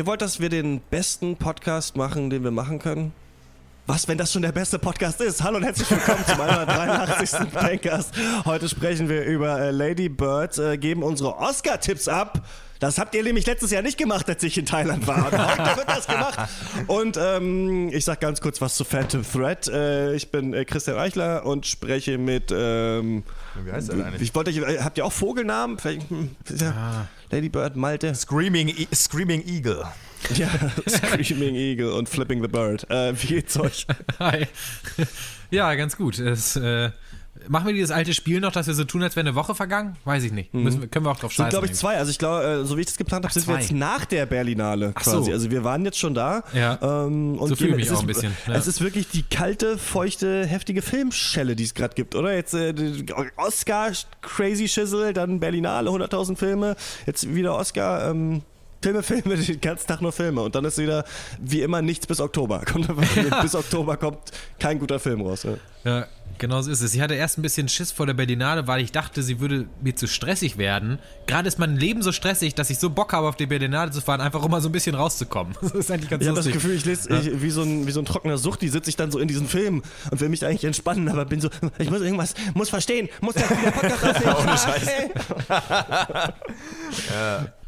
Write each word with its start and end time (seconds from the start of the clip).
Ihr 0.00 0.06
wollt, 0.06 0.22
dass 0.22 0.40
wir 0.40 0.48
den 0.48 0.80
besten 0.88 1.36
Podcast 1.36 1.94
machen, 1.94 2.30
den 2.30 2.42
wir 2.42 2.50
machen 2.50 2.78
können? 2.78 3.12
Was, 3.86 4.08
wenn 4.08 4.16
das 4.16 4.32
schon 4.32 4.40
der 4.40 4.50
beste 4.50 4.78
Podcast 4.78 5.20
ist? 5.20 5.42
Hallo 5.42 5.58
und 5.58 5.64
herzlich 5.64 5.90
willkommen 5.90 6.24
zum 6.26 6.40
183. 6.40 7.52
Pancast. 7.52 8.14
Heute 8.46 8.66
sprechen 8.70 9.10
wir 9.10 9.26
über 9.26 9.60
äh, 9.60 9.70
Lady 9.72 10.08
Bird, 10.08 10.56
äh, 10.56 10.78
geben 10.78 11.02
unsere 11.02 11.36
Oscar-Tipps 11.36 12.08
ab. 12.08 12.40
Das 12.78 12.96
habt 12.96 13.14
ihr 13.14 13.22
nämlich 13.22 13.44
letztes 13.44 13.72
Jahr 13.72 13.82
nicht 13.82 13.98
gemacht, 13.98 14.26
als 14.26 14.42
ich 14.42 14.56
in 14.56 14.64
Thailand 14.64 15.06
war. 15.06 15.30
Und 15.30 15.38
heute 15.38 15.76
wird 15.76 15.88
das 15.90 16.06
gemacht. 16.06 16.48
Und 16.86 17.18
ähm, 17.20 17.90
ich 17.92 18.06
sag 18.06 18.20
ganz 18.20 18.40
kurz 18.40 18.58
was 18.62 18.76
zu 18.76 18.84
Phantom 18.84 19.22
Thread. 19.22 19.68
Äh, 19.68 20.14
ich 20.14 20.30
bin 20.30 20.54
äh, 20.54 20.64
Christian 20.64 20.96
Eichler 20.96 21.44
und 21.44 21.66
spreche 21.66 22.16
mit. 22.16 22.50
Ähm, 22.56 23.22
Wie 23.62 23.70
heißt 23.70 23.92
der 23.92 24.06
eigentlich? 24.06 24.22
ich 24.22 24.34
wollte, 24.34 24.50
äh, 24.50 24.80
habt 24.80 24.96
ihr 24.96 25.04
auch 25.04 25.12
Vogelnamen? 25.12 25.76
Hm, 25.76 26.36
ja, 26.58 27.06
Lady 27.30 27.48
Bird, 27.48 27.76
Malte. 27.76 28.14
Screaming, 28.14 28.68
e 28.70 28.88
Screaming 28.92 29.46
Eagle. 29.46 29.84
Ja, 30.34 30.48
Screaming 30.88 31.54
Eagle 31.54 31.94
und 31.94 32.08
Flipping 32.08 32.42
the 32.42 32.48
Bird. 32.48 32.88
Äh, 32.90 33.14
wie 33.22 33.26
geht's 33.28 33.58
euch? 33.58 33.86
Hi. 34.18 34.46
Ja, 35.50 35.74
ganz 35.74 35.96
gut. 35.96 36.18
Es, 36.18 36.56
äh, 36.56 36.90
machen 37.48 37.66
wir 37.66 37.72
dieses 37.74 37.90
alte 37.90 38.14
Spiel 38.14 38.40
noch, 38.40 38.52
dass 38.52 38.66
wir 38.66 38.74
so 38.74 38.84
tun, 38.84 39.02
als 39.02 39.16
wäre 39.16 39.26
eine 39.26 39.34
Woche 39.34 39.54
vergangen? 39.54 39.96
Weiß 40.04 40.22
ich 40.24 40.32
nicht. 40.32 40.52
Müssen 40.54 40.80
wir, 40.80 40.88
können 40.88 41.04
wir 41.06 41.10
auch 41.10 41.18
drauf 41.18 41.32
Sind, 41.32 41.44
scheißen. 41.46 41.50
glaube 41.50 41.66
ich, 41.66 41.72
zwei. 41.74 41.96
Also 41.96 42.10
ich 42.10 42.18
glaube, 42.18 42.44
äh, 42.44 42.64
so 42.64 42.76
wie 42.76 42.80
ich 42.80 42.86
das 42.86 42.96
geplant 42.96 43.24
habe, 43.24 43.32
sind 43.32 43.46
wir 43.46 43.54
zwei. 43.54 43.60
jetzt 43.60 43.72
nach 43.72 44.04
der 44.04 44.26
Berlinale 44.26 44.92
Ach 44.94 45.02
so. 45.04 45.18
quasi. 45.18 45.32
Also 45.32 45.50
wir 45.50 45.64
waren 45.64 45.84
jetzt 45.84 45.98
schon 45.98 46.14
da. 46.14 46.42
Ja. 46.52 46.78
Ähm, 46.82 47.36
und 47.38 47.48
So 47.48 47.56
fühle 47.56 47.70
ich 47.70 47.76
mich 47.76 47.86
es 47.86 47.92
auch 47.92 47.96
ist, 47.96 48.00
ein 48.02 48.06
bisschen, 48.06 48.36
ja. 48.46 48.54
Es 48.54 48.66
ist 48.66 48.80
wirklich 48.80 49.08
die 49.08 49.22
kalte, 49.22 49.78
feuchte, 49.78 50.46
heftige 50.46 50.82
Filmschelle, 50.82 51.56
die 51.56 51.64
es 51.64 51.74
gerade 51.74 51.94
gibt, 51.94 52.14
oder? 52.14 52.34
Jetzt 52.34 52.54
äh, 52.54 52.74
Oscar, 53.36 53.92
Crazy 54.22 54.68
Schissel, 54.68 55.12
dann 55.12 55.40
Berlinale, 55.40 55.90
100.000 55.90 56.36
Filme. 56.36 56.76
Jetzt 57.06 57.34
wieder 57.34 57.56
Oscar. 57.56 58.10
Ähm, 58.10 58.42
Filme, 58.82 59.02
Filme, 59.02 59.36
den 59.36 59.60
ganzen 59.60 59.86
Tag 59.86 60.00
nur 60.00 60.12
Filme. 60.12 60.40
Und 60.42 60.54
dann 60.54 60.64
ist 60.64 60.78
wieder, 60.78 61.04
wie 61.38 61.60
immer, 61.62 61.82
nichts 61.82 62.06
bis 62.06 62.20
Oktober. 62.20 62.62
Kommt 62.72 62.88
einfach, 62.88 63.42
Bis 63.42 63.54
Oktober 63.54 63.96
kommt 63.96 64.18
kein 64.58 64.78
guter 64.78 64.98
Film 64.98 65.20
raus. 65.20 65.42
Ja. 65.42 65.54
Ja, 65.82 66.06
genau 66.36 66.60
so 66.60 66.70
ist 66.70 66.82
es. 66.82 66.94
Ich 66.94 67.00
hatte 67.00 67.14
erst 67.14 67.38
ein 67.38 67.42
bisschen 67.42 67.66
Schiss 67.68 67.90
vor 67.90 68.04
der 68.06 68.12
Berlinale, 68.12 68.66
weil 68.66 68.82
ich 68.82 68.92
dachte, 68.92 69.22
sie 69.22 69.40
würde 69.40 69.66
mir 69.80 69.96
zu 69.96 70.06
stressig 70.06 70.58
werden. 70.58 70.98
Gerade 71.26 71.48
ist 71.48 71.58
mein 71.58 71.76
Leben 71.76 72.02
so 72.02 72.12
stressig, 72.12 72.54
dass 72.54 72.68
ich 72.68 72.78
so 72.78 72.90
Bock 72.90 73.14
habe, 73.14 73.26
auf 73.28 73.36
die 73.36 73.46
Berlinale 73.46 73.90
zu 73.90 74.02
fahren, 74.02 74.20
einfach 74.20 74.42
um 74.42 74.50
mal 74.50 74.60
so 74.60 74.68
ein 74.68 74.72
bisschen 74.72 74.94
rauszukommen. 74.94 75.54
Das 75.62 75.72
ist 75.72 75.90
eigentlich 75.90 76.10
ganz 76.10 76.22
Ich 76.22 76.28
habe 76.28 76.36
das 76.36 76.44
lustig. 76.46 76.62
Gefühl, 76.62 76.76
ich 76.76 76.84
lese 76.84 77.14
ich, 77.16 77.42
wie, 77.42 77.50
so 77.50 77.62
ein, 77.62 77.86
wie 77.86 77.92
so 77.92 78.00
ein 78.00 78.04
trockener 78.04 78.36
Sucht, 78.38 78.60
die 78.60 78.68
sitze 78.68 78.90
ich 78.90 78.96
dann 78.96 79.10
so 79.10 79.18
in 79.18 79.28
diesen 79.28 79.46
Film 79.46 79.82
und 80.10 80.20
will 80.20 80.28
mich 80.28 80.44
eigentlich 80.44 80.64
entspannen, 80.64 81.08
aber 81.08 81.24
bin 81.24 81.40
so, 81.40 81.48
ich 81.78 81.90
muss 81.90 82.00
irgendwas, 82.00 82.34
muss 82.54 82.68
verstehen, 82.68 83.08
muss 83.20 83.34
das 83.34 83.48
wieder 83.50 83.70
Podcast 83.70 84.26
aufnehmen. 84.26 84.48
Ohne 84.48 84.58
Scheiß. 84.58 84.90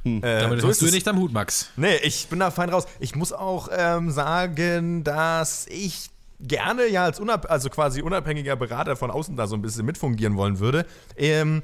Äh, 0.05 0.21
Damit 0.21 0.61
so 0.61 0.69
hast 0.69 0.83
ist 0.83 0.91
du 0.91 0.95
nicht 0.95 1.07
am 1.07 1.19
Hut, 1.19 1.33
Max. 1.33 1.71
Nee, 1.77 1.97
ich 2.03 2.27
bin 2.29 2.41
da 2.41 2.51
fein 2.51 2.69
raus. 2.71 2.87
Ich 2.99 3.15
muss 3.15 3.33
auch 3.33 3.69
ähm, 3.77 4.11
sagen, 4.11 5.05
dass 5.05 5.67
ich 5.69 6.11
gerne 6.41 6.89
ja 6.89 7.05
als 7.05 7.21
unab 7.21 7.51
also 7.51 7.71
quasi 7.71 8.03
unabhängiger 8.03 8.57
Berater 8.57 8.97
von 8.97 9.11
außen 9.11 9.37
da 9.37 9.47
so 9.47 9.55
ein 9.55 9.63
bisschen 9.63 9.87
mitfungieren 9.87 10.37
wollen 10.37 10.59
würde. 10.59 10.87
Ähm, 11.17 11.63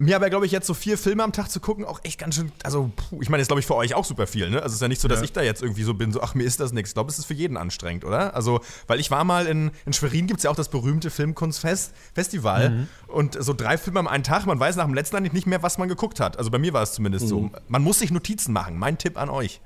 mir 0.00 0.14
aber, 0.16 0.30
glaube 0.30 0.46
ich, 0.46 0.52
jetzt 0.52 0.66
so 0.66 0.74
vier 0.74 0.96
Filme 0.96 1.24
am 1.24 1.32
Tag 1.32 1.50
zu 1.50 1.58
gucken, 1.58 1.84
auch 1.84 1.98
echt 2.04 2.20
ganz 2.20 2.36
schön, 2.36 2.52
also, 2.62 2.92
puh, 2.94 3.20
ich 3.20 3.28
meine, 3.30 3.40
ist, 3.42 3.48
glaube 3.48 3.58
ich, 3.60 3.66
für 3.66 3.74
euch 3.74 3.94
auch 3.94 4.04
super 4.04 4.26
viel, 4.28 4.48
ne? 4.48 4.56
Also, 4.58 4.68
es 4.68 4.74
ist 4.74 4.80
ja 4.82 4.86
nicht 4.88 5.00
so, 5.00 5.08
dass 5.08 5.18
Ja. 5.18 5.24
ich 5.24 5.32
da 5.32 5.42
jetzt 5.42 5.60
irgendwie 5.60 5.82
so 5.82 5.92
bin, 5.94 6.12
so, 6.12 6.22
ach, 6.22 6.34
mir 6.34 6.44
ist 6.44 6.60
das 6.60 6.72
nichts. 6.72 6.90
Ich 6.90 6.94
glaube, 6.94 7.10
es 7.10 7.18
ist 7.18 7.24
für 7.24 7.34
jeden 7.34 7.56
anstrengend, 7.56 8.04
oder? 8.04 8.34
Also, 8.34 8.60
weil 8.86 9.00
ich 9.00 9.10
war 9.10 9.24
mal 9.24 9.46
in, 9.46 9.72
in 9.86 9.92
Schwerin, 9.92 10.26
gibt 10.28 10.38
es 10.38 10.44
ja 10.44 10.50
auch 10.50 10.56
das 10.56 10.68
berühmte 10.68 11.10
Filmkunstfest, 11.10 11.92
Festival. 12.14 12.86
Und 13.08 13.36
so 13.42 13.52
drei 13.54 13.76
Filme 13.76 13.98
am 13.98 14.06
einen 14.06 14.22
Tag, 14.24 14.46
man 14.46 14.60
weiß 14.60 14.76
nach 14.76 14.84
dem 14.84 14.94
letzten 14.94 15.16
eigentlich 15.16 15.32
nicht 15.32 15.46
mehr, 15.46 15.62
was 15.62 15.78
man 15.78 15.88
geguckt 15.88 16.20
hat. 16.20 16.38
Also, 16.38 16.50
bei 16.50 16.58
mir 16.58 16.72
war 16.72 16.82
es 16.82 16.92
zumindest 16.92 17.26
so. 17.28 17.50
Man 17.66 17.82
muss 17.82 17.98
sich 17.98 18.10
Notizen 18.12 18.52
machen. 18.52 18.78
Mein 18.78 18.98
Tipp 18.98 19.16
an 19.18 19.28
euch. 19.30 19.60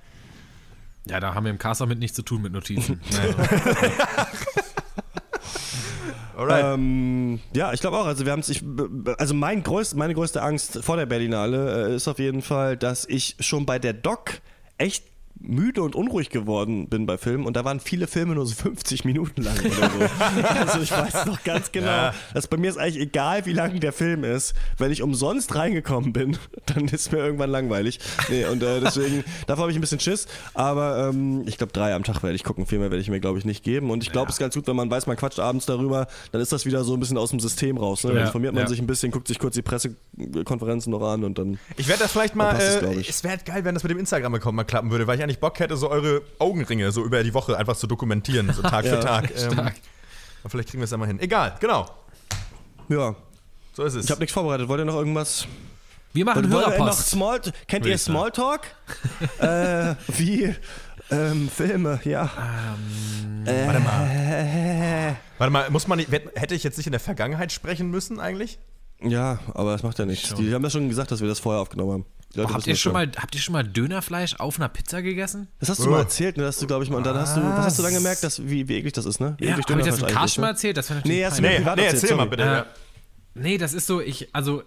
Ja, 1.04 1.21
da 1.21 1.34
haben 1.34 1.44
wir 1.44 1.50
im 1.50 1.59
Cast 1.59 1.84
mit 1.87 1.98
nichts 1.98 2.16
zu 2.16 2.22
tun 2.22 2.42
mit 2.42 2.53
Notizen. 2.53 3.00
Alright. 6.42 6.64
Ähm, 6.75 7.41
ja, 7.54 7.72
ich 7.72 7.80
glaube 7.80 7.98
auch. 7.98 8.06
Also 8.06 8.25
wir 8.25 8.32
haben 8.32 8.41
es. 8.41 8.62
Also 9.19 9.34
mein 9.34 9.62
größt, 9.62 9.97
meine 9.97 10.14
größte 10.14 10.42
Angst 10.42 10.82
vor 10.82 10.97
der 10.97 11.06
Berlinale 11.06 11.91
äh, 11.91 11.97
ist 11.97 12.08
auf 12.08 12.19
jeden 12.19 12.42
Fall, 12.42 12.76
dass 12.76 13.04
ich 13.08 13.36
schon 13.41 13.66
bei 13.66 13.78
der 13.78 13.92
Doc 13.92 14.41
echt 14.78 15.04
müde 15.42 15.82
und 15.82 15.94
unruhig 15.94 16.30
geworden 16.30 16.88
bin 16.88 17.06
bei 17.06 17.19
Filmen 17.19 17.47
und 17.47 17.56
da 17.56 17.64
waren 17.64 17.80
viele 17.80 18.06
Filme 18.06 18.34
nur 18.34 18.47
so 18.47 18.54
50 18.62 19.04
Minuten 19.04 19.42
lang 19.42 19.58
oder 19.58 19.91
so. 19.91 20.47
also 20.60 20.80
ich 20.80 20.91
weiß 20.92 21.26
noch 21.26 21.42
ganz 21.44 21.72
genau, 21.72 21.86
Ja. 21.86 22.14
dass 22.34 22.47
bei 22.47 22.56
mir 22.56 22.70
ist 22.70 22.78
eigentlich 22.78 23.03
egal, 23.03 23.44
wie 23.47 23.53
lang 23.53 23.80
der 23.80 23.92
Film 23.92 24.25
ist. 24.25 24.54
Wenn 24.78 24.91
ich 24.92 25.03
umsonst 25.03 25.54
reingekommen 25.54 26.12
bin, 26.12 26.36
dann 26.66 26.86
ist 26.88 27.12
mir 27.12 27.19
irgendwann 27.19 27.50
langweilig. 27.50 27.98
Nee, 28.28 28.44
und 28.47 28.62
äh, 28.62 28.80
deswegen, 28.80 29.25
davor 29.47 29.62
habe 29.62 29.72
ich 29.72 29.78
ein 29.78 29.80
bisschen 29.80 30.00
Schiss. 30.00 30.26
Aber 30.54 31.08
ähm, 31.08 31.42
ich 31.47 31.59
glaube, 31.59 31.72
drei 31.72 31.94
am 31.94 32.04
Tag 32.04 32.22
werde 32.22 32.36
ich 32.36 32.44
gucken. 32.44 32.66
Viel 32.66 32.78
mehr 32.78 32.91
werde 32.91 33.03
ich 33.03 33.09
mir, 33.10 33.20
glaube 33.20 33.38
ich, 33.38 33.44
nicht 33.44 33.64
geben. 33.64 33.91
Und 33.91 34.03
ich 34.03 34.12
glaube, 34.12 34.28
es 34.28 34.36
ist 34.36 34.41
ganz 34.41 34.54
gut, 34.54 34.66
wenn 34.66 34.76
man 34.76 34.91
weiß, 34.91 35.06
man 35.06 35.16
quatscht 35.16 35.41
abends 35.41 35.66
darüber, 35.66 36.06
dann 36.30 36.41
ist 36.41 36.53
das 36.53 36.64
wieder 36.66 36.84
so 36.84 36.94
ein 36.94 37.00
bisschen 37.00 37.19
aus 37.19 37.30
dem 37.30 37.41
System 37.41 37.76
raus. 37.76 38.04
Ne? 38.04 38.10
Dann 38.10 38.19
Ja, 38.20 38.26
informiert 38.26 38.54
man 38.54 38.62
ja. 38.64 38.69
sich 38.69 38.78
ein 38.80 38.86
bisschen, 38.86 39.10
guckt 39.10 39.26
sich 39.28 39.38
kurz 39.38 39.54
die 39.54 39.62
Pressekonferenzen 39.62 40.91
noch 40.91 41.03
an 41.03 41.24
und 41.24 41.38
dann. 41.38 41.59
Ich 41.76 41.88
werde 41.88 42.03
das 42.03 42.12
vielleicht 42.12 42.36
mal. 42.36 42.54
es, 42.56 42.76
äh, 42.76 42.94
ich. 42.94 43.09
es 43.09 43.24
wäre 43.24 43.38
geil, 43.44 43.64
wenn 43.64 43.74
das 43.74 43.82
mit 43.82 43.91
dem 43.91 43.98
Instagram-Account 43.98 44.54
mal 44.56 44.64
klappen 44.64 44.91
würde, 44.91 45.06
weil 45.06 45.16
ich 45.19 45.22
eigentlich 45.22 45.31
Bock 45.41 45.59
hätte, 45.60 45.76
so 45.76 45.91
eure 45.91 46.22
Augenringe 46.38 46.91
so 46.93 47.04
über 47.04 47.22
die 47.22 47.34
Woche 47.34 47.56
einfach 47.56 47.76
zu 47.76 47.87
dokumentieren, 47.87 48.53
so 48.53 48.62
Tag 48.62 48.84
Ja, 48.84 48.97
für 48.97 49.00
Tag. 49.00 49.32
Ähm, 49.37 49.70
vielleicht 50.48 50.69
kriegen 50.70 50.81
wir 50.81 50.84
es 50.84 50.91
ja 50.91 50.97
mal 50.97 51.06
hin. 51.06 51.20
Egal, 51.20 51.54
genau. 51.60 51.88
Ja, 52.88 53.15
So 53.75 53.84
ist 53.84 53.94
es. 53.94 54.04
ich 54.04 54.10
habe 54.10 54.21
nichts 54.21 54.34
vorbereitet. 54.34 54.69
Wollt 54.69 54.81
ihr 54.81 54.84
noch 54.84 54.97
irgendwas? 54.97 55.47
Wir 56.12 56.25
machen 56.25 56.48
Hörerpost. 56.48 57.09
Small, 57.09 57.41
kennt 57.66 57.87
ihr 57.87 57.97
sagen. 57.97 58.16
Smalltalk? 58.19 58.60
äh, 59.38 59.94
wie 60.09 60.54
ähm, 61.10 61.48
Filme, 61.48 62.00
ja. 62.04 62.31
Äh, 63.44 63.66
Warte 63.66 63.81
mal. 63.81 65.16
Warte 65.38 65.53
mal, 65.53 65.71
muss 65.71 65.88
man 65.88 65.98
nicht, 65.98 66.10
hätte 66.10 66.54
ich 66.54 66.62
jetzt 66.65 66.76
nicht 66.76 66.87
in 66.87 66.92
der 66.92 67.00
Vergangenheit 67.00 67.50
sprechen 67.53 67.91
müssen 67.91 68.21
eigentlich? 68.21 68.59
Ja, 69.03 69.41
aber 69.54 69.72
das 69.72 69.82
macht 69.82 69.98
ja 69.98 70.06
nichts. 70.06 70.34
Die 70.34 70.54
haben 70.54 70.62
ja 70.62 70.71
schon 70.71 70.88
gesagt, 70.88 71.10
dass 71.10 71.21
wir 71.21 71.28
das 71.28 71.41
vorher 71.41 71.60
aufgenommen 71.60 71.92
haben. 71.92 72.06
Leute 72.34 72.54
habt, 72.54 72.66
ihr 72.66 72.72
das 72.72 72.81
schon 72.81 72.93
mal, 72.93 73.10
habt 73.16 73.34
ihr 73.34 73.41
schon 73.41 73.53
mal 73.53 73.62
Dönerfleisch 73.65 74.37
auf 74.38 74.59
einer 74.59 74.69
Pizza 74.69 75.03
gegessen? 75.03 75.48
Das 75.60 75.69
hast 75.69 75.84
du 75.84 75.91
mal 75.91 76.00
erzählt, 76.00 76.37
ne? 76.37 76.44
Dass 76.44 76.59
du, 76.59 76.66
glaube 76.66 76.84
ich, 76.84 76.91
mal. 76.91 76.97
Und 76.97 77.04
dann 77.06 77.16
hast 77.16 77.37
du, 77.37 77.43
was 77.43 77.65
hast 77.66 77.78
du 77.78 77.82
dann 77.82 77.93
gemerkt, 77.94 78.22
dass, 78.25 78.43
wie, 78.47 78.69
wie 78.69 78.76
eklig 78.76 78.94
das 78.94 79.04
ist, 79.04 79.20
ne? 79.20 79.34
Wie 79.38 79.47
eklig 79.47 79.66
hab 79.69 79.78
ich 79.78 79.84
das 79.87 80.00
im 80.00 80.06
Cast 80.06 80.34
schon 80.34 80.42
mal 80.42 80.48
ne? 80.48 80.53
erzählt? 80.53 80.76
Das 80.76 80.91
Nee, 81.04 81.25
hast 81.25 81.38
du 81.38 81.42
Nee, 81.42 81.59
nee 81.59 81.65
erzählt, 81.65 81.92
erzähl 81.94 82.16
mal 82.16 82.26
bitte. 82.26 82.42
Äh, 82.42 82.47
Ja. 82.47 82.66
Nee, 83.34 83.56
das 83.59 83.72
ist 83.72 83.87
so, 83.87 84.00
ich, 84.00 84.28
also 84.34 84.62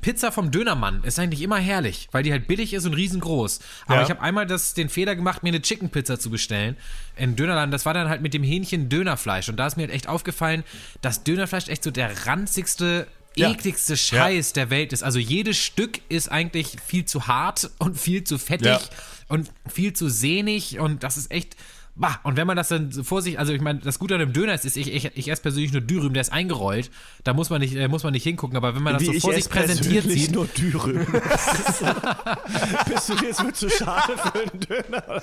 Pizza 0.00 0.32
vom 0.32 0.50
Dönermann 0.50 1.04
ist 1.04 1.18
eigentlich 1.18 1.42
immer 1.42 1.58
herrlich, 1.58 2.08
weil 2.10 2.22
die 2.22 2.32
halt 2.32 2.48
billig 2.48 2.72
ist 2.72 2.86
und 2.86 2.94
riesengroß. 2.94 3.60
Aber 3.86 3.96
Ja. 3.96 4.02
ich 4.02 4.10
habe 4.10 4.22
einmal 4.22 4.46
das, 4.46 4.72
den 4.72 4.88
Fehler 4.88 5.14
gemacht, 5.14 5.42
mir 5.42 5.50
eine 5.50 5.60
Chicken 5.60 5.90
Pizza 5.90 6.18
zu 6.18 6.30
bestellen 6.30 6.76
in 7.16 7.36
Dönerland. 7.36 7.72
Das 7.72 7.84
war 7.84 7.92
dann 7.92 8.08
halt 8.08 8.22
mit 8.22 8.32
dem 8.32 8.42
Hähnchen 8.42 8.88
Dönerfleisch. 8.88 9.48
Und 9.50 9.56
da 9.58 9.66
ist 9.66 9.76
mir 9.76 9.82
halt 9.82 9.92
echt 9.92 10.08
aufgefallen, 10.08 10.64
dass 11.02 11.22
Dönerfleisch 11.22 11.68
echt 11.68 11.84
so 11.84 11.90
der 11.90 12.26
ranzigste, 12.26 13.06
Ja. 13.38 13.50
ekligste 13.50 13.96
Scheiß 13.96 14.52
der 14.54 14.70
Welt 14.70 14.92
ist. 14.92 15.02
Also 15.02 15.18
jedes 15.18 15.58
Stück 15.58 16.00
ist 16.08 16.30
eigentlich 16.30 16.76
viel 16.86 17.04
zu 17.04 17.26
hart 17.26 17.70
und 17.78 17.98
viel 17.98 18.24
zu 18.24 18.38
fettig 18.38 18.66
Ja. 18.66 18.80
und 19.28 19.50
viel 19.68 19.92
zu 19.92 20.08
sehnig. 20.08 20.78
Und 20.78 21.02
das 21.02 21.16
ist 21.16 21.30
echt. 21.30 21.56
Bah, 21.98 22.20
und 22.24 22.36
wenn 22.36 22.46
man 22.46 22.56
das 22.58 22.68
dann 22.68 22.92
so 22.92 23.02
vor 23.04 23.22
sich, 23.22 23.38
also 23.38 23.54
ich 23.54 23.60
meine, 23.62 23.78
das 23.78 23.98
Gute 23.98 24.12
an 24.14 24.20
dem 24.20 24.34
Döner 24.34 24.52
ist, 24.52 24.66
ist 24.66 24.76
ich, 24.76 24.92
ich, 24.92 25.10
ich 25.14 25.28
esse 25.30 25.40
persönlich 25.40 25.72
nur 25.72 25.80
Dürüm, 25.80 26.12
der 26.12 26.20
ist 26.20 26.30
eingerollt. 26.30 26.90
Da 27.24 27.32
muss 27.32 27.48
man 27.48 27.60
nicht, 27.62 27.74
äh, 27.74 27.88
muss 27.88 28.02
man 28.02 28.12
nicht 28.12 28.22
hingucken, 28.24 28.54
aber 28.56 28.74
wenn 28.74 28.82
man 28.82 28.92
das 28.94 29.02
Wie 29.02 29.14
so 29.14 29.20
vor 29.28 29.32
sich 29.32 29.48
präsentiert 29.48 30.04
sieht, 30.04 30.32
nur 30.32 30.46
Dürüm. 30.46 31.06
Bist 32.88 33.08
du 33.08 33.14
dir 33.14 33.28
jetzt 33.28 33.42
mit 33.44 33.56
zu 33.56 33.70
schade 33.70 34.12
für 34.16 34.34
einen 34.34 34.60
Döner? 34.60 35.20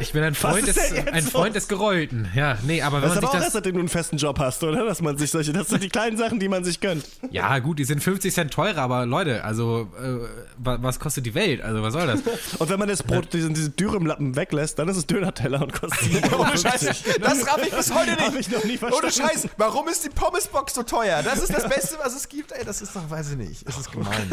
ich 0.00 0.12
bin 0.12 0.22
ein 0.22 0.34
Freund, 0.34 0.66
ist 0.66 0.76
des, 0.76 1.06
ein 1.06 1.22
Freund 1.24 1.54
des 1.54 1.68
Gerollten. 1.68 2.28
Ja, 2.34 2.58
nee, 2.66 2.82
aber 2.82 2.96
wenn 3.02 3.08
Das 3.08 3.16
ist 3.16 3.22
man 3.22 3.28
aber 3.30 3.38
auch 3.38 3.44
das. 3.44 3.52
seitdem 3.52 3.74
du 3.74 3.80
einen 3.80 3.88
festen 3.88 4.16
Job 4.16 4.38
hast, 4.38 4.62
oder? 4.64 4.84
Dass 4.84 5.00
man 5.02 5.16
sich 5.18 5.30
solche, 5.30 5.52
das 5.52 5.68
sind 5.68 5.82
die 5.82 5.88
kleinen 5.88 6.16
Sachen, 6.16 6.38
die 6.40 6.48
man 6.48 6.64
sich 6.64 6.80
gönnt. 6.80 7.04
Ja, 7.30 7.58
gut, 7.58 7.78
die 7.78 7.84
sind 7.84 8.02
50 8.02 8.32
Cent 8.32 8.52
teurer, 8.52 8.78
aber 8.78 9.06
Leute, 9.06 9.44
also, 9.44 9.88
äh, 10.02 10.26
wa- 10.58 10.78
was 10.80 10.98
kostet 10.98 11.26
die 11.26 11.34
Welt? 11.34 11.60
Also, 11.62 11.82
was 11.82 11.92
soll 11.92 12.06
das? 12.06 12.20
Und 12.58 12.68
wenn 12.70 12.78
man 12.78 12.88
das 12.88 13.02
Brot, 13.02 13.32
diesen, 13.32 13.54
diese 13.54 13.70
Dürümlappen 13.70 14.34
weglässt, 14.36 14.61
dann 14.74 14.88
ist 14.88 14.96
es 14.96 15.06
Dönerteller 15.06 15.62
und 15.62 15.72
kostet 15.72 16.00
7,50 16.24 16.32
Euro. 16.32 16.42
Ohne 16.42 16.58
Scheiß, 16.58 17.02
das 17.20 17.46
raff 17.46 17.60
ich 17.64 17.74
bis 17.74 17.94
heute 17.94 18.12
nicht. 18.16 18.40
Ich 18.40 18.50
noch 18.50 18.64
nie 18.64 18.78
verstanden. 18.78 19.06
Ohne 19.06 19.12
Scheiß, 19.12 19.48
warum 19.56 19.88
ist 19.88 20.04
die 20.04 20.10
Pommesbox 20.10 20.74
so 20.74 20.82
teuer? 20.82 21.22
Das 21.22 21.38
ist 21.38 21.54
das 21.54 21.68
Beste, 21.68 21.98
was 22.02 22.14
es 22.14 22.28
gibt. 22.28 22.52
Ey, 22.52 22.64
das 22.64 22.82
ist 22.82 22.94
doch, 22.94 23.08
weiß 23.08 23.32
ich 23.32 23.36
nicht. 23.36 23.68
Es 23.68 23.76
ist 23.76 23.90
gemein. 23.90 24.32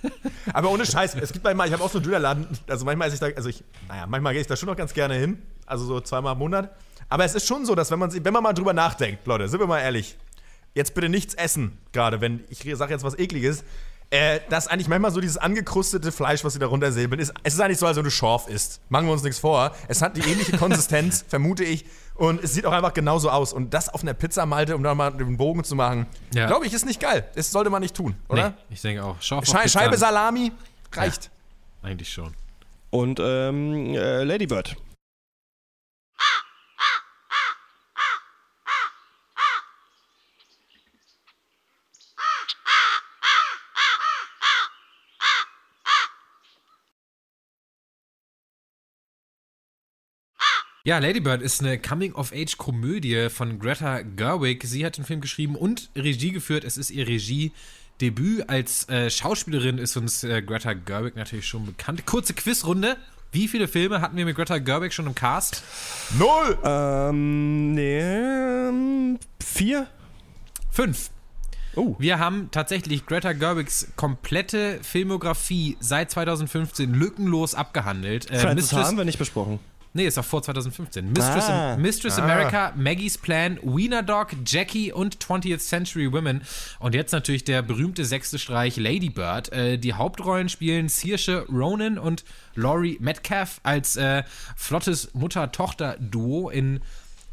Aber 0.52 0.70
ohne 0.70 0.84
Scheiß, 0.86 1.14
es 1.16 1.32
gibt 1.32 1.44
manchmal, 1.44 1.68
ich 1.68 1.72
habe 1.72 1.82
auch 1.82 1.90
so 1.90 1.98
einen 1.98 2.04
Dönerladen, 2.04 2.46
also 2.68 2.84
manchmal 2.84 3.08
esse 3.08 3.14
ich 3.14 3.20
da, 3.20 3.36
also 3.36 3.48
ich, 3.48 3.62
naja, 3.88 4.06
manchmal 4.06 4.32
gehe 4.32 4.40
ich 4.40 4.46
da 4.48 4.56
schon 4.56 4.68
noch 4.68 4.76
ganz 4.76 4.92
gerne 4.92 5.14
hin, 5.14 5.40
also 5.66 5.84
so 5.84 6.00
zweimal 6.00 6.32
im 6.32 6.38
Monat. 6.38 6.70
Aber 7.08 7.24
es 7.24 7.34
ist 7.34 7.46
schon 7.46 7.66
so, 7.66 7.74
dass 7.74 7.90
wenn 7.90 7.98
man, 7.98 8.12
wenn 8.12 8.32
man 8.32 8.42
mal 8.42 8.52
drüber 8.52 8.72
nachdenkt, 8.72 9.26
Leute, 9.26 9.48
sind 9.48 9.60
wir 9.60 9.66
mal 9.66 9.80
ehrlich, 9.80 10.16
jetzt 10.74 10.94
bitte 10.94 11.08
nichts 11.08 11.34
essen, 11.34 11.78
gerade 11.92 12.20
wenn 12.20 12.44
ich 12.48 12.64
sage 12.76 12.92
jetzt 12.92 13.04
was 13.04 13.18
ekliges, 13.18 13.64
äh, 14.10 14.40
dass 14.48 14.66
eigentlich 14.66 14.88
manchmal 14.88 15.12
so 15.12 15.20
dieses 15.20 15.36
angekrustete 15.36 16.10
Fleisch, 16.12 16.42
was 16.44 16.52
sie 16.54 16.58
da 16.58 16.66
runtersäbeln, 16.66 17.20
ist, 17.20 17.32
es 17.44 17.54
ist 17.54 17.60
eigentlich 17.60 17.78
so, 17.78 17.86
als 17.86 17.96
wenn 17.96 18.04
du 18.04 18.10
Schorf 18.10 18.48
isst. 18.48 18.80
Machen 18.88 19.06
wir 19.06 19.12
uns 19.12 19.22
nichts 19.22 19.38
vor. 19.38 19.72
Es 19.88 20.02
hat 20.02 20.16
die 20.16 20.20
ähnliche 20.28 20.56
Konsistenz, 20.56 21.24
vermute 21.28 21.62
ich. 21.64 21.84
Und 22.14 22.42
es 22.44 22.52
sieht 22.52 22.66
auch 22.66 22.72
einfach 22.72 22.92
genauso 22.92 23.30
aus. 23.30 23.52
Und 23.52 23.72
das 23.72 23.88
auf 23.88 24.02
einer 24.02 24.12
Pizza, 24.14 24.44
Malte, 24.46 24.76
um 24.76 24.82
da 24.82 24.94
mal 24.94 25.10
den 25.10 25.36
Bogen 25.36 25.64
zu 25.64 25.74
machen, 25.76 26.06
Ja. 26.34 26.46
glaube 26.48 26.66
ich, 26.66 26.72
ist 26.74 26.84
nicht 26.84 27.00
geil. 27.00 27.26
Das 27.34 27.50
sollte 27.50 27.70
man 27.70 27.80
nicht 27.82 27.94
tun, 27.94 28.14
oder? 28.28 28.50
Nee, 28.50 28.54
ich 28.74 28.82
denke 28.82 29.04
auch. 29.04 29.16
Schei 29.20 29.40
Pizza 29.40 29.68
Scheibe. 29.68 29.96
Salami 29.96 30.52
reicht. 30.92 31.30
Eigentlich 31.82 32.12
schon. 32.12 32.34
und 32.90 33.20
ähm, 33.22 33.94
äh, 33.94 34.24
Lady 34.24 34.50
Ja, 50.90 50.98
Lady 50.98 51.20
Bird 51.20 51.40
ist 51.40 51.60
eine 51.60 51.78
Coming-of-Age-Komödie 51.78 53.28
von 53.30 53.60
Greta 53.60 54.00
Gerwig. 54.02 54.64
Sie 54.64 54.84
hat 54.84 54.98
den 54.98 55.04
Film 55.04 55.20
geschrieben 55.20 55.54
und 55.54 55.88
Regie 55.94 56.32
geführt. 56.32 56.64
Es 56.64 56.76
ist 56.76 56.90
ihr 56.90 57.06
Regiedebüt. 57.06 58.50
Als 58.50 58.88
äh, 58.88 59.08
Schauspielerin 59.08 59.78
ist 59.78 59.96
uns 59.96 60.24
äh, 60.24 60.42
Greta 60.42 60.72
Gerwig 60.72 61.14
natürlich 61.14 61.46
schon 61.46 61.64
bekannt. 61.64 62.06
Kurze 62.06 62.34
Quizrunde. 62.34 62.96
Wie 63.30 63.46
viele 63.46 63.68
Filme 63.68 64.00
hatten 64.00 64.16
wir 64.16 64.24
mit 64.24 64.34
Greta 64.34 64.58
Gerwig 64.58 64.92
schon 64.92 65.06
im 65.06 65.14
Cast? 65.14 65.62
Null! 66.18 66.58
Ähm, 66.64 67.72
nee, 67.72 68.00
ähm, 68.00 69.20
vier? 69.40 69.86
Fünf. 70.72 71.10
Oh. 71.76 71.94
Wir 72.00 72.18
haben 72.18 72.48
tatsächlich 72.50 73.06
Greta 73.06 73.32
Gerwigs 73.32 73.92
komplette 73.94 74.80
Filmografie 74.82 75.76
seit 75.78 76.10
2015 76.10 76.92
lückenlos 76.92 77.54
abgehandelt. 77.54 78.28
Äh, 78.28 78.40
Francis 78.40 78.72
Mistress- 78.72 78.88
haben 78.88 78.96
wir 78.96 79.04
nicht 79.04 79.20
besprochen. 79.20 79.60
Nee, 79.92 80.06
ist 80.06 80.18
auch 80.18 80.24
vor 80.24 80.40
2015. 80.40 81.06
Mistress, 81.12 81.48
Ah. 81.48 81.76
Mistress 81.76 82.18
America, 82.18 82.72
Maggie's 82.76 83.18
Plan, 83.18 83.58
Wiener 83.62 84.04
Dog, 84.04 84.28
Jackie 84.46 84.92
und 84.92 85.18
20th 85.18 85.58
Century 85.58 86.12
Women. 86.12 86.42
Und 86.78 86.94
jetzt 86.94 87.10
natürlich 87.10 87.42
der 87.42 87.62
berühmte 87.62 88.04
sechste 88.04 88.38
Streich 88.38 88.76
Lady 88.76 89.10
Bird. 89.10 89.50
Äh, 89.52 89.78
die 89.78 89.94
Hauptrollen 89.94 90.48
spielen 90.48 90.88
Saoirse 90.88 91.44
Ronan 91.50 91.98
und 91.98 92.24
Laurie 92.54 92.98
Metcalf 93.00 93.60
als 93.64 93.96
äh, 93.96 94.22
flottes 94.56 95.12
Mutter-Tochter-Duo 95.14 96.50
in 96.50 96.80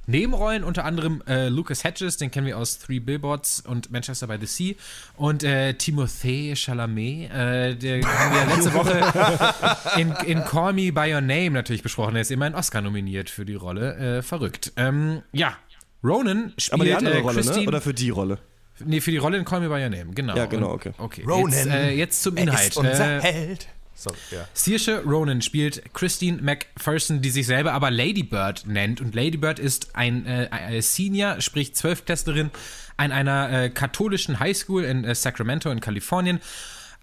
Nebenrollen 0.08 0.64
unter 0.64 0.86
anderem 0.86 1.22
äh, 1.28 1.50
Lucas 1.50 1.84
Hedges, 1.84 2.16
den 2.16 2.32
kennen 2.32 2.48
wir 2.48 2.58
aus 2.58 2.80
Three 2.80 3.00
Billboards 3.00 3.60
und 3.60 3.92
Manchester 3.92 4.28
by 4.28 4.38
the 4.40 4.46
Sea 4.46 4.74
und 5.18 5.44
äh, 5.44 5.74
Timothée 5.78 6.56
Chalamet, 6.56 7.30
äh, 7.30 7.76
der 7.76 8.02
haben 8.04 8.34
wir 8.50 8.56
letzte 8.56 8.74
Woche 8.74 10.00
in, 10.00 10.12
in 10.26 10.44
Call 10.46 10.72
Me 10.74 10.94
By 10.94 11.14
Your 11.14 11.22
Name 11.22 11.52
natürlich 11.52 11.84
besprochen. 11.84 12.16
Er 12.16 12.22
ist 12.22 12.32
immer 12.32 12.46
ein 12.46 12.56
Oscar 12.56 12.82
nominiert 12.82 13.30
für 13.30 13.46
die 13.46 13.56
Rolle. 13.56 14.18
Äh, 14.18 14.22
verrückt. 14.22 14.72
Ähm, 14.78 15.24
ja, 15.34 15.58
Ronan 16.04 16.54
spielt 16.58 16.74
Aber 16.74 16.86
die 16.86 16.94
andere 16.94 17.16
äh, 17.18 17.22
Rolle, 17.22 17.44
ne? 17.44 17.68
Oder 17.68 17.82
für 17.82 17.94
die 17.94 18.10
Rolle? 18.10 18.40
Nee, 18.80 19.02
für 19.02 19.12
die 19.12 19.18
Rolle 19.18 19.38
in 19.38 19.44
Call 19.44 19.60
Me 19.60 19.68
By 19.68 19.84
Your 19.84 19.90
Name, 19.90 20.14
genau. 20.14 20.36
Ja, 20.38 20.46
genau, 20.46 20.72
okay. 20.72 20.94
okay. 21.00 21.24
Ronan. 21.28 21.52
Jetzt, 21.52 21.68
äh, 21.68 21.92
jetzt 21.92 22.24
zum 22.24 22.38
Er 22.38 22.44
Inhalt. 22.44 22.70
ist 22.70 22.78
unser 22.78 23.18
Äh, 23.18 23.22
Held. 23.22 23.68
Sorry, 23.98 24.16
ja. 24.30 24.48
Saoirse 24.54 25.04
Ronan 25.04 25.42
spielt 25.42 25.82
Christine 25.96 26.40
McPherson, 26.40 27.24
die 27.24 27.32
sich 27.32 27.48
selber 27.48 27.74
aber 27.74 27.90
Lady 27.90 28.22
Bird 28.22 28.68
nennt. 28.68 29.02
Und 29.02 29.16
Lady 29.16 29.38
Bird 29.38 29.58
ist 29.58 29.96
ein 29.96 30.28
äh, 30.28 30.78
äh, 30.78 30.82
Senior, 30.82 31.42
sprich 31.42 31.74
Zwölftklässlerin 31.74 32.52
an 32.96 33.12
einer 33.12 33.52
äh, 33.52 33.70
katholischen 33.72 34.40
Highschool 34.40 34.84
in 34.84 35.04
äh, 35.04 35.16
Sacramento 35.16 35.72
in 35.72 35.80
Kalifornien. 35.80 36.40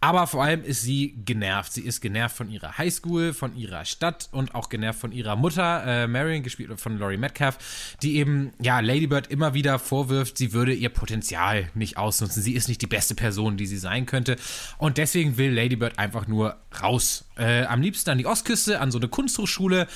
Aber 0.05 0.27
vor 0.27 0.45
allem 0.45 0.63
ist 0.63 0.83
sie 0.83 1.15
genervt. 1.25 1.73
Sie 1.73 1.81
ist 1.81 2.03
genervt 2.03 2.37
von 2.37 2.51
ihrer 2.51 2.77
Highschool, 2.77 3.33
von 3.33 3.57
ihrer 3.57 3.87
Stadt 3.87 4.29
und 4.33 4.55
auch 4.55 4.69
genervt 4.69 5.01
von 5.01 5.13
ihrer 5.13 5.35
Mutter, 5.35 5.83
äh, 5.87 6.07
Marion, 6.07 6.43
gespielt 6.43 6.79
von 6.79 6.99
Laurie 6.99 7.17
Metcalf, 7.17 7.95
die 8.03 8.19
eben, 8.19 8.53
ja, 8.61 8.81
Lady 8.81 9.07
Bird 9.07 9.29
immer 9.29 9.55
wieder 9.55 9.79
vorwirft, 9.79 10.37
sie 10.37 10.53
würde 10.53 10.75
ihr 10.75 10.91
Potenzial 10.91 11.71
nicht 11.73 11.97
ausnutzen. 11.97 12.43
Sie 12.43 12.53
ist 12.53 12.69
nicht 12.69 12.83
die 12.83 12.87
beste 12.87 13.15
Person, 13.15 13.57
die 13.57 13.65
sie 13.65 13.79
sein 13.79 14.05
könnte. 14.05 14.37
Und 14.77 14.99
deswegen 14.99 15.39
will 15.39 15.55
Lady 15.55 15.77
Bird 15.77 15.99
einfach 15.99 16.27
nur 16.27 16.59
raus. 16.83 17.24
Äh, 17.37 17.65
am 17.65 17.83
liebsten 17.83 18.11
an 18.11 18.19
die 18.19 18.27
Ostküste, 18.27 18.81
an 18.81 18.93
so 18.93 18.99
eine 18.99 19.09
Kunsthochschule, 19.09 19.89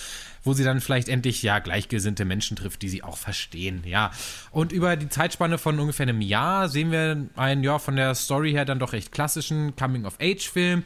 wo 0.43 0.55
sie 0.55 0.65
dann 0.65 0.81
vielleicht 0.81 1.09
endlich 1.09 1.43
ja 1.43 1.61
gleichgesinnte 1.61 2.25
Menschen 2.25 2.57
trifft, 2.57 2.83
die 2.83 2.89
sie 2.89 3.05
auch 3.05 3.17
verstehen, 3.17 3.83
ja. 3.85 4.11
Und 4.51 4.73
über 4.73 4.97
die 4.97 5.09
Zeitspanne 5.09 5.59
von 5.59 5.79
ungefähr 5.79 6.05
einem 6.05 6.21
Jahr 6.21 6.69
sehen 6.69 6.91
wir 6.91 7.27
einen, 7.37 7.63
ja, 7.63 7.79
von 7.79 7.95
der 7.95 8.15
Story 8.15 8.53
her 8.53 8.65
dann 8.65 8.81
doch 8.81 8.93
recht 8.93 9.13
klassischen 9.13 9.77
Coming-of-Age-Film, 9.77 10.83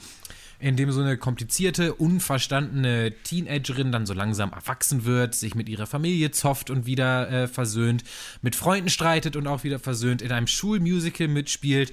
in 0.59 0.77
dem 0.77 0.93
so 0.93 1.01
eine 1.01 1.17
komplizierte, 1.17 1.95
unverstandene 1.95 3.15
Teenagerin 3.25 3.91
dann 3.91 4.07
so 4.07 4.13
langsam 4.13 4.53
erwachsen 4.53 5.05
wird, 5.05 5.35
sich 5.35 5.55
mit 5.55 5.69
ihrer 5.69 5.87
Familie 5.87 6.33
zofft 6.33 6.71
und 6.71 6.85
wieder 6.87 7.31
äh, 7.31 7.49
versöhnt, 7.49 8.05
mit 8.43 8.57
Freunden 8.57 8.91
streitet 8.91 9.37
und 9.37 9.47
auch 9.47 9.65
wieder 9.65 9.79
versöhnt, 9.79 10.23
in 10.23 10.31
einem 10.31 10.47
Schulmusical 10.47 11.29
mitspielt 11.29 11.93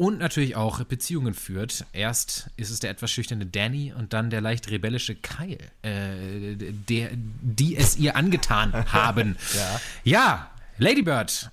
und 0.00 0.18
natürlich 0.18 0.56
auch 0.56 0.82
Beziehungen 0.84 1.34
führt. 1.34 1.84
Erst 1.92 2.48
ist 2.56 2.70
es 2.70 2.80
der 2.80 2.88
etwas 2.88 3.10
schüchterne 3.10 3.44
Danny 3.44 3.92
und 3.92 4.14
dann 4.14 4.30
der 4.30 4.40
leicht 4.40 4.70
rebellische 4.70 5.14
Kyle, 5.14 5.58
äh, 5.82 6.56
der, 6.56 7.10
die 7.12 7.76
es 7.76 7.98
ihr 7.98 8.16
angetan 8.16 8.72
haben. 8.94 9.36
ja. 9.54 9.80
ja, 10.02 10.50
Lady 10.78 11.02
Bird. 11.02 11.50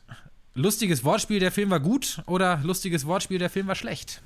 Lustiges 0.53 1.03
Wortspiel, 1.03 1.41
der 1.41 1.51
Film 1.51 1.71
war 1.71 1.81
gut 1.81 2.21
oder 2.25 2.61
lustiges 2.63 3.05
Wortspiel, 3.05 3.37
der 3.37 3.49
Film 3.49 3.67
war 3.67 3.75
schlecht? 3.75 4.21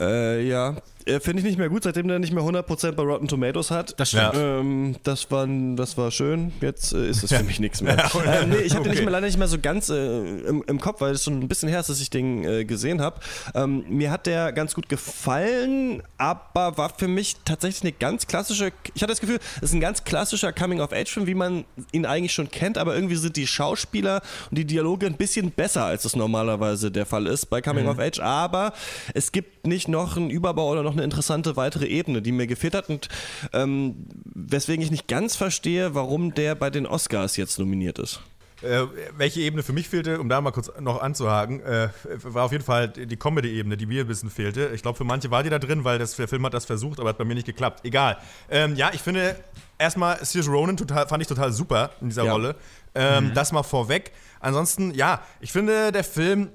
Äh, 0.00 0.46
ja. 0.48 0.80
Äh, 1.06 1.20
Finde 1.20 1.40
ich 1.40 1.46
nicht 1.46 1.58
mehr 1.58 1.68
gut, 1.68 1.84
seitdem 1.84 2.08
der 2.08 2.18
nicht 2.18 2.32
mehr 2.32 2.42
100% 2.42 2.92
bei 2.92 3.02
Rotten 3.02 3.28
Tomatoes 3.28 3.70
hat. 3.70 3.98
Das 3.98 4.08
stimmt. 4.08 4.32
Ähm, 4.34 4.96
das, 5.04 5.30
war, 5.30 5.46
das 5.76 5.96
war 5.96 6.10
schön. 6.10 6.52
Jetzt 6.60 6.92
äh, 6.92 7.08
ist 7.08 7.22
es 7.22 7.32
für 7.32 7.44
mich 7.44 7.60
nichts 7.60 7.80
mehr. 7.82 8.10
ähm, 8.26 8.50
nee, 8.50 8.56
ich 8.56 8.74
habe 8.74 8.82
den 8.82 8.92
nicht 8.92 9.02
mehr, 9.02 9.12
leider 9.12 9.26
nicht 9.26 9.38
mehr 9.38 9.46
so 9.46 9.58
ganz 9.58 9.88
äh, 9.88 10.18
im, 10.18 10.64
im 10.66 10.80
Kopf, 10.80 11.00
weil 11.00 11.12
es 11.12 11.22
schon 11.22 11.38
ein 11.40 11.48
bisschen 11.48 11.68
her 11.68 11.78
ist, 11.80 11.88
dass 11.88 12.00
ich 12.00 12.10
den 12.10 12.44
äh, 12.44 12.64
gesehen 12.64 13.00
habe. 13.00 13.20
Ähm, 13.54 13.84
mir 13.88 14.10
hat 14.10 14.26
der 14.26 14.52
ganz 14.52 14.74
gut 14.74 14.88
gefallen, 14.88 16.02
aber 16.18 16.76
war 16.76 16.92
für 16.96 17.08
mich 17.08 17.36
tatsächlich 17.44 17.82
eine 17.82 17.92
ganz 17.92 18.26
klassische. 18.26 18.72
Ich 18.94 19.02
hatte 19.02 19.12
das 19.12 19.20
Gefühl, 19.20 19.38
es 19.56 19.62
ist 19.62 19.74
ein 19.74 19.80
ganz 19.80 20.02
klassischer 20.02 20.52
Coming-of-Age-Film, 20.52 21.28
wie 21.28 21.34
man 21.34 21.64
ihn 21.92 22.04
eigentlich 22.04 22.32
schon 22.32 22.50
kennt, 22.50 22.78
aber 22.78 22.96
irgendwie 22.96 23.16
sind 23.16 23.36
die 23.36 23.46
Schauspieler 23.46 24.22
und 24.50 24.58
die 24.58 24.64
Dialoge 24.64 25.06
ein 25.06 25.16
bisschen 25.16 25.52
besser, 25.52 25.84
als 25.84 26.04
es 26.04 26.16
normalerweise 26.16 26.90
der 26.90 27.06
Fall 27.06 27.28
ist 27.28 27.46
bei 27.46 27.62
Coming-of-Age. 27.62 28.18
Aber 28.20 28.72
es 29.14 29.30
gibt 29.30 29.68
nicht 29.68 29.86
noch 29.86 30.16
einen 30.16 30.30
Überbau 30.30 30.72
oder 30.72 30.82
noch 30.82 30.95
eine 30.96 31.04
interessante 31.04 31.56
weitere 31.56 31.86
Ebene, 31.86 32.22
die 32.22 32.32
mir 32.32 32.46
gefehlt 32.46 32.74
hat 32.74 32.88
und 32.88 33.08
ähm, 33.52 34.06
weswegen 34.24 34.82
ich 34.84 34.90
nicht 34.90 35.08
ganz 35.08 35.36
verstehe, 35.36 35.94
warum 35.94 36.34
der 36.34 36.54
bei 36.54 36.70
den 36.70 36.86
Oscars 36.86 37.36
jetzt 37.36 37.58
nominiert 37.58 37.98
ist. 37.98 38.20
Äh, 38.62 38.84
welche 39.18 39.40
Ebene 39.42 39.62
für 39.62 39.74
mich 39.74 39.86
fehlte, 39.86 40.18
um 40.18 40.30
da 40.30 40.40
mal 40.40 40.50
kurz 40.50 40.70
noch 40.80 41.02
anzuhaken, 41.02 41.60
äh, 41.60 41.90
war 42.22 42.44
auf 42.44 42.52
jeden 42.52 42.64
Fall 42.64 42.88
die 42.88 43.16
Comedy-Ebene, 43.16 43.76
die 43.76 43.84
mir 43.84 44.00
ein 44.00 44.06
bisschen 44.06 44.30
fehlte. 44.30 44.70
Ich 44.74 44.80
glaube, 44.80 44.96
für 44.96 45.04
manche 45.04 45.30
war 45.30 45.42
die 45.42 45.50
da 45.50 45.58
drin, 45.58 45.84
weil 45.84 45.98
das, 45.98 46.16
der 46.16 46.26
Film 46.26 46.44
hat 46.46 46.54
das 46.54 46.64
versucht, 46.64 46.98
aber 46.98 47.10
hat 47.10 47.18
bei 47.18 47.24
mir 47.26 47.34
nicht 47.34 47.46
geklappt. 47.46 47.84
Egal. 47.84 48.16
Ähm, 48.50 48.74
ja, 48.74 48.90
ich 48.94 49.02
finde 49.02 49.36
erstmal 49.78 50.24
Saoirse 50.24 50.50
Ronan 50.50 50.78
total, 50.78 51.06
fand 51.06 51.20
ich 51.22 51.28
total 51.28 51.52
super 51.52 51.90
in 52.00 52.08
dieser 52.08 52.24
Ja. 52.24 52.32
Rolle. 52.32 52.56
Ähm, 52.94 53.32
Das 53.34 53.52
mal 53.52 53.62
vorweg. 53.62 54.12
Ansonsten, 54.40 54.94
ja, 54.94 55.20
ich 55.40 55.52
finde, 55.52 55.92
der 55.92 56.04
Film, 56.04 56.48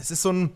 es 0.00 0.12
ist 0.12 0.22
so 0.22 0.30
ein. 0.32 0.52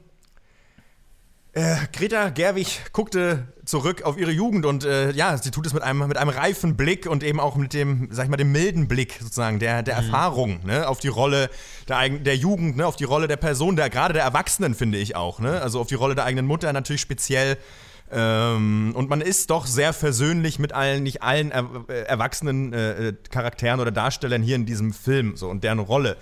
Äh, 1.53 1.77
Greta 1.93 2.29
Gerwig 2.29 2.93
guckte 2.93 3.49
zurück 3.65 4.03
auf 4.03 4.19
ihre 4.19 4.31
Jugend 4.31 4.67
und 4.67 4.85
äh, 4.85 5.11
ja, 5.13 5.37
sie 5.37 5.51
tut 5.51 5.67
es 5.67 5.73
mit 5.73 5.83
einem, 5.83 6.07
mit 6.07 6.17
einem 6.17 6.31
reifen 6.31 6.77
Blick 6.77 7.07
und 7.07 7.23
eben 7.23 7.41
auch 7.41 7.57
mit 7.57 7.73
dem, 7.73 8.09
sag 8.11 8.25
ich 8.25 8.31
mal, 8.31 8.37
dem 8.37 8.53
milden 8.53 8.87
Blick 8.87 9.19
sozusagen, 9.21 9.59
der, 9.59 9.83
der 9.83 9.95
Erfahrung, 9.95 10.61
ne, 10.65 10.87
auf 10.89 11.01
die 11.01 11.09
Rolle 11.09 11.51
der, 11.89 11.99
eigen, 11.99 12.23
der 12.25 12.37
Jugend, 12.37 12.77
ne, 12.77 12.87
auf 12.87 12.97
die 12.97 13.05
Rolle 13.05 13.29
der 13.29 13.37
Person, 13.37 13.77
der, 13.77 13.91
gerade 13.91 14.15
der 14.15 14.25
Erwachsenen, 14.25 14.75
finde 14.75 14.99
ich 14.99 15.17
auch, 15.17 15.39
ne, 15.39 15.61
also 15.61 15.81
auf 15.81 15.87
die 15.87 15.95
Rolle 15.95 16.15
der 16.15 16.25
eigenen 16.25 16.47
Mutter 16.47 16.73
natürlich 16.73 17.01
speziell. 17.01 17.57
Ähm, 18.11 18.93
und 18.95 19.11
man 19.11 19.21
ist 19.21 19.51
doch 19.51 19.67
sehr 19.67 19.93
versöhnlich 19.93 20.59
mit 20.59 20.73
allen, 20.73 21.03
nicht 21.03 21.23
allen 21.23 21.51
er, 21.51 21.67
äh, 21.89 22.03
erwachsenen 22.03 22.73
äh, 22.73 23.09
äh, 23.09 23.15
Charakteren 23.31 23.81
oder 23.81 23.91
Darstellern 23.91 24.43
hier 24.43 24.57
in 24.57 24.65
diesem 24.65 24.93
Film 24.93 25.37
so 25.37 25.49
und 25.49 25.65
deren 25.65 25.79
Rolle. 25.79 26.17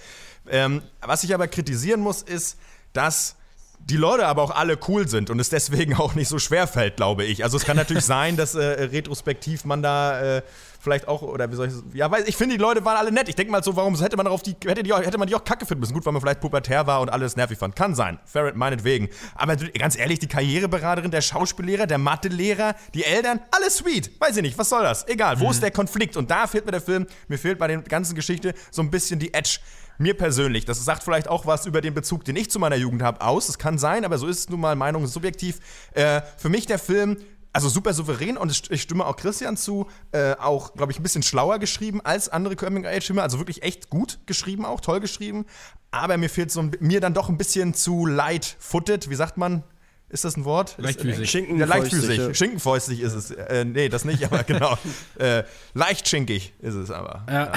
Ähm, 0.48 0.82
was 1.00 1.22
ich 1.22 1.34
aber 1.34 1.46
kritisieren 1.46 2.00
muss, 2.00 2.22
ist, 2.22 2.58
dass 2.92 3.36
die 3.78 3.96
Leute 3.96 4.26
aber 4.26 4.42
auch 4.42 4.50
alle 4.50 4.78
cool 4.88 5.08
sind 5.08 5.30
und 5.30 5.38
es 5.38 5.48
deswegen 5.48 5.94
auch 5.94 6.14
nicht 6.14 6.28
so 6.28 6.38
schwer 6.38 6.66
fällt, 6.66 6.96
glaube 6.96 7.24
ich. 7.24 7.44
Also 7.44 7.56
es 7.56 7.64
kann 7.64 7.76
natürlich 7.76 8.04
sein, 8.06 8.36
dass 8.36 8.54
äh, 8.54 8.64
retrospektiv 8.64 9.64
man 9.64 9.82
da 9.82 10.36
äh, 10.38 10.42
vielleicht 10.80 11.08
auch, 11.08 11.22
oder 11.22 11.50
wie 11.50 11.56
soll 11.56 11.66
ich 11.66 11.72
das, 11.72 11.82
ja, 11.94 12.10
weil 12.10 12.28
ich 12.28 12.36
finde, 12.36 12.56
die 12.56 12.60
Leute 12.60 12.84
waren 12.84 12.96
alle 12.96 13.10
nett. 13.10 13.28
Ich 13.28 13.34
denke 13.34 13.50
mal 13.50 13.62
so, 13.62 13.74
warum 13.76 13.96
hätte 13.96 14.16
man 14.16 14.24
darauf 14.26 14.42
die, 14.42 14.56
hätte, 14.64 14.82
die 14.82 14.92
auch, 14.92 15.00
hätte 15.00 15.18
man 15.18 15.26
die 15.28 15.34
auch 15.34 15.42
kacke 15.44 15.66
finden 15.66 15.80
müssen? 15.80 15.94
Gut, 15.94 16.06
weil 16.06 16.12
man 16.12 16.22
vielleicht 16.22 16.40
pubertär 16.40 16.86
war 16.86 17.00
und 17.00 17.08
alles 17.10 17.36
nervig 17.36 17.58
fand. 17.58 17.74
Kann 17.74 17.94
sein. 17.94 18.18
Fair 18.24 18.52
meinetwegen. 18.54 19.08
Aber 19.34 19.56
ganz 19.56 19.96
ehrlich, 19.98 20.20
die 20.20 20.28
Karriereberaterin, 20.28 21.10
der 21.10 21.22
Schauspiellehrer, 21.22 21.86
der 21.86 21.98
Mathelehrer, 21.98 22.76
die 22.94 23.04
Eltern, 23.04 23.40
alles 23.50 23.78
sweet. 23.78 24.12
Weiß 24.20 24.36
ich 24.36 24.42
nicht, 24.42 24.58
was 24.58 24.68
soll 24.68 24.82
das? 24.82 25.06
Egal, 25.08 25.40
wo 25.40 25.50
ist 25.50 25.62
der 25.62 25.70
Konflikt? 25.72 26.16
Und 26.16 26.30
da 26.30 26.46
fehlt 26.46 26.66
mir 26.66 26.72
der 26.72 26.80
Film, 26.80 27.06
mir 27.28 27.38
fehlt 27.38 27.58
bei 27.58 27.66
der 27.66 27.78
ganzen 27.82 28.14
Geschichte 28.14 28.54
so 28.70 28.82
ein 28.82 28.90
bisschen 28.90 29.18
die 29.18 29.34
Edge. 29.34 29.58
Mir 29.98 30.16
persönlich, 30.16 30.64
das 30.64 30.84
sagt 30.84 31.02
vielleicht 31.02 31.28
auch 31.28 31.46
was 31.46 31.66
über 31.66 31.80
den 31.80 31.94
Bezug, 31.94 32.24
den 32.24 32.36
ich 32.36 32.50
zu 32.50 32.58
meiner 32.58 32.76
Jugend 32.76 33.02
habe, 33.02 33.20
aus. 33.20 33.48
Es 33.48 33.58
kann 33.58 33.78
sein, 33.78 34.04
aber 34.04 34.18
so 34.18 34.26
ist 34.26 34.38
es 34.40 34.48
nun 34.48 34.60
mal, 34.60 34.76
Meinung 34.76 35.04
ist 35.04 35.12
subjektiv. 35.12 35.58
Äh, 35.92 36.20
für 36.36 36.48
mich 36.48 36.66
der 36.66 36.78
Film, 36.78 37.16
also 37.52 37.68
super 37.70 37.94
souverän 37.94 38.36
und 38.36 38.68
ich 38.70 38.82
stimme 38.82 39.06
auch 39.06 39.16
Christian 39.16 39.56
zu, 39.56 39.86
äh, 40.12 40.32
auch, 40.34 40.74
glaube 40.74 40.92
ich, 40.92 40.98
ein 41.00 41.02
bisschen 41.02 41.22
schlauer 41.22 41.58
geschrieben 41.58 42.02
als 42.04 42.28
andere 42.28 42.54
Coming-of-Age-Filme, 42.56 43.22
also 43.22 43.38
wirklich 43.38 43.62
echt 43.62 43.88
gut 43.88 44.18
geschrieben 44.26 44.66
auch, 44.66 44.82
toll 44.82 45.00
geschrieben. 45.00 45.46
Aber 45.90 46.18
mir 46.18 46.28
fehlt 46.28 46.52
so 46.52 46.60
ein, 46.60 46.72
mir 46.80 47.00
dann 47.00 47.14
doch 47.14 47.30
ein 47.30 47.38
bisschen 47.38 47.72
zu 47.72 48.04
light-footed, 48.04 49.08
wie 49.08 49.14
sagt 49.14 49.38
man? 49.38 49.62
Ist 50.08 50.24
das 50.24 50.36
ein 50.36 50.44
Wort? 50.44 50.76
Leichtfüßig. 50.78 51.28
Schinken- 51.28 51.58
ja, 51.58 51.66
leichtfüßig. 51.66 52.16
fäustig. 52.18 52.36
Schinkenfäustig 52.38 53.00
ist 53.00 53.14
es. 53.14 53.30
Äh, 53.32 53.64
nee, 53.64 53.88
das 53.88 54.04
nicht, 54.04 54.22
aber 54.24 54.42
genau. 54.44 54.78
äh, 55.18 55.42
leicht 55.74 56.06
schinkig 56.08 56.52
ist 56.60 56.74
es 56.74 56.90
aber. 56.92 57.26
Ja, 57.28 57.52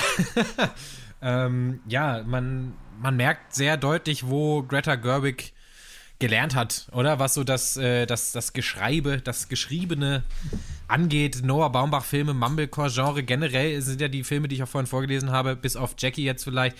ähm, 1.21 1.81
ja 1.87 2.23
man, 2.23 2.73
man 2.99 3.15
merkt 3.15 3.53
sehr 3.53 3.77
deutlich, 3.77 4.27
wo 4.27 4.63
Greta 4.63 4.95
Gerwig 4.95 5.53
gelernt 6.19 6.53
hat, 6.53 6.87
oder? 6.91 7.17
Was 7.17 7.33
so 7.33 7.43
das, 7.45 7.77
äh, 7.77 8.05
das, 8.05 8.33
das 8.33 8.51
Geschreibe, 8.51 9.21
das 9.21 9.47
Geschriebene 9.47 10.23
angeht. 10.87 11.41
Noah 11.43 11.71
Baumbach-Filme, 11.71 12.33
Mumblecore-Genre 12.33 13.23
generell 13.23 13.81
sind 13.81 14.01
ja 14.01 14.09
die 14.09 14.25
Filme, 14.25 14.49
die 14.49 14.55
ich 14.55 14.63
auch 14.63 14.67
vorhin 14.67 14.87
vorgelesen 14.87 15.31
habe, 15.31 15.55
bis 15.55 15.77
auf 15.77 15.95
Jackie 15.97 16.25
jetzt 16.25 16.43
vielleicht. 16.43 16.77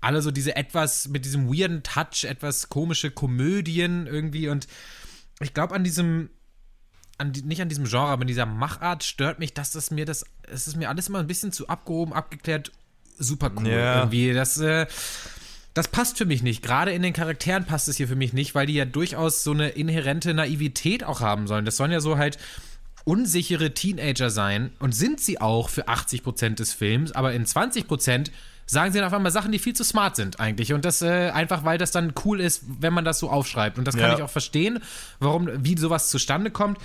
Alle 0.00 0.22
so 0.22 0.30
diese 0.30 0.56
etwas 0.56 1.08
mit 1.08 1.24
diesem 1.24 1.48
weirden 1.48 1.82
Touch, 1.82 2.24
etwas 2.24 2.68
komische 2.70 3.10
Komödien 3.10 4.06
irgendwie 4.06 4.48
und 4.48 4.68
ich 5.40 5.54
glaube 5.54 5.74
an 5.74 5.84
diesem 5.84 6.30
an 7.18 7.32
nicht 7.32 7.60
an 7.60 7.68
diesem 7.68 7.84
Genre, 7.84 8.06
aber 8.06 8.22
an 8.22 8.28
dieser 8.28 8.46
Machart 8.46 9.02
stört 9.02 9.40
mich, 9.40 9.52
dass 9.54 9.72
das 9.72 9.90
mir 9.90 10.04
das, 10.04 10.24
es 10.42 10.68
ist 10.68 10.76
mir 10.76 10.88
alles 10.88 11.08
immer 11.08 11.18
ein 11.18 11.26
bisschen 11.26 11.50
zu 11.50 11.66
abgehoben, 11.66 12.12
abgeklärt, 12.12 12.70
super 13.18 13.50
cool 13.56 13.68
Ja. 13.68 13.98
irgendwie. 14.00 14.32
Das, 14.32 14.58
äh, 14.58 14.86
das 15.74 15.88
passt 15.88 16.18
für 16.18 16.24
mich 16.24 16.42
nicht. 16.42 16.62
Gerade 16.62 16.92
in 16.92 17.02
den 17.02 17.12
Charakteren 17.12 17.64
passt 17.64 17.88
es 17.88 17.96
hier 17.96 18.08
für 18.08 18.16
mich 18.16 18.32
nicht, 18.32 18.54
weil 18.54 18.66
die 18.66 18.74
ja 18.74 18.84
durchaus 18.84 19.44
so 19.44 19.52
eine 19.52 19.68
inhärente 19.70 20.34
Naivität 20.34 21.04
auch 21.04 21.20
haben 21.20 21.46
sollen. 21.46 21.64
Das 21.64 21.76
sollen 21.76 21.92
ja 21.92 22.00
so 22.00 22.18
halt 22.18 22.38
unsichere 23.04 23.72
Teenager 23.72 24.28
sein 24.30 24.70
und 24.80 24.94
sind 24.94 25.20
sie 25.20 25.40
auch 25.40 25.68
für 25.70 25.88
80% 25.88 26.56
des 26.56 26.72
Films, 26.72 27.12
aber 27.12 27.32
in 27.32 27.46
20% 27.46 28.30
sagen 28.66 28.92
sie 28.92 28.98
dann 28.98 29.06
auf 29.06 29.14
einmal 29.14 29.32
Sachen, 29.32 29.50
die 29.50 29.58
viel 29.58 29.72
zu 29.74 29.82
smart 29.82 30.14
sind 30.14 30.40
eigentlich 30.40 30.74
und 30.74 30.84
das 30.84 31.00
äh, 31.00 31.30
einfach, 31.30 31.64
weil 31.64 31.78
das 31.78 31.90
dann 31.90 32.12
cool 32.26 32.38
ist, 32.40 32.64
wenn 32.80 32.92
man 32.92 33.06
das 33.06 33.18
so 33.18 33.30
aufschreibt 33.30 33.78
und 33.78 33.86
das 33.86 33.96
kann 33.96 34.10
Ja. 34.10 34.16
ich 34.16 34.22
auch 34.22 34.28
verstehen, 34.30 34.80
warum, 35.20 35.48
wie 35.64 35.78
sowas 35.78 36.10
zustande 36.10 36.50
kommt. 36.50 36.76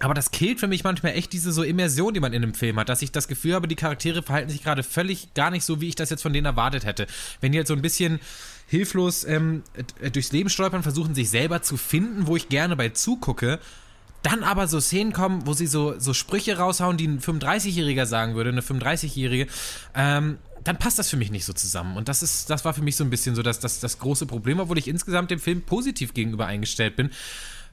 Aber 0.00 0.14
das 0.14 0.30
killt 0.30 0.60
für 0.60 0.68
mich 0.68 0.84
manchmal 0.84 1.12
echt 1.12 1.32
diese 1.32 1.52
so 1.52 1.62
Immersion, 1.62 2.14
die 2.14 2.20
man 2.20 2.32
in 2.32 2.42
einem 2.42 2.54
Film 2.54 2.78
hat, 2.78 2.88
dass 2.88 3.02
ich 3.02 3.10
das 3.10 3.26
Gefühl 3.26 3.54
habe, 3.54 3.66
die 3.66 3.74
Charaktere 3.74 4.22
verhalten 4.22 4.50
sich 4.50 4.62
gerade 4.62 4.82
völlig 4.82 5.34
gar 5.34 5.50
nicht 5.50 5.64
so, 5.64 5.80
wie 5.80 5.88
ich 5.88 5.96
das 5.96 6.10
jetzt 6.10 6.22
von 6.22 6.32
denen 6.32 6.46
erwartet 6.46 6.84
hätte. 6.84 7.06
Wenn 7.40 7.52
die 7.52 7.58
halt 7.58 7.66
so 7.66 7.74
ein 7.74 7.82
bisschen 7.82 8.20
hilflos 8.68 9.24
ähm, 9.24 9.62
äh, 10.00 10.10
durchs 10.10 10.30
Leben 10.30 10.50
stolpern, 10.50 10.82
versuchen 10.82 11.14
sich 11.14 11.30
selber 11.30 11.62
zu 11.62 11.76
finden, 11.76 12.26
wo 12.26 12.36
ich 12.36 12.48
gerne 12.48 12.76
bei 12.76 12.90
zugucke, 12.90 13.58
dann 14.22 14.42
aber 14.42 14.68
so 14.68 14.80
Szenen 14.80 15.12
kommen, 15.12 15.46
wo 15.46 15.52
sie 15.52 15.66
so, 15.66 15.98
so 15.98 16.12
Sprüche 16.12 16.58
raushauen, 16.58 16.96
die 16.96 17.06
ein 17.06 17.20
35-Jähriger 17.20 18.06
sagen 18.06 18.34
würde, 18.34 18.50
eine 18.50 18.62
35-Jährige, 18.62 19.46
ähm, 19.94 20.38
dann 20.64 20.78
passt 20.78 20.98
das 20.98 21.08
für 21.08 21.16
mich 21.16 21.30
nicht 21.30 21.44
so 21.44 21.52
zusammen. 21.52 21.96
Und 21.96 22.08
das 22.08 22.22
ist, 22.22 22.50
das 22.50 22.64
war 22.64 22.74
für 22.74 22.82
mich 22.82 22.96
so 22.96 23.04
ein 23.04 23.10
bisschen 23.10 23.34
so 23.34 23.42
das, 23.42 23.60
das, 23.60 23.80
das 23.80 23.98
große 23.98 24.26
Problem, 24.26 24.60
obwohl 24.60 24.78
ich 24.78 24.88
insgesamt 24.88 25.30
dem 25.30 25.38
Film 25.38 25.62
positiv 25.62 26.14
gegenüber 26.14 26.46
eingestellt 26.46 26.96
bin. 26.96 27.10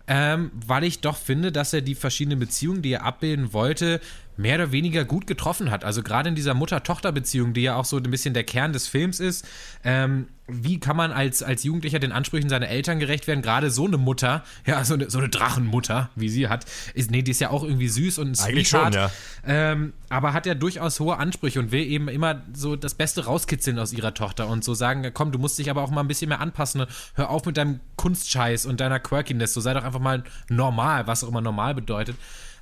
Ähm, 0.07 0.51
weil 0.53 0.83
ich 0.83 1.01
doch 1.01 1.17
finde, 1.17 1.51
dass 1.51 1.73
er 1.73 1.81
die 1.81 1.95
verschiedenen 1.95 2.39
Beziehungen, 2.39 2.81
die 2.81 2.91
er 2.91 3.03
abbilden 3.03 3.53
wollte, 3.53 3.99
mehr 4.37 4.55
oder 4.55 4.71
weniger 4.71 5.05
gut 5.05 5.27
getroffen 5.27 5.71
hat. 5.71 5.83
Also 5.83 6.03
gerade 6.03 6.29
in 6.29 6.35
dieser 6.35 6.53
Mutter-Tochter-Beziehung, 6.53 7.53
die 7.53 7.61
ja 7.61 7.75
auch 7.75 7.85
so 7.85 7.97
ein 7.97 8.03
bisschen 8.03 8.33
der 8.33 8.43
Kern 8.43 8.73
des 8.73 8.87
Films 8.87 9.19
ist, 9.19 9.47
ähm, 9.83 10.27
wie 10.47 10.79
kann 10.79 10.95
man 10.95 11.11
als, 11.11 11.41
als 11.41 11.63
Jugendlicher 11.63 11.97
den 11.97 12.11
Ansprüchen 12.11 12.49
seiner 12.49 12.67
Eltern 12.67 12.99
gerecht 12.99 13.25
werden? 13.25 13.41
Gerade 13.41 13.71
so 13.71 13.87
eine 13.87 13.97
Mutter, 13.97 14.43
ja, 14.67 14.83
so 14.85 14.93
eine, 14.93 15.09
so 15.09 15.17
eine 15.17 15.29
Drachenmutter, 15.29 16.09
wie 16.15 16.29
sie 16.29 16.47
hat, 16.47 16.65
ist, 16.93 17.09
nee, 17.09 17.23
die 17.23 17.31
ist 17.31 17.41
ja 17.41 17.49
auch 17.49 17.63
irgendwie 17.63 17.87
süß 17.87 18.19
und 18.19 18.39
Eigentlich 18.41 18.69
schon, 18.69 18.93
ja. 18.93 19.09
ähm, 19.43 19.93
aber 20.09 20.33
hat 20.33 20.45
ja 20.45 20.53
durchaus 20.53 20.99
hohe 20.99 21.17
Ansprüche 21.17 21.59
und 21.59 21.71
will 21.71 21.83
eben 21.83 22.09
immer 22.09 22.43
so 22.53 22.75
das 22.75 22.93
Beste 22.93 23.25
rauskitzeln 23.25 23.79
aus 23.79 23.91
ihrer 23.91 24.13
Tochter 24.13 24.47
und 24.47 24.63
so 24.63 24.75
sagen, 24.75 25.09
komm, 25.13 25.31
du 25.31 25.39
musst 25.39 25.57
dich 25.57 25.71
aber 25.71 25.81
auch 25.81 25.89
mal 25.89 26.01
ein 26.01 26.07
bisschen 26.07 26.29
mehr 26.29 26.41
anpassen. 26.41 26.85
Hör 27.15 27.31
auf 27.31 27.45
mit 27.45 27.57
deinem 27.57 27.79
Kunstscheiß 27.95 28.67
und 28.67 28.79
deiner 28.79 28.99
Quirkiness. 28.99 29.53
So 29.53 29.61
sei 29.61 29.73
doch 29.73 29.83
einfach 29.83 29.99
mal 29.99 30.23
normal, 30.47 31.07
was 31.07 31.23
auch 31.23 31.29
immer 31.29 31.41
normal 31.41 31.73
bedeutet. 31.73 32.17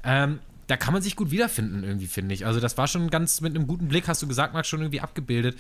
Ähm, 0.06 0.39
da 0.67 0.77
kann 0.77 0.93
man 0.93 1.01
sich 1.01 1.15
gut 1.15 1.32
wiederfinden, 1.32 1.84
irgendwie, 1.84 2.08
finde 2.08 2.34
ich. 2.34 2.46
Also, 2.46 2.60
das 2.60 2.77
war 2.77 2.88
schon 2.88 3.10
ganz 3.10 3.41
mit 3.41 3.55
einem 3.55 3.67
guten 3.67 3.88
Blick, 3.88 4.08
hast 4.08 4.22
du 4.22 4.27
gesagt, 4.27 4.53
Max, 4.53 4.67
schon 4.67 4.82
irgendwie 4.82 5.01
abgebildet. 5.01 5.58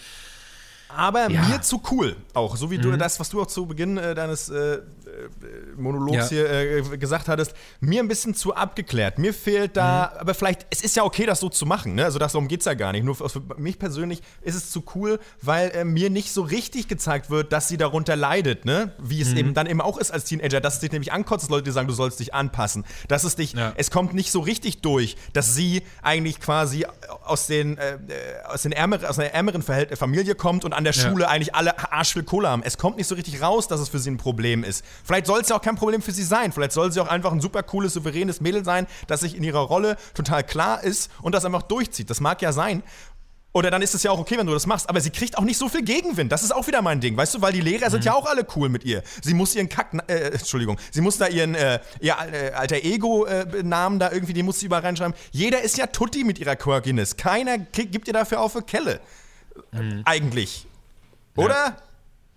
Aber 0.95 1.29
Ja. 1.29 1.41
mir 1.47 1.61
zu 1.61 1.81
cool. 1.91 2.15
Auch 2.33 2.55
so 2.55 2.69
wie 2.71 2.77
du 2.77 2.95
das, 2.97 3.19
was 3.19 3.29
du 3.29 3.41
auch 3.41 3.47
zu 3.47 3.65
Beginn 3.65 3.97
äh, 3.97 4.13
deines 4.15 4.49
äh, 4.49 4.75
äh, 4.75 4.79
Monologs 5.77 6.15
Ja. 6.15 6.27
hier 6.27 6.49
äh, 6.49 6.97
gesagt 6.97 7.27
hattest, 7.27 7.53
mir 7.79 8.01
ein 8.01 8.07
bisschen 8.07 8.33
zu 8.35 8.55
abgeklärt. 8.55 9.17
Mir 9.19 9.33
fehlt 9.33 9.75
da, 9.77 10.13
aber 10.19 10.33
vielleicht, 10.33 10.65
es 10.69 10.81
ist 10.83 10.95
ja 10.95 11.03
okay, 11.03 11.25
das 11.25 11.39
so 11.39 11.49
zu 11.49 11.65
machen. 11.65 11.95
Ne? 11.95 12.05
Also 12.05 12.19
darum 12.19 12.47
geht 12.47 12.59
es 12.61 12.65
ja 12.65 12.73
gar 12.73 12.91
nicht. 12.91 13.03
Nur 13.03 13.15
für, 13.15 13.29
für 13.29 13.41
mich 13.57 13.79
persönlich 13.79 14.21
ist 14.41 14.55
es 14.55 14.71
zu 14.71 14.83
cool, 14.95 15.19
weil 15.41 15.69
äh, 15.71 15.83
mir 15.85 16.09
nicht 16.09 16.31
so 16.31 16.41
richtig 16.41 16.87
gezeigt 16.87 17.29
wird, 17.29 17.51
dass 17.53 17.67
sie 17.67 17.77
darunter 17.77 18.15
leidet. 18.15 18.65
Ne? 18.65 18.91
Wie 18.99 19.21
es 19.21 19.33
eben 19.33 19.53
dann 19.53 19.67
eben 19.67 19.81
auch 19.81 19.97
ist 19.97 20.11
als 20.11 20.25
Teenager, 20.25 20.61
dass 20.61 20.75
es 20.75 20.79
dich 20.81 20.91
nämlich 20.91 21.11
ankotzt, 21.11 21.43
dass 21.45 21.49
Leute 21.49 21.63
dir 21.65 21.71
sagen, 21.71 21.87
du 21.87 21.93
sollst 21.93 22.19
dich 22.19 22.33
anpassen. 22.33 22.85
Dass 23.07 23.23
es 23.23 23.35
dich, 23.35 23.53
Ja. 23.53 23.73
es 23.77 23.91
kommt 23.91 24.13
nicht 24.13 24.31
so 24.31 24.39
richtig 24.41 24.81
durch, 24.81 25.15
dass 25.33 25.55
sie 25.55 25.83
eigentlich 26.01 26.39
quasi 26.39 26.85
aus 27.23 27.47
den, 27.47 27.77
äh, 27.77 27.97
aus 28.47 28.63
den 28.63 28.71
ärmeren, 28.71 29.05
aus 29.05 29.19
einer 29.19 29.29
ärmeren 29.31 29.61
Verhält 29.61 29.97
Familie 29.97 30.35
kommt 30.35 30.65
und 30.65 30.73
an 30.73 30.82
der 30.83 30.93
Ja. 30.93 31.09
Schule 31.09 31.27
eigentlich 31.27 31.55
alle 31.55 31.91
arschvill 31.91 32.23
Kohle 32.23 32.49
haben. 32.49 32.63
Es 32.63 32.77
kommt 32.77 32.97
nicht 32.97 33.07
so 33.07 33.15
richtig 33.15 33.41
raus, 33.41 33.67
dass 33.67 33.79
es 33.79 33.89
für 33.89 33.99
sie 33.99 34.11
ein 34.11 34.17
Problem 34.17 34.63
ist. 34.63 34.83
Vielleicht 35.03 35.25
soll 35.27 35.41
es 35.41 35.49
ja 35.49 35.55
auch 35.55 35.61
kein 35.61 35.75
Problem 35.75 36.01
für 36.01 36.11
sie 36.11 36.23
sein. 36.23 36.51
Vielleicht 36.51 36.71
soll 36.73 36.91
sie 36.91 36.99
auch 36.99 37.07
einfach 37.07 37.31
ein 37.31 37.41
super 37.41 37.63
cooles, 37.63 37.93
souveränes 37.93 38.41
Mädel 38.41 38.63
sein, 38.65 38.87
das 39.07 39.21
sich 39.21 39.35
in 39.35 39.43
ihrer 39.43 39.59
Rolle 39.61 39.97
total 40.13 40.43
klar 40.43 40.83
ist 40.83 41.09
und 41.21 41.33
das 41.35 41.45
einfach 41.45 41.63
durchzieht. 41.63 42.09
Das 42.09 42.19
mag 42.19 42.41
ja 42.41 42.51
sein. 42.51 42.83
Oder 43.55 43.69
dann 43.69 43.83
ist 43.83 43.93
es 43.93 44.01
ja 44.01 44.09
auch 44.09 44.17
okay, 44.17 44.35
wenn 44.39 44.47
du 44.47 44.53
das 44.53 44.65
machst. 44.65 44.89
Aber 44.89 44.99
sie 44.99 45.11
kriegt 45.11 45.37
auch 45.37 45.43
nicht 45.43 45.59
so 45.59 45.69
viel 45.69 45.83
Gegenwind. 45.83 46.31
Das 46.31 46.41
ist 46.41 46.51
auch 46.51 46.65
wieder 46.65 46.81
mein 46.81 46.99
Ding, 47.01 47.15
weißt 47.15 47.35
du? 47.35 47.41
Weil 47.43 47.53
die 47.53 47.61
Lehrer 47.61 47.91
sind 47.91 48.03
ja 48.03 48.15
auch 48.15 48.25
alle 48.25 48.47
cool 48.55 48.67
mit 48.67 48.83
ihr. 48.83 49.03
Sie 49.21 49.35
muss 49.35 49.53
ihren 49.55 49.69
Kack, 49.69 49.89
äh, 50.07 50.31
Entschuldigung, 50.31 50.79
sie 50.89 51.01
muss 51.01 51.19
da 51.19 51.27
ihren, 51.27 51.53
äh, 51.53 51.79
ihr 51.99 52.15
äh, 52.31 52.51
alter 52.53 52.77
Ego-Namen 52.77 53.99
da 53.99 54.11
irgendwie, 54.11 54.33
den 54.33 54.45
muss 54.47 54.59
sie 54.59 54.65
überall 54.65 54.81
reinschreiben. 54.81 55.13
Jeder 55.31 55.61
ist 55.61 55.77
ja 55.77 55.85
Tutti 55.85 56.23
mit 56.23 56.39
ihrer 56.39 56.55
Quirkiness. 56.55 57.15
Keiner 57.15 57.59
gibt 57.59 58.07
ihr 58.07 58.13
dafür 58.13 58.41
auf 58.41 58.53
für 58.53 58.63
Kelle. 58.63 58.99
Eigentlich. 60.05 60.65
Oder? 61.35 61.77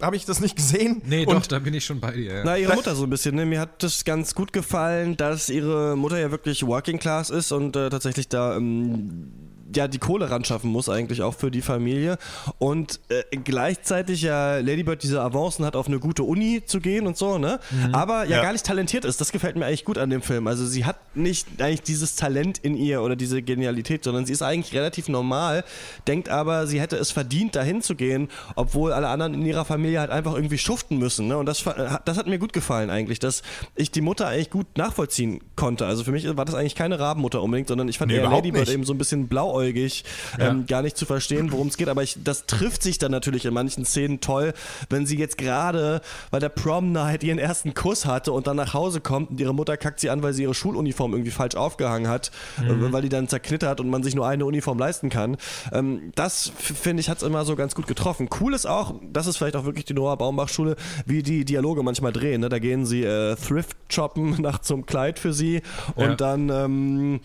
Habe 0.01 0.17
ich 0.17 0.27
das 0.27 0.41
nicht 0.41 0.57
gesehen? 0.57 1.01
Nee, 1.07 1.25
doch, 1.25 1.37
Und 1.37 1.51
da 1.51 1.59
bin 1.59 1.73
ich 1.73 1.85
schon 1.85 2.01
bei 2.01 2.11
dir. 2.11 2.35
Ja. 2.35 2.45
Na, 2.45 2.59
ihre 2.59 2.75
Mutter 2.75 2.95
so 2.95 3.05
ein 3.05 3.11
bisschen. 3.11 3.35
Ne? 3.35 3.47
Mir 3.47 3.61
hat 3.61 3.83
das 3.83 4.05
ganz 4.05 4.35
gut 4.35 4.53
gefallen, 4.53 5.17
dass 5.17 5.49
ihre 5.49 5.97
Mutter 5.97 6.19
ja 6.19 6.31
wirklich 6.31 6.67
Working 6.67 6.99
Class 6.99 7.31
ist 7.31 7.51
und 7.51 7.77
äh, 7.77 7.89
tatsächlich 7.89 8.29
da 8.29 8.57
ähm, 8.57 9.33
ja 9.75 9.89
die 9.89 9.99
Kohle 9.99 10.31
ran 10.31 10.45
schaffen 10.45 10.71
muss 10.71 10.89
eigentlich 10.89 11.23
auch 11.23 11.35
für 11.35 11.51
die 11.51 11.63
Familie 11.63 12.19
und 12.59 13.01
äh, 13.09 13.37
gleichzeitig 13.37 14.23
ja 14.23 14.59
Ladybird 14.59 15.03
diese 15.03 15.21
Avancen 15.23 15.65
hat, 15.65 15.77
auf 15.77 15.87
eine 15.89 15.99
gute 15.99 16.23
Uni 16.23 16.63
zu 16.65 16.81
gehen 16.81 17.07
und 17.07 17.17
so, 17.17 17.39
ne? 17.39 17.59
Aber 17.93 18.25
ja, 18.25 18.37
Ja. 18.37 18.43
gar 18.43 18.53
nicht 18.53 18.67
talentiert 18.67 19.05
ist. 19.05 19.21
Das 19.21 19.33
gefällt 19.33 19.57
mir 19.57 19.67
eigentlich 19.67 19.85
gut 19.85 19.99
an 19.99 20.11
dem 20.11 20.23
Film. 20.23 20.47
Also 20.47 20.67
sie 20.67 20.85
hat 20.85 20.97
nicht 21.17 21.47
eigentlich 21.61 21.83
dieses 21.83 22.17
Talent 22.17 22.59
in 22.59 22.77
ihr 22.77 23.03
oder 23.03 23.17
diese 23.17 23.43
Genialität, 23.43 24.05
sondern 24.05 24.27
sie 24.27 24.33
ist 24.33 24.43
eigentlich 24.43 24.75
relativ 24.75 25.09
normal, 25.09 25.65
denkt 26.07 26.29
aber, 26.29 26.67
sie 26.67 26.81
hätte 26.81 26.97
es 26.97 27.11
verdient, 27.11 27.57
dahin 27.57 27.83
zu 27.83 27.95
gehen, 27.95 28.29
obwohl 28.55 28.93
alle 28.93 29.09
anderen 29.09 29.35
in 29.35 29.45
ihrer 29.47 29.65
Familie 29.65 30.01
halt 30.01 30.11
einfach 30.11 30.35
irgendwie 30.35 30.59
schuften 30.59 30.99
müssen. 30.99 31.27
Ne? 31.29 31.37
Und 31.39 31.47
das, 31.47 31.65
das 32.05 32.17
hat 32.19 32.27
mir 32.27 32.39
gut 32.39 32.53
gefallen 32.53 32.91
eigentlich, 32.91 33.19
dass 33.19 33.43
ich 33.75 33.91
die 33.91 34.01
Mutter 34.03 34.27
eigentlich 34.29 34.51
gut 34.51 34.67
nachvollziehen 34.77 35.41
konnte. 35.57 35.87
Also 35.87 36.05
für 36.05 36.13
mich 36.13 36.37
war 36.37 36.45
das 36.45 36.55
eigentlich 36.55 36.75
keine 36.75 36.99
Rabenmutter 36.99 37.43
unbedingt, 37.43 37.69
sondern 37.69 37.89
ich 37.89 37.99
fand 37.99 38.13
Nee, 38.13 38.19
Ladybird 38.19 38.67
nicht. 38.67 38.73
eben 38.75 38.85
so 38.85 38.93
ein 38.93 38.99
bisschen 38.99 39.29
blauäugig, 39.57 40.05
ähm, 40.39 40.67
gar 40.67 40.83
nicht 40.83 40.97
zu 40.97 41.07
verstehen, 41.07 41.53
worum 41.53 41.69
es 41.69 41.77
geht. 41.77 41.89
Aber 41.89 42.03
ich, 42.03 42.17
das 42.23 42.47
trifft 42.47 42.83
sich 42.83 42.99
dann 42.99 43.11
natürlich 43.11 43.45
in 43.45 43.55
manchen 43.55 43.85
Szenen 43.85 44.21
toll, 44.21 44.53
wenn 44.91 45.07
sie 45.07 45.17
jetzt 45.17 45.39
gerade 45.39 46.01
bei 46.31 46.39
der 46.39 46.49
Prom 46.49 46.93
Night 46.93 47.25
ihren 47.25 47.39
ersten 47.39 47.75
Kuss 47.75 48.07
hatte 48.07 48.33
und 48.33 48.47
dann 48.47 48.57
nach 48.57 48.75
Hause 48.75 49.01
kommt 49.01 49.31
und 49.31 49.41
ihre 49.41 49.55
Mutter 49.55 49.77
kackt 49.77 50.01
sie 50.01 50.11
an, 50.11 50.23
weil 50.23 50.33
sie 50.33 50.43
ihre 50.43 50.55
Schuluniform 50.55 51.13
irgendwie 51.13 51.31
falsch 51.31 51.55
aufgehangen 51.57 52.09
hat, 52.09 52.31
äh, 52.59 52.93
weil 52.93 53.03
die 53.03 53.09
dann 53.09 53.29
zerknittert 53.29 53.81
und 53.81 53.89
man 53.91 54.03
sich 54.03 54.15
nur 54.15 54.27
eine 54.27 54.45
Uniform 54.45 54.79
leisten 54.79 55.09
kann. 55.09 55.37
Ähm, 55.73 56.13
das 56.15 56.53
finde 56.57 57.01
ich 57.01 57.09
hat 57.09 57.19
es 57.19 57.23
immer 57.23 57.45
so 57.45 57.57
ganz 57.57 57.75
gut 57.75 57.87
getroffen. 57.87 58.29
Cool 58.41 58.55
ist 58.55 58.67
auch, 58.67 58.95
das 59.13 59.27
ist 59.27 59.37
vielleicht 59.39 59.57
auch 59.57 59.65
wirklich 59.65 59.85
die 59.85 59.95
Noah 59.95 60.17
Baumbach 60.17 60.49
Schule, 60.49 60.77
wie 61.07 61.23
die 61.23 61.45
Dialoge 61.45 61.83
manchmal 61.83 62.13
drehen. 62.13 62.41
Ne? 62.41 62.49
Da 62.49 62.59
gehen 62.59 62.85
sie 62.87 63.05
äh, 63.05 63.37
Thrift 63.37 63.77
shoppen 63.89 64.37
nach 64.43 64.61
zum 64.61 64.87
Kleid 64.87 65.19
für 65.19 65.33
sie 65.33 65.63
und 65.95 66.07
Ja. 66.07 66.15
dann 66.17 66.49
ähm, 66.51 67.21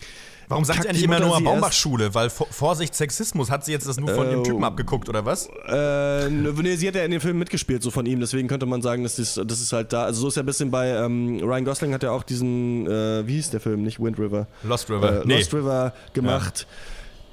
warum 0.52 0.64
sagt 0.64 0.82
sie 0.82 0.88
eigentlich 0.88 1.02
immer 1.04 1.18
sie 1.36 1.42
Baumbach-Schule? 1.42 2.14
Weil 2.14 2.30
Vor- 2.30 2.46
Vorsicht, 2.50 2.94
Sexismus, 2.94 3.50
hat 3.50 3.64
sie 3.64 3.72
jetzt 3.72 3.88
das 3.88 3.98
nur 3.98 4.08
von 4.10 4.30
dem 4.30 4.40
Äh, 4.40 4.42
Typen 4.44 4.64
abgeguckt, 4.64 5.08
oder 5.08 5.24
was? 5.26 5.48
Äh, 5.66 6.28
nee, 6.30 6.76
sie 6.76 6.86
hat 6.88 6.94
ja 6.94 7.04
in 7.04 7.10
dem 7.10 7.20
Film 7.20 7.38
mitgespielt, 7.38 7.82
so 7.82 7.90
von 7.90 8.06
ihm, 8.06 8.20
deswegen 8.20 8.48
könnte 8.48 8.66
man 8.66 8.82
sagen, 8.82 9.02
dass 9.02 9.16
das, 9.16 9.40
das 9.46 9.60
ist 9.60 9.72
halt 9.72 9.92
da. 9.92 10.04
Also 10.04 10.22
so 10.22 10.28
ist 10.28 10.36
ja 10.36 10.42
ein 10.42 10.46
bisschen 10.46 10.70
bei 10.70 10.88
ähm, 10.90 11.40
Ryan 11.42 11.64
Gosling 11.64 11.92
hat 11.94 12.02
ja 12.02 12.10
auch 12.12 12.22
diesen, 12.22 12.86
äh, 12.86 13.26
wie 13.26 13.34
hieß 13.34 13.50
der 13.50 13.60
Film, 13.60 13.82
nicht 13.82 13.98
Wind 14.00 14.18
River? 14.18 14.46
Lost 14.62 14.88
River. 14.90 15.22
Äh, 15.22 15.26
Nee. 15.26 15.38
Lost 15.38 15.52
River 15.54 15.92
gemacht. 16.12 16.66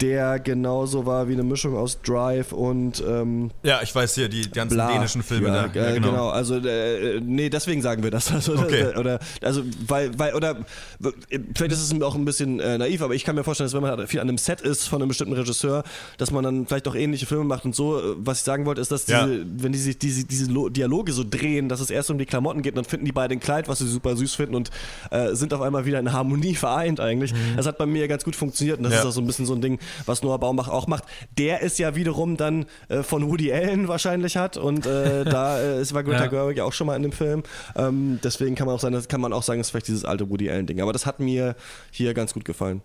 Der 0.02 0.40
genauso 0.40 1.06
war 1.06 1.28
wie 1.28 1.34
eine 1.34 1.44
Mischung 1.44 1.76
aus 1.78 2.02
Drive 2.02 2.52
und 2.52 3.04
ähm, 3.08 3.52
Ja, 3.64 3.80
ich 3.84 3.94
weiß 3.94 4.16
hier, 4.16 4.30
die 4.30 4.50
ganzen 4.50 4.76
bla. 4.76 4.92
dänischen 4.94 5.24
Filme 5.24 5.48
ja, 5.48 5.68
da. 5.68 5.90
äh, 5.90 5.94
genau. 6.00 6.30
also 6.30 6.56
äh, 6.58 7.20
nee, 7.22 7.50
deswegen 7.50 7.82
sagen 7.82 8.04
wir 8.04 8.12
das. 8.12 8.32
Also, 8.40 8.54
Okay. 8.54 8.96
oder, 8.98 9.20
also, 9.42 9.64
weil, 9.88 10.18
weil, 10.18 10.34
oder 10.34 10.58
vielleicht 11.56 11.72
ist 11.72 11.92
es 11.92 12.02
auch 12.02 12.16
ein 12.16 12.26
bisschen 12.26 12.60
äh, 12.60 12.78
naiv, 12.78 13.02
aber 13.02 13.14
ich 13.16 13.24
kann 13.26 13.36
mir 13.36 13.44
vorstellen, 13.44 13.66
dass 13.68 13.74
wenn 13.74 13.82
man 13.82 13.92
halt 13.98 14.10
viel 14.10 14.20
an 14.20 14.28
einem 14.30 14.38
Set 14.38 14.62
ist 14.62 14.88
von 14.88 15.02
einem 15.02 15.10
bestimmten 15.10 15.34
Regisseur, 15.34 15.84
dass 16.18 16.32
man 16.32 16.44
dann 16.44 16.66
vielleicht 16.68 16.88
auch 16.88 16.96
ähnliche 16.96 17.26
Filme 17.26 17.44
macht 17.44 17.66
und 17.66 17.76
so. 17.76 18.00
Äh, 18.00 18.16
Was 18.18 18.40
ich 18.40 18.44
sagen 18.44 18.66
wollte, 18.66 18.82
ist, 18.82 18.92
dass 18.92 19.06
diese, 19.06 19.18
Ja. 19.18 19.28
wenn 19.58 19.72
die 19.72 19.78
sich 19.80 19.98
diese, 19.98 20.24
diese 20.26 20.52
Lo- 20.52 20.70
Dialoge 20.70 21.12
so 21.12 21.24
drehen, 21.30 21.70
dass 21.70 21.80
es 21.80 21.90
erst 21.90 22.10
um 22.12 22.18
die 22.18 22.26
Klamotten 22.26 22.62
geht 22.62 22.78
dann 22.78 22.86
finden 22.86 23.06
die 23.06 23.12
beide 23.12 23.34
ein 23.34 23.40
Kleid, 23.40 23.68
was 23.68 23.80
sie 23.80 23.88
super 23.88 24.16
süß 24.16 24.36
finden 24.36 24.56
und 24.56 24.70
äh, 25.12 25.34
sind 25.36 25.54
auf 25.54 25.62
einmal 25.62 25.86
wieder 25.86 26.00
in 26.00 26.14
Harmonie 26.14 26.56
vereint 26.56 27.00
eigentlich. 27.00 27.34
Das 27.56 27.66
hat 27.66 27.78
bei 27.78 27.86
mir 27.86 28.08
ganz 28.08 28.24
gut 28.24 28.36
funktioniert 28.36 28.78
und 28.78 28.84
das 28.84 28.94
Ja. 28.94 29.00
ist 29.00 29.06
auch 29.06 29.12
so 29.12 29.22
ein 29.22 29.28
bisschen 29.28 29.46
so 29.46 29.54
ein 29.54 29.62
Ding, 29.62 29.80
was 30.06 30.24
Noah 30.24 30.40
Baumbach 30.40 30.68
auch 30.68 30.88
macht. 30.88 31.04
Der 31.38 31.62
ist 31.62 31.80
ja 31.80 31.96
wiederum 31.96 32.38
dann 32.38 32.66
äh, 32.88 33.04
von 33.04 33.28
Woody 33.30 33.52
Allen 33.52 33.88
wahrscheinlich 33.88 34.38
hat 34.38 34.58
und 34.58 34.86
äh, 34.86 35.24
da 35.30 35.60
äh, 35.60 35.82
ist 35.82 35.94
war 35.94 36.04
Greta 36.04 36.24
Ja. 36.24 36.28
Gerwig 36.28 36.58
ja 36.58 36.64
auch 36.64 36.74
schon 36.74 36.88
mal 36.88 36.96
in 36.96 37.04
dem 37.04 37.12
Film. 37.12 37.44
Ähm, 37.76 38.20
deswegen 38.24 38.56
kann 38.56 38.68
man 38.68 38.76
auch 38.76 38.80
sagen, 38.80 38.94
das 38.94 39.08
kann 39.08 39.22
man 39.22 39.34
auch 39.34 39.44
sagen, 39.44 39.60
das 39.60 39.68
ist 39.68 39.72
vielleicht 39.72 39.88
dieses 39.88 40.06
alte 40.06 40.30
Woody 40.30 40.50
Allen 40.50 40.68
Ding. 40.68 40.82
Aber 40.82 40.94
das 40.94 41.06
hat 41.06 41.20
mir 41.20 41.56
hier 41.92 42.14
ganz 42.14 42.34
gut 42.34 42.46
gefallen. 42.46 42.82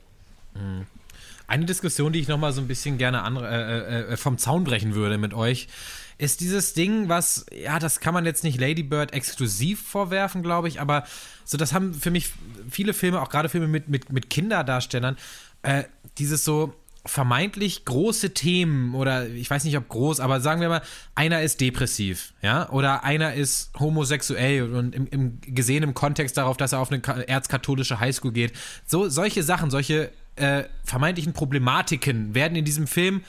Eine 1.46 1.66
Diskussion, 1.66 2.12
die 2.12 2.20
ich 2.20 2.28
noch 2.28 2.38
mal 2.38 2.52
so 2.52 2.61
ein 2.61 2.68
bisschen 2.68 2.96
gerne 2.99 3.23
andere, 3.23 3.49
äh, 3.49 4.12
äh, 4.12 4.16
vom 4.16 4.38
Zaun 4.38 4.64
brechen 4.64 4.94
würde 4.94 5.18
mit 5.18 5.34
euch, 5.34 5.68
ist 6.16 6.40
dieses 6.40 6.75
Ding, 6.75 7.08
was, 7.08 7.44
ja, 7.52 7.78
das 7.78 8.00
kann 8.00 8.14
man 8.14 8.25
jetzt 8.25 8.44
nicht 8.44 8.61
Lady 8.61 8.82
Bird 8.82 9.12
exklusiv 9.12 9.82
vorwerfen, 9.82 10.42
glaube 10.42 10.68
ich, 10.68 10.80
aber 10.80 11.04
so, 11.44 11.58
das 11.58 11.73
haben 11.73 11.92
für 11.92 12.11
mich 12.11 12.30
viele 12.70 12.94
Filme, 12.94 13.20
auch 13.20 13.28
gerade 13.28 13.49
Filme 13.49 13.66
mit, 13.66 13.88
mit, 13.88 14.12
mit 14.12 14.30
Kinderdarstellern, 14.30 15.16
äh, 15.62 15.84
dieses 16.18 16.44
so 16.44 16.73
vermeintlich 17.06 17.84
große 17.84 18.32
Themen 18.32 18.94
oder 18.94 19.28
ich 19.28 19.50
weiß 19.50 19.64
nicht, 19.64 19.76
ob 19.76 19.88
groß, 19.88 20.20
aber 20.20 20.40
sagen 20.40 20.62
wir 20.62 20.70
mal, 20.70 20.82
einer 21.14 21.42
ist 21.42 21.61
depressiv, 21.61 22.32
ja, 22.40 22.68
oder 22.70 23.04
einer 23.04 23.34
ist 23.34 23.70
homosexuell 23.78 24.75
und 24.75 24.94
im, 24.94 25.06
im 25.08 25.38
gesehen 25.42 25.82
im 25.82 25.92
Kontext 25.92 26.38
darauf, 26.38 26.56
dass 26.56 26.73
er 26.73 26.78
auf 26.78 26.90
eine 26.90 27.00
ka- 27.00 27.20
erzkatholische 27.20 28.00
Highschool 28.00 28.32
geht. 28.32 28.54
So, 28.87 29.08
solche 29.11 29.42
Sachen, 29.42 29.70
solche 29.70 30.12
äh, 30.37 30.64
vermeintlichen 30.82 31.34
Problematiken 31.34 32.34
werden 32.34 32.56
in 32.56 32.64
diesem 32.64 32.87
Film 32.87 33.23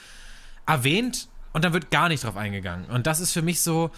erwähnt 0.66 1.28
und 1.52 1.64
dann 1.64 1.72
wird 1.72 1.90
gar 1.90 2.08
nicht 2.08 2.24
drauf 2.24 2.36
eingegangen. 2.36 2.86
Und 2.86 3.06
das 3.06 3.20
ist 3.20 3.32
für 3.32 3.42
mich 3.42 3.60
so, 3.60 3.90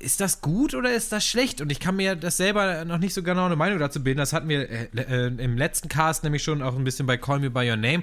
ist 0.00 0.20
das 0.20 0.40
gut 0.40 0.74
oder 0.74 0.92
ist 0.94 1.12
das 1.12 1.26
schlecht? 1.26 1.60
Und 1.60 1.70
ich 1.70 1.80
kann 1.80 1.96
mir 1.96 2.16
das 2.16 2.36
selber 2.36 2.84
noch 2.84 2.98
nicht 2.98 3.14
so 3.14 3.22
genau 3.22 3.46
eine 3.46 3.56
Meinung 3.56 3.78
dazu 3.78 4.02
bilden. 4.02 4.18
Das 4.18 4.32
hatten 4.32 4.48
wir 4.48 4.68
äh, 4.68 4.88
äh, 4.94 5.26
im 5.26 5.56
letzten 5.58 5.88
Cast 5.88 6.24
nämlich 6.24 6.42
schon 6.42 6.62
auch 6.62 6.74
ein 6.74 6.84
bisschen 6.84 7.06
bei 7.06 7.16
Call 7.16 7.40
Me 7.40 7.50
By 7.50 7.68
Your 7.68 7.76
Name, 7.76 8.02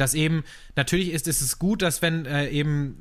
dass 0.00 0.14
eben, 0.14 0.44
natürlich 0.76 1.10
ist 1.10 1.26
es 1.26 1.58
gut, 1.58 1.82
dass 1.82 2.02
wenn 2.02 2.26
äh, 2.26 2.48
eben 2.48 2.96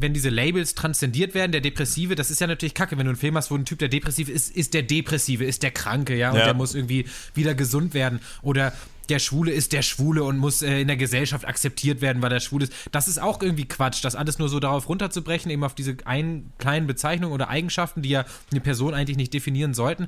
wenn 0.00 0.14
diese 0.14 0.28
Labels 0.30 0.74
transzendiert 0.76 1.34
werden, 1.34 1.50
der 1.50 1.60
Depressive, 1.60 2.14
das 2.14 2.30
ist 2.30 2.40
ja 2.40 2.46
natürlich 2.46 2.74
kacke, 2.74 2.96
wenn 2.96 3.06
du 3.06 3.10
einen 3.10 3.18
Film 3.18 3.36
hast, 3.36 3.50
wo 3.50 3.56
ein 3.56 3.64
Typ, 3.64 3.80
der 3.80 3.88
depressiv 3.88 4.28
ist, 4.28 4.54
ist 4.54 4.72
der 4.72 4.82
Depressive, 4.84 5.44
ist 5.44 5.64
der 5.64 5.72
Kranke, 5.72 6.16
ja, 6.16 6.30
und 6.30 6.38
Ja. 6.38 6.44
der 6.44 6.54
muss 6.54 6.76
irgendwie 6.76 7.06
wieder 7.34 7.56
gesund 7.56 7.94
werden. 7.94 8.20
Oder 8.42 8.72
der 9.08 9.18
Schwule 9.18 9.50
ist 9.50 9.72
der 9.72 9.82
Schwule 9.82 10.22
und 10.22 10.38
muss 10.38 10.62
äh, 10.62 10.82
in 10.82 10.86
der 10.86 10.96
Gesellschaft 10.96 11.46
akzeptiert 11.46 12.00
werden, 12.00 12.22
weil 12.22 12.30
er 12.30 12.38
schwul 12.40 12.62
ist. 12.62 12.72
Das 12.92 13.08
ist 13.08 13.20
auch 13.20 13.42
irgendwie 13.42 13.66
Quatsch, 13.66 14.04
das 14.04 14.14
alles 14.14 14.38
nur 14.38 14.48
so 14.48 14.60
darauf 14.60 14.88
runterzubrechen, 14.88 15.50
eben 15.50 15.64
auf 15.64 15.74
diese 15.74 15.96
einen 16.04 16.52
kleinen 16.58 16.86
Bezeichnungen 16.86 17.32
oder 17.34 17.48
Eigenschaften, 17.48 18.02
die 18.02 18.10
ja 18.10 18.24
eine 18.52 18.60
Person 18.60 18.94
eigentlich 18.94 19.16
nicht 19.16 19.34
definieren 19.34 19.74
sollten. 19.74 20.06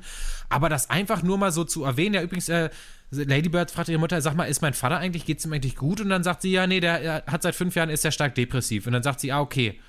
Aber 0.49 0.69
das 0.69 0.89
einfach 0.89 1.21
nur 1.21 1.37
mal 1.37 1.51
so 1.51 1.65
zu 1.65 1.83
erwähnen, 1.83 2.15
ja, 2.15 2.21
übrigens, 2.21 2.47
äh, 2.47 2.69
Lady 3.11 3.49
Bird 3.49 3.71
fragt 3.71 3.89
ihre 3.89 3.99
Mutter, 3.99 4.21
sag 4.21 4.35
mal, 4.35 4.45
ist 4.45 4.61
mein 4.61 4.73
Vater 4.73 4.97
eigentlich, 4.97 5.25
geht's 5.25 5.43
ihm 5.45 5.51
eigentlich 5.53 5.75
gut? 5.75 5.99
Und 6.01 6.09
dann 6.09 6.23
sagt 6.23 6.41
sie, 6.43 6.51
ja, 6.51 6.65
nee, 6.65 6.79
der 6.79 7.01
er 7.01 7.23
hat 7.27 7.43
seit 7.43 7.55
fünf 7.55 7.75
Jahren, 7.75 7.89
ist 7.89 8.05
er 8.05 8.11
stark 8.11 8.35
depressiv. 8.35 8.87
Und 8.87 8.93
dann 8.93 9.03
sagt 9.03 9.19
sie, 9.19 9.31
ah, 9.31 9.41
okay. 9.41 9.79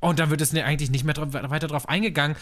Und 0.00 0.18
dann 0.18 0.30
wird 0.30 0.40
es 0.42 0.52
ne- 0.52 0.64
eigentlich 0.64 0.90
nicht 0.90 1.04
mehr 1.04 1.14
drauf, 1.14 1.28
weiter 1.32 1.66
drauf 1.66 1.88
eingegangen. 1.88 2.36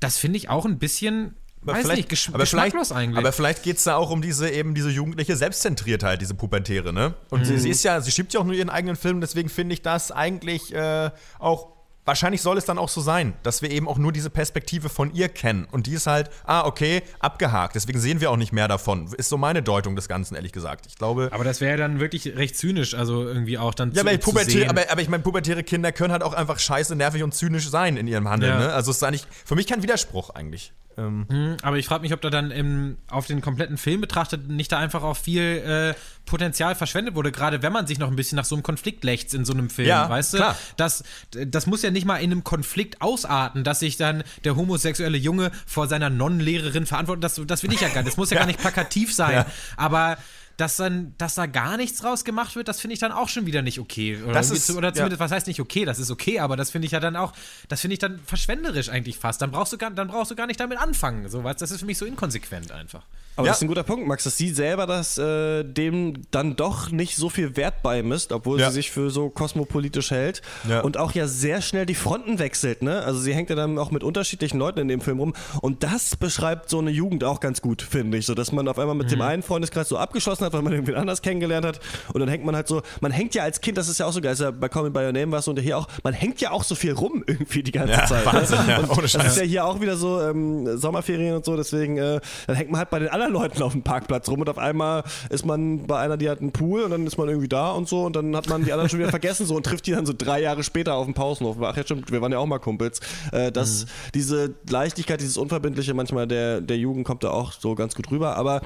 Das 0.00 0.18
finde 0.18 0.38
ich 0.38 0.48
auch 0.48 0.64
ein 0.66 0.78
bisschen, 0.78 1.34
Aber 1.62 1.72
weiß 1.74 1.82
vielleicht, 1.82 2.10
nicht, 2.10 2.28
aber 2.28 2.44
vielleicht, 2.46 2.72
geschmacklos 2.72 2.90
eigentlich. 2.92 3.18
aber 3.18 3.32
vielleicht 3.32 3.62
geht 3.62 3.76
es 3.76 3.84
da 3.84 3.94
auch 3.96 4.10
um 4.10 4.22
diese 4.22 4.50
eben 4.50 4.74
diese 4.74 4.90
jugendliche 4.90 5.36
Selbstzentriertheit, 5.36 6.20
diese 6.20 6.34
Pubertäre, 6.34 6.92
ne? 6.92 7.14
Und 7.30 7.40
Mhm. 7.40 7.44
sie, 7.44 7.58
sie 7.58 7.70
ist 7.70 7.84
ja, 7.84 8.00
sie 8.00 8.10
schiebt 8.10 8.32
ja 8.34 8.40
auch 8.40 8.44
nur 8.44 8.54
ihren 8.54 8.70
eigenen 8.70 8.96
Film, 8.96 9.20
deswegen 9.20 9.48
finde 9.48 9.74
ich 9.74 9.82
das 9.82 10.10
eigentlich 10.10 10.74
äh, 10.74 11.10
auch. 11.38 11.79
Wahrscheinlich 12.10 12.42
soll 12.42 12.58
es 12.58 12.64
dann 12.64 12.76
auch 12.76 12.88
so 12.88 13.00
sein, 13.00 13.34
dass 13.44 13.62
wir 13.62 13.70
eben 13.70 13.86
auch 13.86 13.96
nur 13.96 14.10
diese 14.10 14.30
Perspektive 14.30 14.88
von 14.88 15.14
ihr 15.14 15.28
kennen. 15.28 15.68
Und 15.70 15.86
die 15.86 15.92
ist 15.92 16.08
halt, 16.08 16.28
ah, 16.44 16.66
okay, 16.66 17.04
abgehakt. 17.20 17.76
Deswegen 17.76 18.00
sehen 18.00 18.20
wir 18.20 18.32
auch 18.32 18.36
nicht 18.36 18.52
mehr 18.52 18.66
davon. 18.66 19.06
Ist 19.16 19.28
so 19.28 19.38
meine 19.38 19.62
Deutung 19.62 19.94
des 19.94 20.08
Ganzen, 20.08 20.34
ehrlich 20.34 20.50
gesagt. 20.50 20.86
Ich 20.88 20.96
glaube. 20.96 21.28
Aber 21.30 21.44
das 21.44 21.60
wäre 21.60 21.70
ja 21.70 21.76
dann 21.76 22.00
wirklich 22.00 22.36
recht 22.36 22.56
zynisch, 22.58 22.94
also 22.94 23.28
irgendwie 23.28 23.58
auch 23.58 23.74
dann 23.74 23.92
Ja, 23.92 24.02
zu, 24.18 24.30
aber, 24.32 24.44
sehen. 24.44 24.68
aber, 24.68 24.90
aber 24.90 25.00
ich 25.00 25.08
meine, 25.08 25.22
pubertäre 25.22 25.62
Kinder 25.62 25.92
können 25.92 26.10
halt 26.10 26.24
auch 26.24 26.32
einfach 26.32 26.58
scheiße, 26.58 26.96
nervig 26.96 27.22
und 27.22 27.32
zynisch 27.32 27.70
sein 27.70 27.96
in 27.96 28.08
ihrem 28.08 28.28
Handeln. 28.28 28.54
Ja. 28.54 28.58
Ne? 28.58 28.72
Also 28.72 28.90
es 28.90 28.96
ist 28.96 29.04
eigentlich 29.04 29.28
für 29.44 29.54
mich 29.54 29.68
kein 29.68 29.84
Widerspruch 29.84 30.30
eigentlich. 30.30 30.72
Ähm, 30.98 31.26
Hm, 31.30 31.56
Aber 31.62 31.76
ich 31.78 31.86
frage 31.86 32.02
mich, 32.02 32.12
ob 32.12 32.20
da 32.20 32.30
dann 32.30 32.50
im, 32.50 32.98
auf 33.08 33.26
den 33.26 33.40
kompletten 33.40 33.76
Film 33.78 34.00
betrachtet 34.00 34.48
nicht 34.48 34.72
da 34.72 34.78
einfach 34.78 35.02
auch 35.02 35.16
viel 35.16 35.42
äh, 35.42 35.94
Potenzial 36.26 36.74
verschwendet 36.74 37.14
wurde, 37.14 37.32
gerade 37.32 37.62
wenn 37.62 37.72
man 37.72 37.86
sich 37.86 37.98
noch 37.98 38.08
ein 38.08 38.16
bisschen 38.16 38.36
nach 38.36 38.44
so 38.44 38.54
einem 38.54 38.62
Konflikt 38.62 39.04
lechzt 39.04 39.34
in 39.34 39.44
so 39.44 39.52
einem 39.52 39.70
Film, 39.70 39.88
Ja, 39.88 40.08
weißt 40.08 40.34
du? 40.34 40.36
klar. 40.38 40.56
Das, 40.76 41.02
das 41.30 41.66
muss 41.66 41.82
ja 41.82 41.90
nicht 41.90 42.06
mal 42.06 42.16
in 42.18 42.30
einem 42.32 42.44
Konflikt 42.44 43.00
ausarten, 43.02 43.64
dass 43.64 43.80
sich 43.80 43.96
dann 43.96 44.22
der 44.44 44.56
homosexuelle 44.56 45.18
Junge 45.18 45.50
vor 45.66 45.88
seiner 45.88 46.10
Nonnenlehrerin 46.10 46.86
verantwortet. 46.86 47.24
Das, 47.24 47.40
das 47.46 47.62
will 47.62 47.72
ich 47.72 47.80
ja 47.80 47.88
gar 47.88 48.02
nicht. 48.02 48.08
Das 48.08 48.16
muss 48.16 48.30
ja, 48.30 48.38
gar 48.38 48.46
nicht 48.46 48.60
plakativ 48.60 49.14
sein. 49.14 49.32
Ja. 49.34 49.46
Aber 49.76 50.18
dass 50.60 50.76
dann, 50.76 51.14
dass 51.18 51.34
da 51.34 51.46
gar 51.46 51.76
nichts 51.76 52.00
draus 52.00 52.24
gemacht 52.24 52.54
wird, 52.56 52.68
das 52.68 52.80
finde 52.80 52.94
ich 52.94 53.00
dann 53.00 53.12
auch 53.12 53.28
schon 53.28 53.46
wieder 53.46 53.62
nicht 53.62 53.78
okay. 53.78 54.20
Oder, 54.22 54.34
Das 54.34 54.50
ist- 54.50 54.70
oder 54.70 54.88
ja. 54.88 54.94
zumindest, 54.94 55.20
was 55.20 55.30
heißt 55.32 55.46
nicht 55.46 55.60
okay? 55.60 55.84
Das 55.84 55.98
ist 55.98 56.10
okay, 56.10 56.38
aber 56.40 56.56
das 56.56 56.70
finde 56.70 56.86
ich 56.86 56.92
ja 56.92 57.00
dann 57.00 57.16
auch, 57.16 57.32
das 57.68 57.80
finde 57.80 57.94
ich 57.94 57.98
dann 57.98 58.20
verschwenderisch 58.24 58.88
eigentlich 58.88 59.18
fast. 59.18 59.40
Dann 59.42 59.50
brauchst 59.50 59.72
du 59.72 59.78
gar, 59.78 59.90
dann 59.90 60.08
brauchst 60.08 60.30
du 60.30 60.36
gar 60.36 60.46
nicht 60.46 60.60
damit 60.60 60.78
anfangen. 60.78 61.28
So, 61.28 61.42
weißt, 61.42 61.60
das 61.62 61.70
ist 61.70 61.80
für 61.80 61.86
mich 61.86 61.98
so 61.98 62.04
inkonsequent 62.04 62.70
einfach. 62.72 63.02
Aber 63.40 63.46
Ja. 63.46 63.52
das 63.52 63.58
ist 63.58 63.62
ein 63.62 63.68
guter 63.68 63.82
Punkt, 63.82 64.06
Max, 64.06 64.24
dass 64.24 64.36
sie 64.36 64.50
selber 64.50 64.86
das 64.86 65.18
äh, 65.18 65.64
dem 65.64 66.22
dann 66.30 66.56
doch 66.56 66.90
nicht 66.90 67.16
so 67.16 67.28
viel 67.28 67.56
Wert 67.56 67.82
beimisst, 67.82 68.32
obwohl 68.32 68.60
Ja. 68.60 68.68
sie 68.68 68.74
sich 68.76 68.90
für 68.90 69.10
so 69.10 69.30
kosmopolitisch 69.30 70.10
hält 70.10 70.42
Ja. 70.68 70.80
und 70.80 70.96
auch 70.96 71.12
ja 71.12 71.26
sehr 71.26 71.60
schnell 71.62 71.86
die 71.86 71.94
Fronten 71.94 72.38
wechselt, 72.38 72.82
ne? 72.82 73.02
Also 73.02 73.18
sie 73.20 73.34
hängt 73.34 73.50
ja 73.50 73.56
dann 73.56 73.78
auch 73.78 73.90
mit 73.90 74.04
unterschiedlichen 74.04 74.58
Leuten 74.58 74.78
in 74.80 74.88
dem 74.88 75.00
Film 75.00 75.18
rum 75.20 75.34
und 75.60 75.82
das 75.82 76.16
beschreibt 76.16 76.68
so 76.70 76.78
eine 76.78 76.90
Jugend 76.90 77.24
auch 77.24 77.40
ganz 77.40 77.60
gut, 77.62 77.82
finde 77.82 78.18
ich, 78.18 78.26
so 78.26 78.34
dass 78.34 78.52
man 78.52 78.68
auf 78.68 78.78
einmal 78.78 78.94
mit 78.94 79.10
dem 79.10 79.20
einen 79.22 79.42
Freundeskreis 79.42 79.88
so 79.88 79.96
abgeschlossen 79.98 80.44
hat, 80.44 80.52
weil 80.52 80.62
man 80.62 80.72
irgendwie 80.72 80.94
anders 80.94 81.22
kennengelernt 81.22 81.66
hat 81.66 81.80
und 82.12 82.20
dann 82.20 82.28
hängt 82.28 82.44
man 82.44 82.54
halt 82.54 82.68
so, 82.68 82.82
man 83.00 83.10
hängt 83.12 83.34
ja 83.34 83.42
als 83.42 83.60
Kind, 83.60 83.78
das 83.78 83.88
ist 83.88 83.98
ja 83.98 84.06
auch 84.06 84.12
so 84.12 84.20
geil, 84.20 84.32
ist 84.32 84.40
ja 84.40 84.50
bei 84.50 84.68
Call 84.68 84.84
Me 84.84 84.90
By 84.90 85.00
Your 85.00 85.12
Name 85.12 85.32
war 85.32 85.38
es 85.40 85.48
und 85.48 85.58
hier 85.58 85.78
auch, 85.78 85.88
man 86.02 86.12
hängt 86.12 86.40
ja 86.40 86.50
auch 86.50 86.62
so 86.64 86.74
viel 86.74 86.92
rum 86.92 87.24
irgendwie 87.26 87.62
die 87.62 87.72
ganze 87.72 87.94
Zeit. 88.04 88.26
Wahnsinn, 88.26 88.58
ne? 88.66 88.72
ja, 88.72 88.90
ohne 88.90 89.02
das 89.02 89.14
ist 89.14 89.36
ja 89.38 89.42
hier 89.44 89.64
auch 89.64 89.80
wieder 89.80 89.96
so 89.96 90.20
ähm, 90.20 90.76
Sommerferien 90.78 91.36
und 91.36 91.44
so, 91.44 91.56
deswegen 91.56 91.96
äh, 91.96 92.20
dann 92.46 92.56
hängt 92.56 92.70
man 92.70 92.78
halt 92.80 92.90
bei 92.90 92.98
den 92.98 93.08
anderen 93.08 93.29
Leuten 93.30 93.62
auf 93.62 93.72
dem 93.72 93.82
Parkplatz 93.82 94.28
rum 94.28 94.40
und 94.40 94.48
auf 94.48 94.58
einmal 94.58 95.04
ist 95.30 95.46
man 95.46 95.86
bei 95.86 95.98
einer, 95.98 96.16
die 96.16 96.28
hat 96.28 96.40
einen 96.40 96.52
Pool 96.52 96.82
und 96.82 96.90
dann 96.90 97.06
ist 97.06 97.16
man 97.16 97.28
irgendwie 97.28 97.48
da 97.48 97.70
und 97.72 97.88
so 97.88 98.04
und 98.04 98.14
dann 98.16 98.34
hat 98.36 98.48
man 98.48 98.64
die 98.64 98.72
anderen 98.72 98.90
schon 98.90 98.98
wieder 98.98 99.10
vergessen 99.10 99.46
so 99.46 99.54
und 99.56 99.64
trifft 99.64 99.86
die 99.86 99.92
dann 99.92 100.06
so 100.06 100.12
drei 100.16 100.40
Jahre 100.42 100.62
später 100.62 100.94
auf 100.94 101.06
dem 101.06 101.14
Pausenhof. 101.14 101.56
Ach 101.62 101.76
ja, 101.76 101.82
stimmt, 101.84 102.10
wir 102.12 102.20
waren 102.20 102.32
ja 102.32 102.38
auch 102.38 102.46
mal 102.46 102.58
Kumpels. 102.58 103.00
Äh, 103.32 103.50
das, 103.52 103.86
diese 104.14 104.54
Leichtigkeit, 104.68 105.20
dieses 105.20 105.36
Unverbindliche 105.36 105.94
manchmal 105.94 106.26
der, 106.26 106.60
der 106.60 106.76
Jugend 106.76 107.06
kommt 107.06 107.24
da 107.24 107.30
auch 107.30 107.52
so 107.52 107.74
ganz 107.74 107.94
gut 107.94 108.10
rüber, 108.10 108.36
aber 108.36 108.60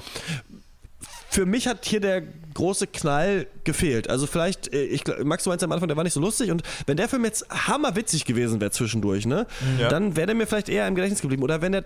für 1.29 1.45
mich 1.45 1.67
hat 1.67 1.85
hier 1.85 1.99
der 1.99 2.21
große 2.53 2.87
Knall 2.87 3.47
gefehlt. 3.65 4.09
Also 4.09 4.25
vielleicht, 4.25 4.73
äh, 4.73 4.83
ich, 4.85 5.03
Max, 5.23 5.43
du 5.43 5.49
meinst 5.49 5.63
am 5.63 5.71
Anfang, 5.71 5.87
der 5.89 5.97
war 5.97 6.03
nicht 6.05 6.13
so 6.13 6.21
lustig 6.21 6.49
und 6.51 6.63
wenn 6.85 6.95
der 6.97 7.09
Film 7.09 7.25
jetzt 7.25 7.45
hammerwitzig 7.49 8.23
gewesen 8.25 8.61
wäre 8.61 8.71
zwischendurch, 8.71 9.25
ne, 9.25 9.45
Ja. 9.79 9.89
dann 9.89 10.15
wäre 10.15 10.27
der 10.27 10.35
mir 10.35 10.47
vielleicht 10.47 10.69
eher 10.69 10.87
im 10.87 10.95
Gedächtnis 10.95 11.21
geblieben. 11.21 11.43
Oder 11.43 11.61
wenn 11.61 11.73
er 11.73 11.83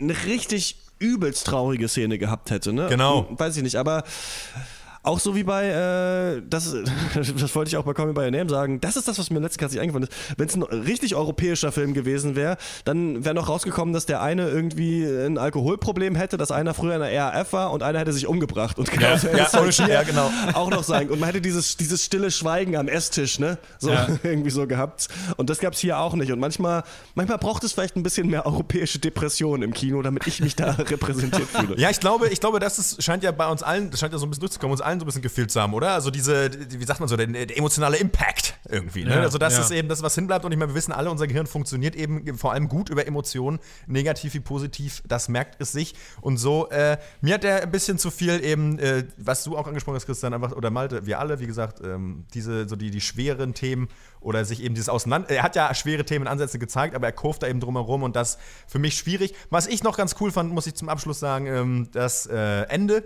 eine 0.00 0.14
richtig 0.26 0.76
übelst 0.98 1.46
traurige 1.46 1.88
Szene 1.88 2.18
gehabt 2.18 2.50
hätte, 2.50 2.72
ne? 2.72 2.88
Genau. 2.88 3.28
Hm, 3.28 3.38
Weiß 3.38 3.56
ich 3.56 3.62
nicht, 3.62 3.76
aber 3.76 4.04
auch 5.04 5.18
so 5.18 5.34
wie 5.34 5.42
bei, 5.42 5.68
äh, 5.68 6.42
das, 6.48 6.74
das 7.14 7.54
wollte 7.54 7.68
ich 7.68 7.76
auch 7.76 7.84
bei 7.84 7.92
Call 7.92 8.06
Me 8.06 8.12
By 8.12 8.20
Your 8.22 8.30
Name 8.30 8.48
sagen, 8.48 8.80
das 8.80 8.96
ist 8.96 9.08
das, 9.08 9.18
was 9.18 9.30
mir 9.30 9.40
letztens 9.40 9.72
nicht 9.72 9.80
eingefallen 9.80 10.08
ist. 10.08 10.12
Wenn 10.36 10.48
es 10.48 10.54
ein 10.54 10.62
richtig 10.62 11.14
europäischer 11.16 11.72
Film 11.72 11.92
gewesen 11.92 12.36
wäre, 12.36 12.56
dann 12.84 13.24
wäre 13.24 13.34
noch 13.34 13.48
rausgekommen, 13.48 13.92
dass 13.92 14.06
der 14.06 14.22
eine 14.22 14.48
irgendwie 14.48 15.04
ein 15.04 15.38
Alkoholproblem 15.38 16.14
hätte, 16.14 16.36
dass 16.36 16.50
einer 16.52 16.74
früher 16.74 16.94
in 16.94 17.00
der 17.00 17.12
RAF 17.12 17.52
war 17.52 17.72
und 17.72 17.82
einer 17.82 17.98
hätte 17.98 18.12
sich 18.12 18.26
umgebracht. 18.26 18.78
Und 18.78 18.90
genau 18.90 19.08
Ja, 19.08 19.18
so 19.18 19.28
ja, 19.36 19.46
Scheiß, 19.46 19.76
hier 19.76 19.88
ja, 19.94 20.02
genau. 20.02 20.30
auch 20.54 20.70
noch 20.70 20.84
sein. 20.84 21.10
Und 21.10 21.18
man 21.18 21.28
hätte 21.28 21.40
dieses, 21.40 21.76
dieses 21.76 22.04
stille 22.04 22.30
Schweigen 22.30 22.76
am 22.76 22.88
Esstisch, 22.88 23.38
ne? 23.38 23.58
So 23.78 23.90
Ja. 23.90 24.06
irgendwie 24.22 24.50
so 24.50 24.66
gehabt. 24.66 25.08
Und 25.36 25.50
das 25.50 25.58
gab 25.58 25.72
es 25.72 25.80
hier 25.80 25.98
auch 25.98 26.14
nicht. 26.14 26.30
Und 26.30 26.38
manchmal, 26.38 26.84
manchmal 27.14 27.38
braucht 27.38 27.64
es 27.64 27.72
vielleicht 27.72 27.96
ein 27.96 28.02
bisschen 28.02 28.28
mehr 28.28 28.46
europäische 28.46 28.98
Depression 28.98 29.62
im 29.62 29.72
Kino, 29.72 30.02
damit 30.02 30.26
ich 30.26 30.40
mich 30.40 30.54
da 30.54 30.72
repräsentiert 30.72 31.48
fühle. 31.48 31.76
Ja, 31.78 31.90
ich 31.90 31.98
glaube, 32.00 32.28
ich 32.28 32.40
glaube, 32.40 32.60
das 32.60 32.78
ist, 32.78 33.02
scheint 33.02 33.24
ja 33.24 33.32
bei 33.32 33.48
uns 33.48 33.62
allen, 33.62 33.90
das 33.90 34.00
scheint 34.00 34.12
ja 34.12 34.18
so 34.18 34.26
ein 34.26 34.30
bisschen 34.30 34.42
durchzukommen, 34.42 34.72
uns 34.72 34.80
allen 34.80 34.91
allen 34.92 35.00
so 35.00 35.04
ein 35.04 35.06
bisschen 35.06 35.22
gefehlt 35.22 35.50
zu 35.50 35.60
haben, 35.60 35.74
oder? 35.74 35.92
Also 35.92 36.10
diese, 36.10 36.50
die, 36.50 36.78
wie 36.78 36.84
sagt 36.84 37.00
man 37.00 37.08
so, 37.08 37.16
der, 37.16 37.26
der 37.26 37.56
emotionale 37.56 37.96
Impact 37.96 38.58
irgendwie. 38.68 39.04
Ne? 39.04 39.14
Ja, 39.14 39.20
also 39.20 39.38
das 39.38 39.54
ja. 39.54 39.60
ist 39.60 39.70
eben 39.70 39.88
das, 39.88 40.02
was 40.02 40.14
hinbleibt. 40.14 40.44
Und 40.44 40.52
ich 40.52 40.58
meine, 40.58 40.70
wir 40.70 40.76
wissen 40.76 40.92
alle, 40.92 41.10
unser 41.10 41.26
Gehirn 41.26 41.46
funktioniert 41.46 41.96
eben 41.96 42.36
vor 42.38 42.52
allem 42.52 42.68
gut 42.68 42.90
über 42.90 43.06
Emotionen, 43.06 43.58
negativ 43.86 44.34
wie 44.34 44.40
positiv. 44.40 45.02
Das 45.06 45.28
merkt 45.28 45.60
es 45.60 45.72
sich. 45.72 45.94
Und 46.20 46.36
so, 46.36 46.68
äh, 46.70 46.98
mir 47.20 47.34
hat 47.34 47.44
der 47.44 47.62
ein 47.62 47.70
bisschen 47.70 47.98
zu 47.98 48.10
viel 48.10 48.42
eben, 48.44 48.78
äh, 48.78 49.04
was 49.16 49.44
du 49.44 49.56
auch 49.56 49.66
angesprochen 49.66 49.96
hast, 49.96 50.06
Christian, 50.06 50.34
einfach, 50.34 50.52
oder 50.52 50.70
Malte, 50.70 51.06
wir 51.06 51.18
alle, 51.18 51.40
wie 51.40 51.46
gesagt, 51.46 51.80
ähm, 51.82 52.24
diese, 52.34 52.68
so 52.68 52.76
die, 52.76 52.90
die 52.90 53.00
schweren 53.00 53.54
Themen 53.54 53.88
oder 54.20 54.44
sich 54.44 54.62
eben 54.62 54.74
dieses 54.74 54.88
Auseinander. 54.88 55.30
Er 55.30 55.42
hat 55.42 55.56
ja 55.56 55.74
schwere 55.74 56.04
Themenansätze 56.04 56.58
gezeigt, 56.58 56.94
aber 56.94 57.06
er 57.06 57.12
kurft 57.12 57.42
da 57.42 57.48
eben 57.48 57.60
drumherum 57.60 58.02
und 58.02 58.14
das 58.14 58.38
für 58.66 58.78
mich 58.78 58.94
schwierig. 58.94 59.34
Was 59.50 59.66
ich 59.66 59.82
noch 59.82 59.96
ganz 59.96 60.16
cool 60.20 60.30
fand, 60.30 60.52
muss 60.52 60.66
ich 60.66 60.74
zum 60.74 60.88
Abschluss 60.88 61.18
sagen, 61.18 61.46
ähm, 61.46 61.88
das 61.92 62.26
äh, 62.26 62.62
Ende. 62.68 63.02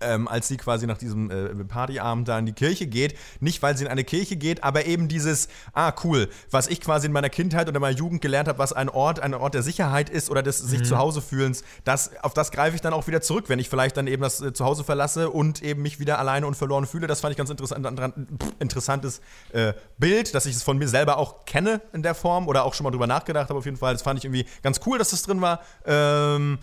Ähm, 0.00 0.28
als 0.28 0.48
sie 0.48 0.58
quasi 0.58 0.86
nach 0.86 0.98
diesem 0.98 1.30
äh, 1.30 1.64
Partyabend 1.64 2.28
da 2.28 2.38
in 2.38 2.44
die 2.44 2.52
Kirche 2.52 2.86
geht. 2.86 3.16
Nicht, 3.40 3.62
weil 3.62 3.76
sie 3.78 3.84
in 3.84 3.90
eine 3.90 4.04
Kirche 4.04 4.36
geht, 4.36 4.62
aber 4.62 4.84
eben 4.84 5.08
dieses, 5.08 5.48
ah, 5.72 5.92
cool, 6.04 6.28
was 6.50 6.66
ich 6.68 6.82
quasi 6.82 7.06
in 7.06 7.12
meiner 7.12 7.30
Kindheit 7.30 7.66
oder 7.68 7.80
meiner 7.80 7.96
Jugend 7.96 8.20
gelernt 8.20 8.46
habe, 8.46 8.58
was 8.58 8.74
ein 8.74 8.90
Ort, 8.90 9.20
ein 9.20 9.32
Ort 9.32 9.54
der 9.54 9.62
Sicherheit 9.62 10.10
ist 10.10 10.28
oder 10.28 10.42
des 10.42 10.58
sich 10.58 10.82
zu 10.84 10.98
Hause 10.98 11.22
fühlens, 11.22 11.64
das, 11.84 12.10
auf 12.22 12.34
das 12.34 12.50
greife 12.50 12.76
ich 12.76 12.82
dann 12.82 12.92
auch 12.92 13.06
wieder 13.06 13.22
zurück, 13.22 13.48
wenn 13.48 13.58
ich 13.58 13.70
vielleicht 13.70 13.96
dann 13.96 14.06
eben 14.06 14.22
das 14.22 14.42
äh, 14.42 14.52
Zuhause 14.52 14.84
verlasse 14.84 15.30
und 15.30 15.62
eben 15.62 15.80
mich 15.80 15.98
wieder 15.98 16.18
alleine 16.18 16.46
und 16.46 16.56
verloren 16.56 16.86
fühle. 16.86 17.06
Das 17.06 17.20
fand 17.20 17.32
ich 17.32 17.38
ganz 17.38 17.48
interessant, 17.48 18.14
interessantes 18.58 19.20
äh, 19.52 19.72
Bild, 19.98 20.34
dass 20.34 20.44
ich 20.46 20.56
es 20.56 20.62
von 20.62 20.76
mir 20.76 20.88
selber 20.88 21.16
auch 21.16 21.46
kenne 21.46 21.80
in 21.92 22.02
der 22.02 22.14
Form 22.14 22.48
oder 22.48 22.64
auch 22.64 22.74
schon 22.74 22.84
mal 22.84 22.90
drüber 22.90 23.06
nachgedacht 23.06 23.48
habe 23.48 23.58
auf 23.58 23.64
jeden 23.64 23.78
Fall. 23.78 23.94
Das 23.94 24.02
fand 24.02 24.18
ich 24.18 24.24
irgendwie 24.24 24.46
ganz 24.62 24.80
cool, 24.86 24.98
dass 24.98 25.10
das 25.10 25.22
drin 25.22 25.40
war. 25.40 25.60
Ähm, 25.86 26.58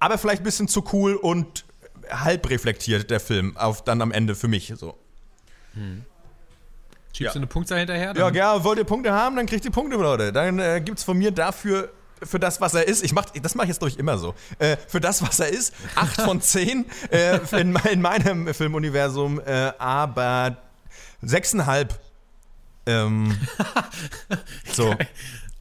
aber 0.00 0.18
vielleicht 0.18 0.42
ein 0.42 0.44
bisschen 0.44 0.68
zu 0.68 0.84
cool 0.92 1.14
und 1.14 1.64
halb 2.10 2.48
reflektiert 2.50 3.10
der 3.10 3.20
Film 3.20 3.56
auf 3.56 3.82
dann 3.84 4.00
am 4.02 4.12
Ende 4.12 4.34
für 4.34 4.48
mich 4.48 4.72
so. 4.76 4.96
Schiebst 5.74 7.20
Ja. 7.20 7.32
du 7.32 7.38
eine 7.38 7.46
Punktzahl 7.46 7.78
hinterher? 7.78 8.08
Ja, 8.08 8.12
Dann- 8.14 8.34
ja, 8.34 8.64
wollt 8.64 8.78
ihr 8.78 8.84
Punkte 8.84 9.12
haben, 9.12 9.36
dann 9.36 9.46
kriegt 9.46 9.64
ihr 9.64 9.70
Punkte, 9.70 9.96
Leute. 9.96 10.32
Dann 10.32 10.58
äh, 10.58 10.80
gibt's 10.84 11.04
von 11.04 11.16
mir 11.18 11.30
dafür 11.30 11.90
für 12.22 12.40
das, 12.40 12.60
was 12.60 12.74
er 12.74 12.86
ist, 12.88 13.04
ich 13.04 13.12
mach, 13.12 13.26
das 13.30 13.54
mache 13.54 13.66
ich 13.66 13.68
jetzt 13.68 13.82
durch 13.82 13.96
immer 13.96 14.18
so, 14.18 14.34
äh, 14.58 14.76
für 14.88 14.98
das, 15.00 15.22
was 15.22 15.38
er 15.38 15.48
ist, 15.50 15.72
8 15.94 16.20
von 16.22 16.40
10 16.40 16.84
äh, 17.12 17.38
in, 17.60 17.76
in 17.76 18.00
meinem 18.02 18.52
Filmuniversum, 18.52 19.40
äh, 19.40 19.72
aber 19.78 20.56
6,5. 21.24 21.90
Ähm, 22.86 23.38
so. 24.72 24.94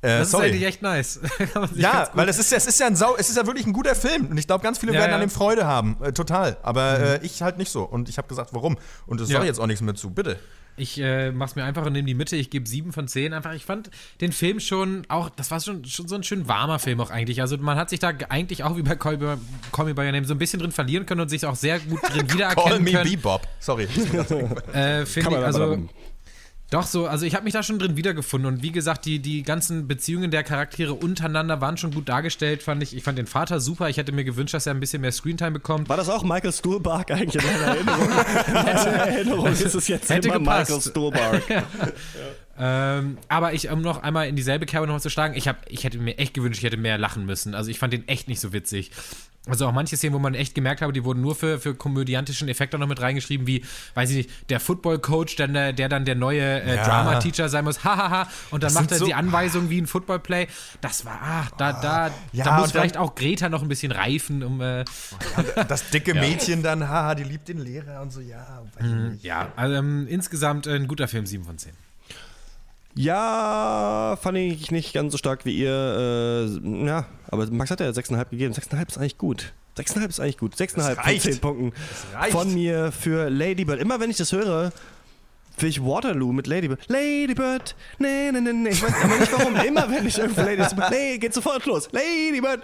Äh, 0.07 0.17
Das 0.19 0.27
ist 0.27 0.31
sorry. 0.31 0.47
eigentlich 0.47 0.63
echt 0.65 0.81
nice. 0.81 1.19
Ja, 1.75 2.09
weil 2.13 2.29
es 2.29 2.39
ist, 2.39 2.51
ja- 2.51 2.57
es 2.57 2.67
ist 2.67 2.79
ja 2.79 2.87
ein 2.87 2.95
Sau, 2.95 3.15
es 3.17 3.29
ist 3.29 3.35
ja 3.37 3.45
wirklich 3.45 3.65
ein 3.65 3.73
guter 3.73 3.95
Film 3.95 4.27
und 4.27 4.37
ich 4.37 4.47
glaube, 4.47 4.63
ganz 4.63 4.77
viele 4.79 4.93
Ja, 4.93 4.99
werden 5.01 5.11
ja. 5.11 5.17
Mhm. 5.17 5.23
an 5.23 5.29
dem 5.29 5.33
Freude 5.33 5.65
haben, 5.67 5.97
äh, 6.01 6.11
total. 6.13 6.57
Aber 6.63 6.99
äh, 6.99 7.25
ich 7.25 7.41
halt 7.41 7.57
nicht 7.57 7.71
so 7.71 7.83
und 7.83 8.09
ich 8.09 8.17
habe 8.17 8.27
gesagt, 8.27 8.53
warum? 8.53 8.77
Und 9.05 9.21
es 9.21 9.29
Ja. 9.29 9.37
soll 9.37 9.45
jetzt 9.45 9.59
auch 9.59 9.67
nichts 9.67 9.81
mehr 9.81 9.95
zu, 9.95 10.09
bitte. 10.11 10.39
Ich 10.79 10.99
äh, 11.01 11.31
mach's 11.31 11.55
mir 11.55 11.63
einfach 11.63 11.83
und 11.87 11.93
nehme 11.93 12.05
die 12.05 12.13
Mitte. 12.13 12.35
Ich 12.35 12.51
gebe 12.51 12.69
sieben 12.69 12.93
von 12.93 13.07
zehn. 13.07 13.33
Einfach, 13.33 13.53
ich 13.53 13.65
fand 13.65 13.89
den 14.21 14.31
Film 14.31 14.59
schon 14.59 15.05
auch, 15.07 15.31
das 15.31 15.49
war 15.49 15.59
schon, 15.59 15.83
schon 15.85 16.07
so 16.07 16.13
ein 16.13 16.21
schön 16.21 16.47
warmer 16.47 16.77
Film 16.77 17.01
auch 17.01 17.09
eigentlich. 17.09 17.41
Also 17.41 17.57
man 17.57 17.77
hat 17.79 17.89
sich 17.89 17.99
da 17.99 18.09
eigentlich 18.29 18.63
auch 18.63 18.77
wie 18.77 18.83
bei 18.83 18.95
Call, 18.95 19.17
Me- 19.17 19.39
Call 19.71 19.85
Me 19.85 19.95
By 19.95 20.03
Your 20.03 20.11
Name 20.11 20.25
so 20.27 20.35
ein 20.35 20.37
bisschen 20.37 20.59
drin 20.59 20.71
verlieren 20.71 21.07
können 21.07 21.21
und 21.21 21.29
sich 21.29 21.43
auch 21.47 21.55
sehr 21.55 21.79
gut 21.79 21.99
drin 22.03 22.27
Call 22.27 22.35
wiedererkennen 22.37 22.83
me 22.83 22.91
können. 22.91 23.09
Bebop. 23.09 23.47
Sorry. 23.59 23.87
Äh, 24.73 25.05
Finde 25.07 25.31
ich, 25.31 25.37
also 25.37 25.79
doch 26.69 26.85
so, 26.85 27.07
also 27.07 27.25
ich 27.25 27.33
habe 27.33 27.45
mich 27.45 27.53
da 27.53 27.63
schon 27.63 27.79
drin 27.79 27.95
wiedergefunden 27.95 28.53
und 28.53 28.61
wie 28.61 28.73
gesagt, 28.73 29.05
die, 29.05 29.19
die 29.19 29.43
ganzen 29.43 29.87
Beziehungen 29.87 30.31
der 30.31 30.43
Charaktere 30.43 30.93
untereinander 30.93 31.61
waren 31.61 31.77
schon 31.77 31.91
gut 31.91 32.09
dargestellt, 32.09 32.61
fand 32.61 32.83
ich. 32.83 32.95
Ich 32.95 33.03
fand 33.03 33.17
den 33.17 33.27
Vater 33.27 33.61
super. 33.61 33.89
Ich 33.89 33.95
hätte 33.95 34.11
mir 34.11 34.25
gewünscht, 34.25 34.53
dass 34.53 34.65
er 34.65 34.73
ein 34.73 34.81
bisschen 34.81 35.01
mehr 35.01 35.13
Screentime 35.13 35.51
bekommt. 35.51 35.87
War 35.87 35.95
das 35.95 36.09
auch 36.09 36.23
Michael 36.23 36.51
Stuhlbarg 36.51 37.09
eigentlich 37.11 37.41
in 37.41 37.49
deiner 37.49 37.75
Erinnerung? 37.75 38.09
in 38.47 38.53
meiner 38.53 38.77
Erinnerung 38.77 39.47
ist 39.47 39.75
es 39.75 39.87
jetzt 39.87 40.09
Hätte 40.09 40.27
immer 40.27 40.39
gepasst. 40.39 40.69
Michael 40.69 40.91
Stuhlbarg. 40.91 41.43
Ähm, 42.59 43.17
aber 43.27 43.53
ich, 43.53 43.69
um 43.69 43.81
noch 43.81 44.01
einmal 44.03 44.27
in 44.27 44.35
dieselbe 44.35 44.65
Kerbe 44.65 44.87
noch 44.87 44.99
zu 44.99 45.09
schlagen, 45.09 45.35
ich, 45.35 45.47
hab, 45.47 45.57
ich 45.69 45.83
hätte 45.83 45.97
mir 45.99 46.17
echt 46.17 46.33
gewünscht, 46.33 46.59
ich 46.59 46.65
hätte 46.65 46.77
mehr 46.77 46.97
lachen 46.97 47.25
müssen. 47.25 47.53
Also 47.55 47.69
ich 47.69 47.79
fand 47.79 47.93
den 47.93 48.07
echt 48.07 48.27
nicht 48.27 48.39
so 48.39 48.53
witzig. 48.53 48.91
Also 49.49 49.65
auch 49.65 49.71
manche 49.71 49.95
Szenen, 49.95 50.13
wo 50.13 50.19
man 50.19 50.33
echt 50.33 50.55
gemerkt 50.55 50.81
habe, 50.81 50.91
die 50.91 51.05
wurden 51.05 51.21
nur 51.21 51.33
für, 51.33 51.57
für 51.57 51.73
komödiantischen 51.73 52.49
Effekt 52.49 52.75
auch 52.75 52.79
noch 52.79 52.87
mit 52.87 52.99
reingeschrieben, 52.99 53.47
wie, 53.47 53.63
weiß 53.93 54.09
ich 54.09 54.17
nicht, 54.17 54.49
der 54.49 54.59
Football-Coach, 54.59 55.37
der, 55.37 55.71
der 55.71 55.87
dann 55.87 56.03
der 56.03 56.15
neue 56.15 56.41
äh, 56.41 56.75
Ja. 56.75 56.83
Drama-Teacher 56.83 57.47
sein 57.47 57.63
muss, 57.63 57.81
hahaha, 57.85 58.23
und 58.51 58.61
dann 58.63 58.73
Das 58.73 58.73
macht 58.73 58.91
er 58.91 58.97
so- 58.97 59.05
die 59.05 59.13
Anweisung 59.13 59.69
wie 59.69 59.79
ein 59.79 59.87
Football-Play. 59.87 60.47
Das 60.81 61.05
war, 61.05 61.17
ach, 61.23 61.51
da, 61.51 61.71
da, 61.71 62.11
Ja, 62.33 62.43
da 62.43 62.51
muss 62.57 62.65
und 62.65 62.75
dann- 62.75 62.81
vielleicht 62.81 62.97
auch 62.97 63.15
Greta 63.15 63.47
noch 63.47 63.61
ein 63.61 63.69
bisschen 63.69 63.93
reifen, 63.93 64.43
um, 64.43 64.59
äh, 64.59 64.83
Das 65.69 65.91
dicke 65.91 66.13
Mädchen 66.19 66.61
dann, 66.61 66.85
haha, 66.89 67.15
die 67.15 67.23
liebt 67.23 67.47
den 67.47 67.59
Lehrer 67.59 68.01
und 68.01 68.11
so, 68.11 68.19
ja. 68.19 68.63
weiß 68.77 68.85
nicht. 68.85 69.23
ja, 69.23 69.53
also, 69.55 69.75
ähm, 69.75 70.07
insgesamt 70.09 70.67
ein 70.67 70.89
guter 70.89 71.07
Film, 71.07 71.25
7 71.25 71.45
von 71.45 71.57
10. 71.57 71.71
Ja, 72.97 74.17
fand 74.19 74.37
ich 74.37 74.71
nicht 74.71 74.93
ganz 74.93 75.11
so 75.11 75.17
stark 75.17 75.45
wie 75.45 75.55
ihr. 75.55 76.49
Äh, 76.63 76.85
ja, 76.85 77.05
aber 77.27 77.45
Max 77.51 77.69
hat 77.69 77.79
ja 77.79 77.89
6,5 77.89 78.29
gegeben. 78.31 78.53
6,5 78.53 78.87
ist 78.87 78.97
eigentlich 78.97 79.17
gut. 79.17 79.53
6,5 79.77 80.09
ist 80.09 80.19
eigentlich 80.19 80.37
gut. 80.37 80.55
6,5 80.55 80.95
von 80.95 81.03
reicht. 81.03 81.21
10 81.21 81.39
Punkten 81.39 81.73
von 82.31 82.53
mir 82.53 82.91
für 82.91 83.29
Ladybird. 83.29 83.79
Immer 83.79 83.99
wenn 83.99 84.09
ich 84.09 84.17
das 84.17 84.31
höre, 84.31 84.71
will 85.61 85.69
ich 85.69 85.83
Waterloo 85.83 86.31
mit 86.31 86.47
Ladybird. 86.47 86.79
Ladybird, 86.87 87.75
nee, 87.99 88.31
nee, 88.31 88.41
nee, 88.41 88.53
nee. 88.53 88.69
Ich 88.69 88.83
weiß 88.83 88.93
aber 89.03 89.17
nicht 89.17 89.31
warum. 89.31 89.55
Immer 89.55 89.89
wenn 89.89 90.05
ich 90.05 90.17
irgendwo 90.17 90.41
Ladybird, 90.41 90.91
nee, 90.91 91.17
geht 91.17 91.33
sofort 91.33 91.65
los. 91.65 91.89
Ladybird. 91.91 92.61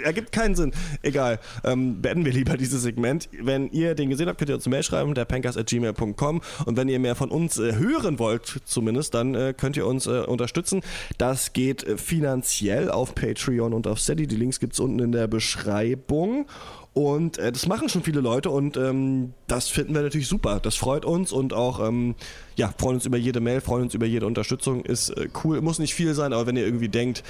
Ergibt 0.04 0.32
keinen 0.32 0.54
Sinn. 0.54 0.72
Egal. 1.02 1.38
Ähm, 1.64 2.00
beenden 2.02 2.24
wir 2.24 2.32
lieber 2.32 2.56
dieses 2.56 2.82
Segment. 2.82 3.28
Wenn 3.32 3.70
ihr 3.70 3.94
den 3.94 4.10
gesehen 4.10 4.28
habt, 4.28 4.38
könnt 4.38 4.48
ihr 4.48 4.56
uns 4.56 4.66
eine 4.66 4.76
Mail 4.76 4.82
schreiben, 4.82 5.14
der 5.14 5.24
pankers.gmail.com. 5.24 6.40
Und 6.66 6.76
wenn 6.76 6.88
ihr 6.88 6.98
mehr 6.98 7.14
von 7.14 7.30
uns 7.30 7.58
äh, 7.58 7.76
hören 7.76 8.18
wollt, 8.18 8.60
zumindest, 8.64 9.14
dann 9.14 9.34
äh, 9.34 9.54
könnt 9.56 9.76
ihr 9.76 9.86
uns 9.86 10.06
äh, 10.06 10.20
unterstützen. 10.20 10.82
Das 11.18 11.52
geht 11.52 11.84
äh, 11.84 11.96
finanziell 11.96 12.90
auf 12.90 13.14
Patreon 13.14 13.72
und 13.72 13.86
auf 13.86 13.98
Steady. 14.00 14.26
Die 14.26 14.36
Links 14.36 14.60
gibt 14.60 14.74
es 14.74 14.80
unten 14.80 14.98
in 14.98 15.12
der 15.12 15.26
Beschreibung. 15.26 16.46
Und 16.94 17.38
äh, 17.38 17.50
das 17.50 17.66
machen 17.66 17.88
schon 17.88 18.02
viele 18.02 18.20
Leute 18.20 18.50
und 18.50 18.76
ähm, 18.76 19.32
das 19.46 19.68
finden 19.68 19.94
wir 19.94 20.02
natürlich 20.02 20.28
super. 20.28 20.60
Das 20.60 20.74
freut 20.76 21.06
uns 21.06 21.32
und 21.32 21.54
auch, 21.54 21.80
ähm, 21.86 22.14
ja, 22.54 22.72
freuen 22.76 22.96
uns 22.96 23.06
über 23.06 23.16
jede 23.16 23.40
Mail, 23.40 23.62
freuen 23.62 23.84
uns 23.84 23.94
über 23.94 24.04
jede 24.04 24.26
Unterstützung. 24.26 24.84
Ist 24.84 25.08
äh, 25.08 25.28
cool, 25.42 25.62
muss 25.62 25.78
nicht 25.78 25.94
viel 25.94 26.12
sein, 26.12 26.34
aber 26.34 26.46
wenn 26.46 26.56
ihr 26.56 26.66
irgendwie 26.66 26.90
denkt, 26.90 27.22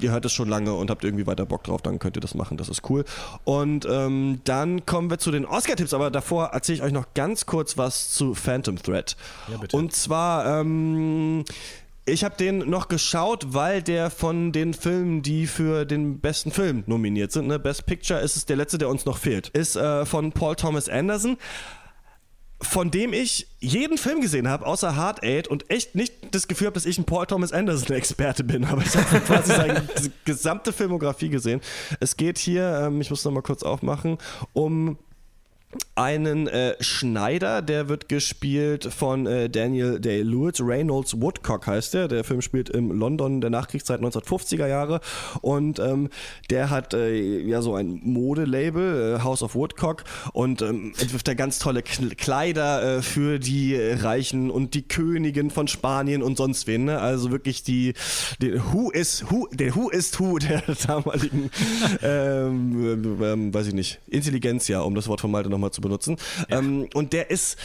ihr 0.00 0.10
hört 0.10 0.24
es 0.24 0.32
schon 0.32 0.48
lange 0.48 0.72
und 0.72 0.90
habt 0.90 1.04
irgendwie 1.04 1.26
weiter 1.26 1.44
Bock 1.44 1.64
drauf, 1.64 1.82
dann 1.82 1.98
könnt 1.98 2.16
ihr 2.16 2.22
das 2.22 2.34
machen. 2.34 2.56
Das 2.56 2.70
ist 2.70 2.88
cool. 2.88 3.04
Und 3.44 3.86
ähm, 3.90 4.40
dann 4.44 4.86
kommen 4.86 5.10
wir 5.10 5.18
zu 5.18 5.30
den 5.30 5.44
Oscar-Tipps, 5.44 5.92
aber 5.92 6.10
davor 6.10 6.46
erzähle 6.46 6.78
ich 6.78 6.82
euch 6.82 6.92
noch 6.92 7.12
ganz 7.12 7.44
kurz 7.44 7.76
was 7.76 8.10
zu 8.10 8.34
Phantom 8.34 8.80
Thread. 8.82 9.16
Ja, 9.50 9.58
bitte. 9.58 9.76
Und 9.76 9.92
zwar, 9.92 10.60
ähm, 10.60 11.44
ich 12.06 12.24
habe 12.24 12.36
den 12.36 12.58
noch 12.58 12.88
geschaut, 12.88 13.54
weil 13.54 13.82
der 13.82 14.10
von 14.10 14.52
den 14.52 14.74
Filmen, 14.74 15.22
die 15.22 15.46
für 15.46 15.84
den 15.84 16.20
besten 16.20 16.50
Film 16.50 16.84
nominiert 16.86 17.32
sind, 17.32 17.46
ne, 17.46 17.58
Best 17.58 17.86
Picture 17.86 18.20
ist 18.20 18.36
es 18.36 18.46
der 18.46 18.56
letzte, 18.56 18.78
der 18.78 18.88
uns 18.88 19.06
noch 19.06 19.18
fehlt, 19.18 19.48
ist 19.48 19.76
äh, 19.76 20.04
von 20.04 20.32
Paul 20.32 20.54
Thomas 20.56 20.88
Anderson, 20.88 21.38
von 22.60 22.90
dem 22.90 23.12
ich 23.12 23.46
jeden 23.60 23.98
Film 23.98 24.20
gesehen 24.20 24.48
habe, 24.48 24.66
außer 24.66 24.96
Hard 24.96 25.22
Eight 25.22 25.48
und 25.48 25.70
echt 25.70 25.94
nicht 25.94 26.14
das 26.30 26.46
Gefühl 26.48 26.66
habe, 26.66 26.74
dass 26.74 26.86
ich 26.86 26.98
ein 26.98 27.04
Paul 27.04 27.26
Thomas 27.26 27.52
Anderson 27.52 27.96
Experte 27.96 28.44
bin, 28.44 28.64
aber 28.66 28.82
ich 28.82 28.94
habe 28.96 29.20
quasi 29.20 29.52
seine 29.52 29.88
gesamte 30.24 30.72
Filmografie 30.72 31.30
gesehen. 31.30 31.60
Es 32.00 32.16
geht 32.16 32.38
hier, 32.38 32.86
ähm, 32.86 33.00
ich 33.00 33.10
muss 33.10 33.24
noch 33.24 33.32
mal 33.32 33.42
kurz 33.42 33.62
aufmachen, 33.62 34.18
um 34.52 34.98
einen 35.96 36.48
äh, 36.48 36.74
Schneider, 36.80 37.62
der 37.62 37.88
wird 37.88 38.08
gespielt 38.08 38.84
von 38.92 39.26
äh, 39.26 39.48
Daniel 39.48 40.00
Day-Lewis. 40.00 40.60
Reynolds 40.60 41.20
Woodcock 41.20 41.66
heißt 41.66 41.94
der. 41.94 42.08
Der 42.08 42.24
Film 42.24 42.42
spielt 42.42 42.68
im 42.68 42.90
London 42.90 43.40
der 43.40 43.50
Nachkriegszeit 43.50 44.00
1950er 44.00 44.66
Jahre 44.66 45.00
und 45.40 45.78
ähm, 45.78 46.08
der 46.50 46.70
hat 46.70 46.94
äh, 46.94 47.40
ja 47.40 47.62
so 47.62 47.74
ein 47.74 48.00
Modelabel, 48.02 49.18
äh, 49.18 49.22
House 49.22 49.42
of 49.42 49.54
Woodcock 49.54 50.04
und 50.32 50.62
ähm, 50.62 50.94
entwirft 50.98 51.28
da 51.28 51.34
ganz 51.34 51.58
tolle 51.58 51.82
Kleider 51.82 52.98
äh, 52.98 53.02
für 53.02 53.38
die 53.38 53.76
Reichen 53.76 54.50
und 54.50 54.74
die 54.74 54.82
Königin 54.82 55.50
von 55.50 55.68
Spanien 55.68 56.22
und 56.22 56.36
sonst 56.36 56.66
wen. 56.66 56.86
Ne? 56.86 56.98
Also 56.98 57.30
wirklich 57.30 57.62
die, 57.62 57.94
die 58.40 58.54
Who 58.72 58.90
is 58.90 59.24
Who, 59.30 59.46
der 59.52 59.76
Who 59.76 59.90
ist 59.90 60.18
Who 60.18 60.38
der 60.38 60.62
damaligen, 60.86 61.50
ähm, 62.02 63.20
ähm, 63.22 63.54
weiß 63.54 63.68
ich 63.68 63.74
nicht, 63.74 64.00
Intelligenz 64.08 64.66
ja, 64.66 64.80
um 64.80 64.94
das 64.96 65.06
Wort 65.06 65.20
von 65.20 65.30
Malte 65.30 65.50
nochmal 65.50 65.63
zu 65.70 65.80
benutzen. 65.80 66.16
Ähm, 66.48 66.88
und 66.94 67.12
der 67.12 67.30
ist 67.30 67.58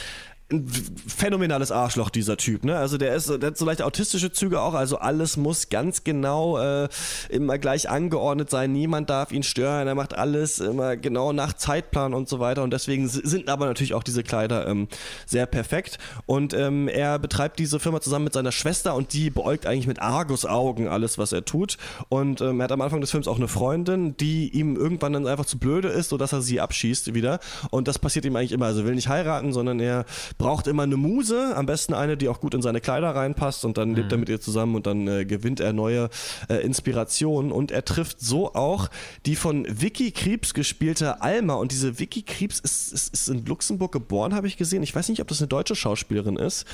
ein 0.52 0.66
phänomenales 1.06 1.70
Arschloch, 1.70 2.10
dieser 2.10 2.36
Typ. 2.36 2.64
Ne? 2.64 2.76
Also 2.76 2.98
der, 2.98 3.14
ist, 3.14 3.28
der 3.28 3.48
hat 3.48 3.58
so 3.58 3.64
leicht 3.64 3.82
autistische 3.82 4.32
Züge 4.32 4.60
auch. 4.60 4.74
Also 4.74 4.98
alles 4.98 5.36
muss 5.36 5.68
ganz 5.68 6.04
genau 6.04 6.58
äh, 6.58 6.88
immer 7.28 7.58
gleich 7.58 7.88
angeordnet 7.88 8.50
sein. 8.50 8.72
Niemand 8.72 9.10
darf 9.10 9.32
ihn 9.32 9.42
stören. 9.42 9.86
Er 9.86 9.94
macht 9.94 10.14
alles 10.14 10.58
immer 10.58 10.96
genau 10.96 11.32
nach 11.32 11.52
Zeitplan 11.52 12.14
und 12.14 12.28
so 12.28 12.40
weiter. 12.40 12.62
Und 12.62 12.72
deswegen 12.72 13.08
sind 13.08 13.48
aber 13.48 13.66
natürlich 13.66 13.94
auch 13.94 14.02
diese 14.02 14.22
Kleider 14.22 14.66
ähm, 14.66 14.88
sehr 15.26 15.46
perfekt. 15.46 15.98
Und 16.26 16.52
ähm, 16.54 16.88
er 16.88 17.18
betreibt 17.18 17.58
diese 17.58 17.78
Firma 17.78 18.00
zusammen 18.00 18.24
mit 18.24 18.32
seiner 18.32 18.52
Schwester 18.52 18.94
und 18.94 19.12
die 19.12 19.30
beäugt 19.30 19.66
eigentlich 19.66 19.86
mit 19.86 20.02
Argus-Augen 20.02 20.88
alles, 20.88 21.18
was 21.18 21.32
er 21.32 21.44
tut. 21.44 21.76
Und 22.08 22.40
ähm, 22.40 22.60
er 22.60 22.64
hat 22.64 22.72
am 22.72 22.80
Anfang 22.80 23.00
des 23.00 23.10
Films 23.10 23.28
auch 23.28 23.36
eine 23.36 23.48
Freundin, 23.48 24.16
die 24.16 24.48
ihm 24.48 24.76
irgendwann 24.76 25.12
dann 25.12 25.26
einfach 25.26 25.46
zu 25.46 25.58
blöde 25.58 25.88
ist, 25.88 26.08
sodass 26.08 26.32
er 26.32 26.42
sie 26.42 26.60
abschießt 26.60 27.14
wieder. 27.14 27.38
Und 27.70 27.86
das 27.86 27.98
passiert 27.98 28.24
ihm 28.24 28.34
eigentlich 28.34 28.52
immer. 28.52 28.66
Also 28.66 28.80
er 28.80 28.86
will 28.86 28.94
nicht 28.94 29.08
heiraten, 29.08 29.52
sondern 29.52 29.78
er 29.78 30.04
braucht 30.40 30.66
immer 30.66 30.84
eine 30.84 30.96
Muse, 30.96 31.54
am 31.54 31.66
besten 31.66 31.92
eine, 31.92 32.16
die 32.16 32.28
auch 32.30 32.40
gut 32.40 32.54
in 32.54 32.62
seine 32.62 32.80
Kleider 32.80 33.14
reinpasst 33.14 33.66
und 33.66 33.76
dann 33.76 33.90
mhm. 33.90 33.96
lebt 33.96 34.12
er 34.12 34.18
mit 34.18 34.30
ihr 34.30 34.40
zusammen 34.40 34.74
und 34.74 34.86
dann 34.86 35.06
äh, 35.06 35.26
gewinnt 35.26 35.60
er 35.60 35.74
neue 35.74 36.08
äh, 36.48 36.54
Inspirationen 36.64 37.52
und 37.52 37.70
er 37.70 37.84
trifft 37.84 38.20
so 38.20 38.54
auch 38.54 38.88
die 39.26 39.36
von 39.36 39.66
Vicky 39.68 40.12
Krebs 40.12 40.54
gespielte 40.54 41.20
Alma 41.20 41.54
und 41.54 41.72
diese 41.72 41.98
Vicky 41.98 42.22
Krebs 42.22 42.58
ist, 42.58 42.90
ist, 42.90 43.12
ist 43.12 43.28
in 43.28 43.44
Luxemburg 43.44 43.92
geboren, 43.92 44.34
habe 44.34 44.46
ich 44.46 44.56
gesehen. 44.56 44.82
Ich 44.82 44.94
weiß 44.94 45.10
nicht, 45.10 45.20
ob 45.20 45.28
das 45.28 45.42
eine 45.42 45.48
deutsche 45.48 45.76
Schauspielerin 45.76 46.36
ist. 46.36 46.64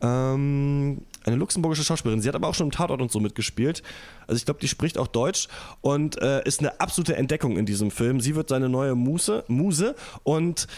Ähm, 0.00 0.98
eine 1.24 1.36
luxemburgische 1.36 1.82
Schauspielerin. 1.82 2.22
Sie 2.22 2.28
hat 2.28 2.36
aber 2.36 2.46
auch 2.46 2.54
schon 2.54 2.68
im 2.68 2.72
Tatort 2.72 3.02
und 3.02 3.10
so 3.10 3.18
mitgespielt. 3.18 3.82
Also 4.28 4.38
ich 4.38 4.44
glaube, 4.44 4.60
die 4.60 4.68
spricht 4.68 4.98
auch 4.98 5.08
Deutsch 5.08 5.48
und 5.80 6.22
äh, 6.22 6.44
ist 6.44 6.60
eine 6.60 6.80
absolute 6.80 7.16
Entdeckung 7.16 7.56
in 7.56 7.66
diesem 7.66 7.90
Film. 7.90 8.20
Sie 8.20 8.36
wird 8.36 8.48
seine 8.48 8.68
neue 8.68 8.94
Muse, 8.94 9.42
Muse 9.48 9.96
und 10.22 10.68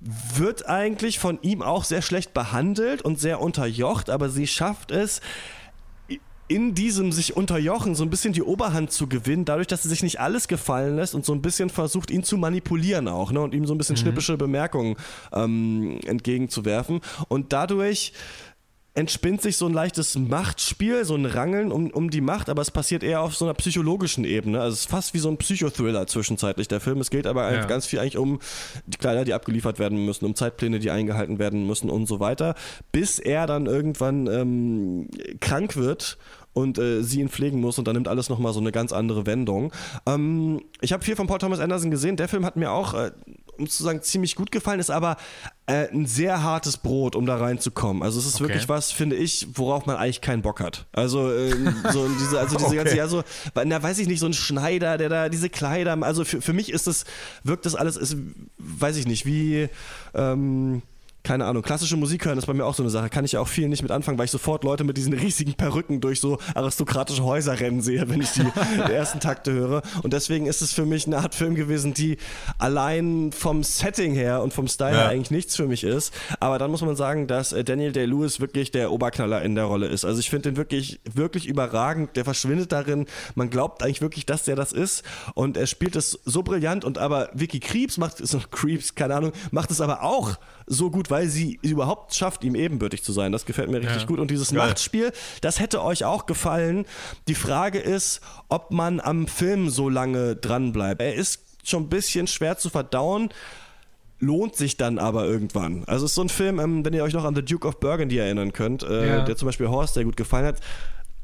wird 0.00 0.68
eigentlich 0.68 1.18
von 1.18 1.40
ihm 1.42 1.62
auch 1.62 1.84
sehr 1.84 2.02
schlecht 2.02 2.32
behandelt 2.34 3.02
und 3.02 3.18
sehr 3.18 3.40
unterjocht, 3.40 4.10
aber 4.10 4.30
sie 4.30 4.46
schafft 4.46 4.90
es, 4.90 5.20
in 6.48 6.74
diesem 6.74 7.12
sich 7.12 7.36
unterjochen 7.36 7.94
so 7.94 8.02
ein 8.02 8.10
bisschen 8.10 8.32
die 8.32 8.42
Oberhand 8.42 8.90
zu 8.90 9.06
gewinnen, 9.06 9.44
dadurch, 9.44 9.66
dass 9.66 9.82
sie 9.82 9.88
sich 9.90 10.02
nicht 10.02 10.18
alles 10.18 10.48
gefallen 10.48 10.96
lässt 10.96 11.14
und 11.14 11.24
so 11.24 11.34
ein 11.34 11.42
bisschen 11.42 11.68
versucht, 11.68 12.10
ihn 12.10 12.24
zu 12.24 12.38
manipulieren 12.38 13.06
auch, 13.06 13.32
ne? 13.32 13.40
Und 13.40 13.54
ihm 13.54 13.66
so 13.66 13.74
ein 13.74 13.78
bisschen 13.78 13.96
mhm. 13.96 14.00
schnippische 14.00 14.38
Bemerkungen 14.38 14.96
ähm, 15.32 16.00
entgegenzuwerfen. 16.06 17.00
Und 17.28 17.52
dadurch 17.52 18.14
entspinnt 18.98 19.40
sich 19.40 19.56
so 19.56 19.66
ein 19.66 19.72
leichtes 19.72 20.16
Machtspiel, 20.18 21.04
so 21.04 21.14
ein 21.14 21.24
Rangeln 21.24 21.70
um, 21.70 21.90
um 21.90 22.10
die 22.10 22.20
Macht, 22.20 22.48
aber 22.48 22.62
es 22.62 22.72
passiert 22.72 23.04
eher 23.04 23.20
auf 23.22 23.36
so 23.36 23.44
einer 23.44 23.54
psychologischen 23.54 24.24
Ebene. 24.24 24.60
Also 24.60 24.74
es 24.74 24.80
ist 24.80 24.90
fast 24.90 25.14
wie 25.14 25.18
so 25.18 25.28
ein 25.28 25.36
Psychothriller 25.36 26.08
zwischenzeitlich, 26.08 26.66
der 26.66 26.80
Film. 26.80 27.00
Es 27.00 27.10
geht 27.10 27.28
aber 27.28 27.52
ja. 27.52 27.64
ganz 27.66 27.86
viel 27.86 28.00
eigentlich 28.00 28.18
um 28.18 28.40
die 28.86 28.98
Kleider, 28.98 29.24
die 29.24 29.34
abgeliefert 29.34 29.78
werden 29.78 30.04
müssen, 30.04 30.24
um 30.24 30.34
Zeitpläne, 30.34 30.80
die 30.80 30.90
eingehalten 30.90 31.38
werden 31.38 31.64
müssen 31.64 31.90
und 31.90 32.06
so 32.06 32.18
weiter, 32.18 32.56
bis 32.90 33.20
er 33.20 33.46
dann 33.46 33.66
irgendwann 33.66 34.26
ähm, 34.26 35.08
krank 35.38 35.76
wird 35.76 36.18
und 36.52 36.78
äh, 36.78 37.02
sie 37.02 37.20
ihn 37.20 37.28
pflegen 37.28 37.60
muss 37.60 37.78
und 37.78 37.86
dann 37.86 37.94
nimmt 37.94 38.08
alles 38.08 38.28
nochmal 38.28 38.52
so 38.52 38.60
eine 38.60 38.72
ganz 38.72 38.92
andere 38.92 39.26
Wendung. 39.26 39.72
Ähm, 40.06 40.62
ich 40.80 40.92
habe 40.92 41.04
viel 41.04 41.16
von 41.16 41.26
Paul 41.26 41.38
Thomas 41.38 41.60
Anderson 41.60 41.90
gesehen. 41.90 42.16
Der 42.16 42.28
Film 42.28 42.44
hat 42.44 42.56
mir 42.56 42.72
auch, 42.72 42.94
äh, 42.94 43.12
um 43.58 43.68
zu 43.68 43.82
sagen, 43.82 44.02
ziemlich 44.02 44.34
gut 44.34 44.50
gefallen, 44.50 44.80
ist 44.80 44.90
aber 44.90 45.16
äh, 45.66 45.88
ein 45.90 46.06
sehr 46.06 46.42
hartes 46.42 46.76
Brot, 46.76 47.16
um 47.16 47.26
da 47.26 47.36
reinzukommen. 47.36 48.02
Also 48.02 48.18
es 48.18 48.26
ist 48.26 48.36
okay. 48.36 48.44
wirklich 48.44 48.68
was, 48.68 48.92
finde 48.92 49.16
ich, 49.16 49.48
worauf 49.54 49.86
man 49.86 49.96
eigentlich 49.96 50.20
keinen 50.20 50.42
Bock 50.42 50.60
hat. 50.60 50.86
Also 50.92 51.32
ähm, 51.32 51.74
so 51.92 52.08
diese, 52.08 52.38
also 52.38 52.56
diese 52.56 52.66
okay. 52.66 52.76
ganze, 52.76 52.96
ja 52.96 53.08
so, 53.08 53.22
na 53.64 53.82
weiß 53.82 53.98
ich 53.98 54.08
nicht, 54.08 54.20
so 54.20 54.26
ein 54.26 54.32
Schneider, 54.32 54.98
der 54.98 55.08
da 55.08 55.28
diese 55.28 55.50
Kleider, 55.50 55.96
also 56.02 56.24
für, 56.24 56.40
für 56.40 56.52
mich 56.52 56.72
ist 56.72 56.86
das, 56.86 57.04
wirkt 57.44 57.66
das 57.66 57.74
alles, 57.74 57.96
ist, 57.96 58.16
weiß 58.58 58.96
ich 58.96 59.06
nicht, 59.06 59.26
wie 59.26 59.68
ähm, 60.14 60.82
keine 61.24 61.44
Ahnung, 61.44 61.62
klassische 61.62 61.96
Musik 61.96 62.24
hören 62.24 62.38
ist 62.38 62.46
bei 62.46 62.54
mir 62.54 62.64
auch 62.64 62.74
so 62.74 62.82
eine 62.82 62.90
Sache. 62.90 63.10
Kann 63.10 63.24
ich 63.24 63.36
auch 63.36 63.48
viel 63.48 63.68
nicht 63.68 63.82
mit 63.82 63.90
anfangen, 63.90 64.18
weil 64.18 64.24
ich 64.26 64.30
sofort 64.30 64.64
Leute 64.64 64.84
mit 64.84 64.96
diesen 64.96 65.12
riesigen 65.12 65.54
Perücken 65.54 66.00
durch 66.00 66.20
so 66.20 66.38
aristokratische 66.54 67.22
Häuser 67.24 67.58
rennen 67.60 67.82
sehe, 67.82 68.08
wenn 68.08 68.20
ich 68.20 68.30
die, 68.32 68.92
ersten 68.92 69.20
Takte 69.20 69.52
höre. 69.52 69.82
Und 70.02 70.12
deswegen 70.12 70.46
ist 70.46 70.62
es 70.62 70.72
für 70.72 70.86
mich 70.86 71.06
eine 71.06 71.18
Art 71.18 71.34
Film 71.34 71.54
gewesen, 71.54 71.92
die 71.92 72.16
allein 72.58 73.32
vom 73.32 73.62
Setting 73.62 74.14
her 74.14 74.42
und 74.42 74.54
vom 74.54 74.68
Style 74.68 74.92
ja. 74.92 75.02
her 75.02 75.08
eigentlich 75.08 75.30
nichts 75.30 75.56
für 75.56 75.66
mich 75.66 75.84
ist. 75.84 76.14
Aber 76.40 76.58
dann 76.58 76.70
muss 76.70 76.80
man 76.80 76.96
sagen, 76.96 77.26
dass 77.26 77.52
äh, 77.52 77.62
Daniel 77.62 77.92
Day-Lewis 77.92 78.40
wirklich 78.40 78.70
der 78.70 78.90
Oberknaller 78.90 79.42
in 79.42 79.54
der 79.54 79.64
Rolle 79.64 79.88
ist. 79.88 80.04
Also 80.04 80.20
ich 80.20 80.30
finde 80.30 80.50
den 80.50 80.56
wirklich, 80.56 81.00
wirklich 81.12 81.46
überragend. 81.46 82.16
Der 82.16 82.24
verschwindet 82.24 82.72
darin. 82.72 83.06
Man 83.34 83.50
glaubt 83.50 83.82
eigentlich 83.82 84.00
wirklich, 84.00 84.24
dass 84.24 84.44
der 84.44 84.56
das 84.56 84.72
ist. 84.72 85.02
Und 85.34 85.56
er 85.56 85.66
spielt 85.66 85.96
es 85.96 86.18
so 86.24 86.42
brillant. 86.42 86.84
Und 86.84 86.96
aber 86.96 87.28
Vicky 87.34 87.60
Creeps 87.60 87.98
macht 87.98 88.20
es, 88.20 88.36
Creeps, 88.50 88.94
keine 88.94 89.16
Ahnung, 89.16 89.32
macht 89.50 89.70
es 89.70 89.80
aber 89.80 90.02
auch 90.02 90.38
so 90.68 90.90
gut, 90.90 91.10
weil 91.10 91.28
sie 91.28 91.58
überhaupt 91.62 92.14
schafft, 92.14 92.44
ihm 92.44 92.54
ebenbürtig 92.54 93.02
zu 93.02 93.12
sein. 93.12 93.32
Das 93.32 93.46
gefällt 93.46 93.70
mir 93.70 93.80
richtig 93.80 94.02
ja. 94.02 94.06
gut. 94.06 94.18
Und 94.18 94.30
dieses 94.30 94.50
Geil. 94.50 94.58
Machtspiel, 94.58 95.12
das 95.40 95.58
hätte 95.60 95.82
euch 95.82 96.04
auch 96.04 96.26
gefallen. 96.26 96.84
Die 97.26 97.34
Frage 97.34 97.78
ist, 97.78 98.20
ob 98.48 98.70
man 98.70 99.00
am 99.00 99.26
Film 99.26 99.70
so 99.70 99.88
lange 99.88 100.36
dran 100.36 100.72
bleibt. 100.72 101.00
Er 101.00 101.14
ist 101.14 101.40
schon 101.64 101.84
ein 101.84 101.88
bisschen 101.88 102.26
schwer 102.26 102.58
zu 102.58 102.70
verdauen 102.70 103.30
lohnt 104.20 104.56
sich 104.56 104.76
dann 104.76 104.98
aber 104.98 105.26
irgendwann. 105.26 105.84
Also 105.86 106.04
es 106.04 106.10
ist 106.10 106.16
so 106.16 106.22
ein 106.22 106.28
Film, 106.28 106.58
ähm, 106.58 106.84
wenn 106.84 106.92
ihr 106.92 107.04
euch 107.04 107.12
noch 107.12 107.24
an 107.24 107.36
The 107.36 107.44
Duke 107.44 107.66
of 107.68 107.78
Burgundy 107.78 108.18
erinnern 108.18 108.52
könnt, 108.52 108.82
äh, 108.82 109.08
ja. 109.08 109.24
der 109.24 109.36
zum 109.36 109.46
Beispiel 109.46 109.68
Horst 109.68 109.94
sehr 109.94 110.02
gut 110.02 110.16
gefallen 110.16 110.46
hat. 110.46 110.56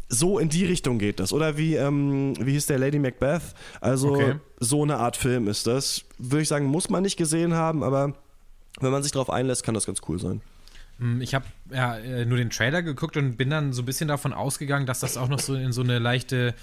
So 0.08 0.38
in 0.38 0.48
die 0.48 0.64
Richtung 0.64 0.98
geht 0.98 1.18
das. 1.18 1.32
Oder 1.32 1.56
wie, 1.56 1.74
ähm, 1.74 2.34
wie 2.38 2.52
hieß 2.52 2.66
der 2.66 2.78
Lady 2.78 3.00
Macbeth? 3.00 3.42
Also 3.80 4.12
okay. 4.12 4.34
so 4.60 4.82
eine 4.82 4.98
Art 4.98 5.16
Film 5.16 5.48
ist 5.48 5.66
das. 5.66 6.04
Würde 6.18 6.42
ich 6.42 6.48
sagen, 6.48 6.66
muss 6.66 6.88
man 6.88 7.02
nicht 7.02 7.16
gesehen 7.16 7.54
haben, 7.54 7.82
aber 7.82 8.14
wenn 8.80 8.92
man 8.92 9.02
sich 9.02 9.12
darauf 9.12 9.30
einlässt, 9.30 9.64
kann 9.64 9.74
das 9.74 9.86
ganz 9.86 10.00
cool 10.08 10.18
sein. 10.18 10.40
Hm, 10.98 11.20
ich 11.20 11.34
habe 11.34 11.46
ja 11.72 11.96
äh, 11.98 12.24
nur 12.24 12.38
den 12.38 12.50
Trailer 12.50 12.82
geguckt 12.82 13.16
und 13.16 13.36
bin 13.36 13.50
dann 13.50 13.72
so 13.72 13.82
ein 13.82 13.86
bisschen 13.86 14.08
davon 14.08 14.32
ausgegangen, 14.32 14.86
dass 14.86 15.00
das 15.00 15.16
auch 15.16 15.28
noch 15.28 15.40
so 15.40 15.54
in 15.54 15.72
so 15.72 15.82
eine 15.82 15.98
leichte, 15.98 16.54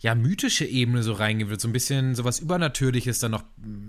ja, 0.00 0.14
mythische 0.14 0.64
Ebene 0.64 1.02
so 1.02 1.12
reingehen 1.12 1.50
wird. 1.50 1.60
So 1.60 1.68
ein 1.68 1.72
bisschen 1.72 2.14
sowas 2.14 2.40
Übernatürliches 2.40 3.18
dann 3.18 3.32
noch 3.32 3.44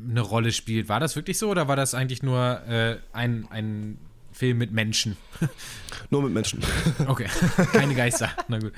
eine 0.09 0.21
Rolle 0.21 0.51
spielt. 0.51 0.89
War 0.89 0.99
das 0.99 1.15
wirklich 1.15 1.37
so 1.37 1.49
oder 1.49 1.67
war 1.67 1.75
das 1.75 1.93
eigentlich 1.93 2.23
nur 2.23 2.61
äh, 2.67 2.97
ein, 3.13 3.47
ein 3.49 3.97
Film 4.31 4.57
mit 4.57 4.71
Menschen? 4.71 5.17
nur 6.09 6.23
mit 6.23 6.33
Menschen. 6.33 6.61
Okay, 7.07 7.27
keine 7.73 7.95
Geister. 7.95 8.29
Na 8.47 8.59
gut. 8.59 8.73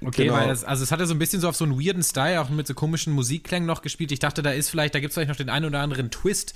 Okay, 0.00 0.24
genau. 0.24 0.34
weil 0.34 0.48
das, 0.48 0.64
also 0.64 0.82
es 0.82 0.90
hatte 0.90 1.06
so 1.06 1.14
ein 1.14 1.18
bisschen 1.18 1.40
so 1.40 1.48
auf 1.48 1.56
so 1.56 1.64
einen 1.64 1.80
weirden 1.80 2.02
Style, 2.02 2.40
auch 2.40 2.48
mit 2.48 2.66
so 2.66 2.74
komischen 2.74 3.12
Musikklängen 3.12 3.66
noch 3.66 3.82
gespielt. 3.82 4.10
Ich 4.10 4.18
dachte, 4.18 4.42
da 4.42 4.50
ist 4.50 4.68
vielleicht, 4.68 4.94
da 4.94 5.00
gibt 5.00 5.10
es 5.10 5.14
vielleicht 5.14 5.28
noch 5.28 5.36
den 5.36 5.48
einen 5.48 5.66
oder 5.66 5.80
anderen 5.80 6.10
Twist, 6.10 6.54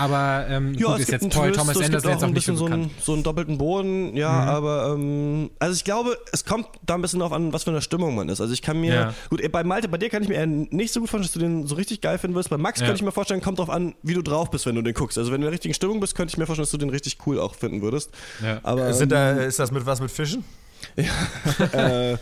aber 0.00 0.46
ähm, 0.48 0.72
ja, 0.78 0.86
gut, 0.86 1.00
ist 1.00 1.10
jetzt 1.10 1.28
Paul 1.28 1.48
Twist, 1.48 1.60
Thomas 1.60 1.76
Anderson 1.76 2.10
jetzt 2.10 2.22
auch 2.22 2.26
ein 2.26 2.32
bisschen 2.32 2.56
so, 2.56 2.64
ein, 2.64 2.90
so 3.02 3.12
einen 3.12 3.22
doppelten 3.22 3.58
Boden, 3.58 4.16
ja, 4.16 4.32
mhm. 4.32 4.48
aber 4.48 4.94
ähm, 4.94 5.50
also 5.58 5.74
ich 5.74 5.84
glaube, 5.84 6.16
es 6.32 6.46
kommt 6.46 6.68
da 6.86 6.94
ein 6.94 7.02
bisschen 7.02 7.18
darauf 7.18 7.34
an, 7.34 7.52
was 7.52 7.64
für 7.64 7.70
eine 7.70 7.82
Stimmung 7.82 8.14
man 8.14 8.30
ist. 8.30 8.40
Also 8.40 8.54
ich 8.54 8.62
kann 8.62 8.80
mir, 8.80 8.94
ja. 8.94 9.14
gut, 9.28 9.42
bei 9.52 9.62
Malte, 9.62 9.88
bei 9.88 9.98
dir 9.98 10.08
kann 10.08 10.22
ich 10.22 10.30
mir 10.30 10.36
eher 10.36 10.46
nicht 10.46 10.94
so 10.94 11.00
gut 11.00 11.10
vorstellen, 11.10 11.22
dass 11.24 11.32
du 11.32 11.38
den 11.38 11.66
so 11.66 11.74
richtig 11.74 12.00
geil 12.00 12.16
finden 12.16 12.34
wirst. 12.34 12.48
Bei 12.48 12.56
Max 12.56 12.80
ja. 12.80 12.86
könnte 12.86 13.00
ich 13.00 13.04
mir 13.04 13.12
vorstellen, 13.12 13.42
kommt 13.42 13.58
darauf 13.58 13.68
an, 13.68 13.94
wie 14.02 14.14
du 14.14 14.22
drauf 14.22 14.50
bist, 14.50 14.64
wenn 14.64 14.74
du 14.74 14.80
den 14.80 14.94
guckst. 14.94 15.18
Also 15.18 15.32
wenn 15.32 15.42
du 15.42 15.46
in 15.46 15.50
der 15.50 15.52
richtigen 15.52 15.74
Stimmung 15.74 16.00
bist, 16.00 16.14
könnte 16.14 16.32
ich 16.32 16.38
mir 16.38 16.46
vorstellen, 16.46 16.64
dass 16.64 16.70
du 16.70 16.78
den 16.78 16.88
richtig 16.88 17.18
cool 17.26 17.38
auch 17.38 17.54
finden 17.54 17.82
würdest. 17.82 18.10
Ja. 18.42 18.58
Aber, 18.62 18.94
Sind 18.94 19.12
da, 19.12 19.32
ist 19.32 19.58
das 19.58 19.70
mit 19.70 19.84
was 19.84 20.00
mit 20.00 20.10
Fischen? 20.10 20.44
ja, 20.96 22.12
äh, 22.12 22.16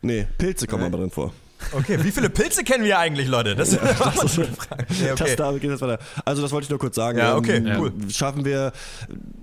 nee, 0.00 0.28
Pilze 0.38 0.68
kommen 0.68 0.84
aber 0.84 0.98
drin 0.98 1.10
vor. 1.10 1.32
Okay, 1.72 2.02
wie 2.02 2.10
viele 2.10 2.30
Pilze 2.30 2.64
kennen 2.64 2.84
wir 2.84 2.98
eigentlich, 2.98 3.28
Leute? 3.28 3.54
Das, 3.54 3.72
ja, 3.72 3.78
das 3.78 4.24
ist 4.24 4.38
eine 4.38 4.48
Frage. 4.48 4.86
Ja, 5.04 5.12
okay. 5.12 5.24
das, 5.24 5.36
damit 5.36 5.60
geht 5.62 5.80
weiter. 5.80 5.98
Also 6.24 6.42
das 6.42 6.52
wollte 6.52 6.64
ich 6.64 6.70
nur 6.70 6.78
kurz 6.78 6.96
sagen. 6.96 7.18
Ja, 7.18 7.36
okay, 7.36 7.56
ähm, 7.56 7.76
cool. 7.78 7.92
Schaffen 8.10 8.44
wir, 8.44 8.72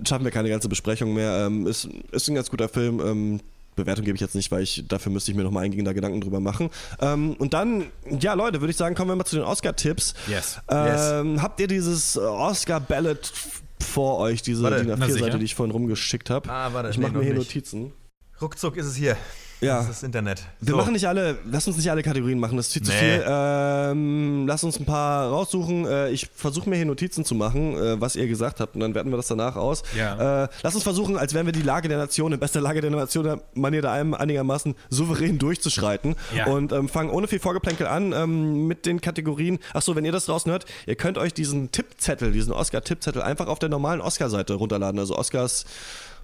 schaffen 0.06 0.24
wir 0.24 0.30
keine 0.30 0.48
ganze 0.48 0.68
Besprechung 0.68 1.14
mehr. 1.14 1.46
Ähm, 1.46 1.66
ist, 1.66 1.88
ist 2.12 2.28
ein 2.28 2.34
ganz 2.34 2.50
guter 2.50 2.68
Film. 2.68 3.00
Ähm, 3.00 3.40
Bewertung 3.78 4.04
gebe 4.04 4.16
ich 4.16 4.20
jetzt 4.20 4.34
nicht, 4.34 4.50
weil 4.50 4.62
ich 4.62 4.84
dafür 4.88 5.12
müsste 5.12 5.30
ich 5.30 5.36
mir 5.36 5.44
nochmal 5.44 5.64
eingehender 5.64 5.94
Gedanken 5.94 6.20
drüber 6.20 6.40
machen. 6.40 6.70
Ähm, 7.00 7.34
und 7.38 7.54
dann, 7.54 7.86
ja, 8.20 8.34
Leute, 8.34 8.60
würde 8.60 8.72
ich 8.72 8.76
sagen, 8.76 8.94
kommen 8.94 9.10
wir 9.10 9.16
mal 9.16 9.24
zu 9.24 9.36
den 9.36 9.44
Oscar-Tipps. 9.44 10.14
Yes. 10.26 10.58
Ähm, 10.68 11.34
yes. 11.34 11.42
Habt 11.42 11.60
ihr 11.60 11.68
dieses 11.68 12.18
Oscar-Ballot 12.18 13.32
vor 13.80 14.18
euch, 14.18 14.42
diese 14.42 14.68
DIN 14.68 14.92
A4-Seite, 14.92 15.38
die 15.38 15.44
ich 15.44 15.54
vorhin 15.54 15.70
rumgeschickt 15.70 16.28
habe? 16.28 16.50
Ah, 16.50 16.72
warte. 16.72 16.90
Ich 16.90 16.98
mache 16.98 17.12
nee, 17.12 17.18
mir 17.18 17.24
hier 17.24 17.34
nicht. 17.34 17.48
Notizen. 17.48 17.92
Ruckzuck 18.40 18.76
ist 18.76 18.86
es 18.86 18.96
hier. 18.96 19.16
Ja. 19.60 19.78
Das 19.78 19.84
ist 19.84 19.90
das 19.90 20.02
Internet. 20.04 20.42
Wir 20.60 20.76
machen 20.76 20.92
nicht 20.92 21.06
alle, 21.08 21.38
lass 21.50 21.66
uns 21.66 21.76
nicht 21.76 21.90
alle 21.90 22.02
Kategorien 22.02 22.38
machen, 22.38 22.56
das 22.56 22.68
ist 22.68 22.72
viel 22.74 22.82
nee. 22.82 22.88
zu 22.88 22.92
viel. 22.92 23.24
Ähm, 23.26 24.46
lass 24.46 24.62
uns 24.62 24.78
ein 24.78 24.84
paar 24.84 25.28
raussuchen. 25.30 25.86
Äh, 25.86 26.10
ich 26.10 26.28
versuche 26.32 26.68
mir 26.68 26.76
hier 26.76 26.86
Notizen 26.86 27.24
zu 27.24 27.34
machen, 27.34 27.76
äh, 27.76 28.00
was 28.00 28.16
ihr 28.16 28.28
gesagt 28.28 28.60
habt, 28.60 28.74
und 28.74 28.80
dann 28.80 28.94
werten 28.94 29.10
wir 29.10 29.16
das 29.16 29.26
danach 29.26 29.56
aus. 29.56 29.82
Ja. 29.96 30.44
Äh, 30.44 30.48
lass 30.62 30.74
uns 30.74 30.84
versuchen, 30.84 31.16
als 31.16 31.34
wären 31.34 31.46
wir 31.46 31.52
die 31.52 31.62
Lage 31.62 31.88
der 31.88 31.98
Nation, 31.98 32.32
in 32.32 32.38
bester 32.38 32.60
Lage 32.60 32.80
der 32.80 32.90
Nation, 32.90 33.40
Manier 33.54 33.82
da 33.82 33.92
einem 33.92 34.14
einigermaßen 34.14 34.74
souverän 34.90 35.38
durchzuschreiten. 35.38 36.14
Ja. 36.34 36.46
Und 36.46 36.72
ähm, 36.72 36.88
fangen 36.88 37.10
ohne 37.10 37.26
viel 37.26 37.40
Vorgeplänkel 37.40 37.86
an 37.86 38.12
ähm, 38.12 38.66
mit 38.66 38.86
den 38.86 39.00
Kategorien. 39.00 39.58
Achso, 39.72 39.96
wenn 39.96 40.04
ihr 40.04 40.12
das 40.12 40.26
draußen 40.26 40.50
hört, 40.50 40.66
ihr 40.86 40.94
könnt 40.94 41.18
euch 41.18 41.34
diesen 41.34 41.72
Tippzettel, 41.72 42.32
diesen 42.32 42.52
Oscar-Tippzettel 42.52 43.22
einfach 43.22 43.48
auf 43.48 43.58
der 43.58 43.68
normalen 43.68 44.00
Oscar-Seite 44.00 44.54
runterladen. 44.54 44.98
Also 45.00 45.16
Oscars 45.16 45.64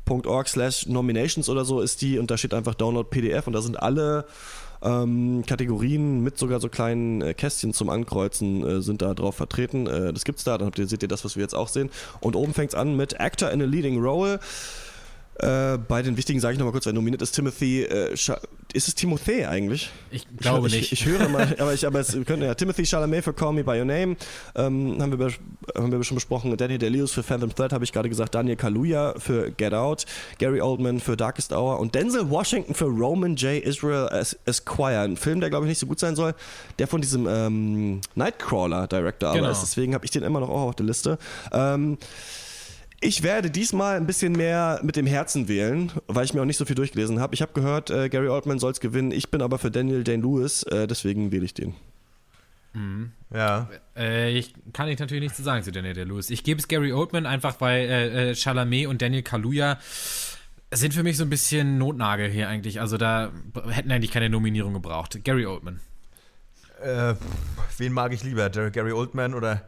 .org 0.06 0.48
slash 0.48 0.86
nominations 0.86 1.48
oder 1.48 1.64
so 1.64 1.80
ist 1.80 2.02
die 2.02 2.18
und 2.18 2.30
da 2.30 2.36
steht 2.36 2.54
einfach 2.54 2.74
Download 2.74 3.08
PDF 3.08 3.46
und 3.46 3.52
da 3.52 3.62
sind 3.62 3.82
alle 3.82 4.26
ähm, 4.82 5.44
Kategorien 5.46 6.22
mit 6.22 6.36
sogar 6.38 6.60
so 6.60 6.68
kleinen 6.68 7.22
äh, 7.22 7.34
Kästchen 7.34 7.72
zum 7.72 7.88
Ankreuzen 7.88 8.66
äh, 8.66 8.82
sind 8.82 9.02
da 9.02 9.14
drauf 9.14 9.34
vertreten. 9.36 9.86
Äh, 9.86 10.12
das 10.12 10.24
gibt's 10.24 10.44
da, 10.44 10.58
dann 10.58 10.66
habt 10.66 10.78
ihr, 10.78 10.86
seht 10.86 11.02
ihr 11.02 11.08
das, 11.08 11.24
was 11.24 11.36
wir 11.36 11.42
jetzt 11.42 11.54
auch 11.54 11.68
sehen. 11.68 11.90
Und 12.20 12.36
oben 12.36 12.52
fängt's 12.52 12.74
an 12.74 12.96
mit 12.96 13.18
Actor 13.18 13.50
in 13.50 13.62
a 13.62 13.64
Leading 13.64 14.00
Role. 14.00 14.40
Äh, 15.40 15.78
bei 15.78 16.02
den 16.02 16.16
wichtigen 16.16 16.38
sage 16.40 16.52
ich 16.52 16.58
nochmal 16.58 16.72
kurz, 16.72 16.86
wer 16.86 16.92
nominiert 16.92 17.20
ist 17.22 17.32
Timothy. 17.32 17.82
Äh, 17.82 18.12
ist 18.12 18.88
es 18.88 18.96
Timothée 18.96 19.46
eigentlich? 19.48 19.90
Ich 20.10 20.26
glaube 20.38 20.68
ich, 20.68 20.74
nicht. 20.74 20.92
Ich, 20.92 21.00
ich 21.00 21.06
höre 21.06 21.28
mal, 21.28 21.54
aber, 21.58 21.74
ich, 21.74 21.86
aber 21.86 22.00
es 22.00 22.12
könnte 22.24 22.46
ja 22.46 22.54
Timothy 22.54 22.84
Chalamet 22.86 23.24
für 23.24 23.32
Call 23.32 23.52
Me 23.52 23.62
By 23.64 23.78
Your 23.78 23.84
Name, 23.84 24.16
ähm, 24.56 24.96
haben, 25.00 25.18
wir, 25.18 25.32
haben 25.76 25.92
wir 25.92 26.02
schon 26.04 26.16
besprochen. 26.16 26.56
Daniel 26.56 26.78
Day-Lewis 26.78 27.12
für 27.12 27.22
Phantom 27.22 27.54
Thread, 27.54 27.72
habe 27.72 27.84
ich 27.84 27.92
gerade 27.92 28.08
gesagt. 28.08 28.34
Daniel 28.34 28.56
Kaluuya 28.56 29.14
für 29.18 29.50
Get 29.50 29.74
Out. 29.74 30.06
Gary 30.38 30.60
Oldman 30.60 31.00
für 31.00 31.16
Darkest 31.16 31.52
Hour. 31.52 31.78
Und 31.80 31.94
Denzel 31.94 32.30
Washington 32.30 32.74
für 32.74 32.86
Roman 32.86 33.36
J. 33.36 33.62
Israel 33.62 34.08
Es- 34.12 34.38
Esquire. 34.44 35.00
Ein 35.00 35.16
Film, 35.16 35.40
der 35.40 35.50
glaube 35.50 35.66
ich 35.66 35.68
nicht 35.70 35.78
so 35.80 35.86
gut 35.86 35.98
sein 36.00 36.14
soll, 36.16 36.34
der 36.78 36.86
von 36.88 37.00
diesem 37.00 37.26
ähm, 37.28 38.00
Nightcrawler-Director 38.14 39.30
aber 39.30 39.38
Genau. 39.38 39.50
ist. 39.50 39.62
Deswegen 39.62 39.94
habe 39.94 40.04
ich 40.04 40.10
den 40.10 40.22
immer 40.22 40.40
noch 40.40 40.48
auch 40.48 40.68
auf 40.68 40.74
der 40.76 40.86
Liste. 40.86 41.18
Ähm, 41.52 41.98
ich 43.04 43.22
werde 43.22 43.50
diesmal 43.50 43.96
ein 43.96 44.06
bisschen 44.06 44.32
mehr 44.32 44.80
mit 44.82 44.96
dem 44.96 45.06
Herzen 45.06 45.46
wählen, 45.46 45.92
weil 46.06 46.24
ich 46.24 46.32
mir 46.32 46.40
auch 46.40 46.46
nicht 46.46 46.56
so 46.56 46.64
viel 46.64 46.74
durchgelesen 46.74 47.20
habe. 47.20 47.34
Ich 47.34 47.42
habe 47.42 47.52
gehört, 47.52 47.90
äh, 47.90 48.08
Gary 48.08 48.28
Oldman 48.28 48.58
soll 48.58 48.72
es 48.72 48.80
gewinnen. 48.80 49.10
Ich 49.12 49.30
bin 49.30 49.42
aber 49.42 49.58
für 49.58 49.70
Daniel 49.70 50.04
Day-Lewis, 50.04 50.62
äh, 50.64 50.86
deswegen 50.86 51.30
wähle 51.30 51.44
ich 51.44 51.54
den. 51.54 51.74
Ja. 53.32 53.68
Äh, 53.96 54.36
ich 54.36 54.54
kann 54.72 54.88
ich 54.88 54.98
natürlich 54.98 55.22
nichts 55.22 55.36
zu 55.36 55.42
sagen 55.42 55.62
zu 55.62 55.70
Daniel 55.70 55.94
Day-Lewis. 55.94 56.30
Ich 56.30 56.42
gebe 56.44 56.58
es 56.58 56.66
Gary 56.66 56.92
Oldman 56.92 57.26
einfach, 57.26 57.60
weil 57.60 57.88
äh, 57.88 58.30
äh, 58.30 58.34
Chalamet 58.34 58.86
und 58.86 59.00
Daniel 59.00 59.22
Kaluuya 59.22 59.78
sind 60.72 60.94
für 60.94 61.02
mich 61.02 61.16
so 61.16 61.24
ein 61.24 61.30
bisschen 61.30 61.78
Notnagel 61.78 62.30
hier 62.30 62.48
eigentlich. 62.48 62.80
Also 62.80 62.96
da 62.96 63.32
hätten 63.68 63.92
eigentlich 63.92 64.10
keine 64.10 64.28
Nominierung 64.28 64.72
gebraucht. 64.72 65.18
Gary 65.22 65.46
Oldman. 65.46 65.80
Äh, 66.82 67.14
wen 67.78 67.92
mag 67.92 68.12
ich 68.12 68.24
lieber? 68.24 68.50
Gary 68.50 68.92
Oldman 68.92 69.34
oder 69.34 69.62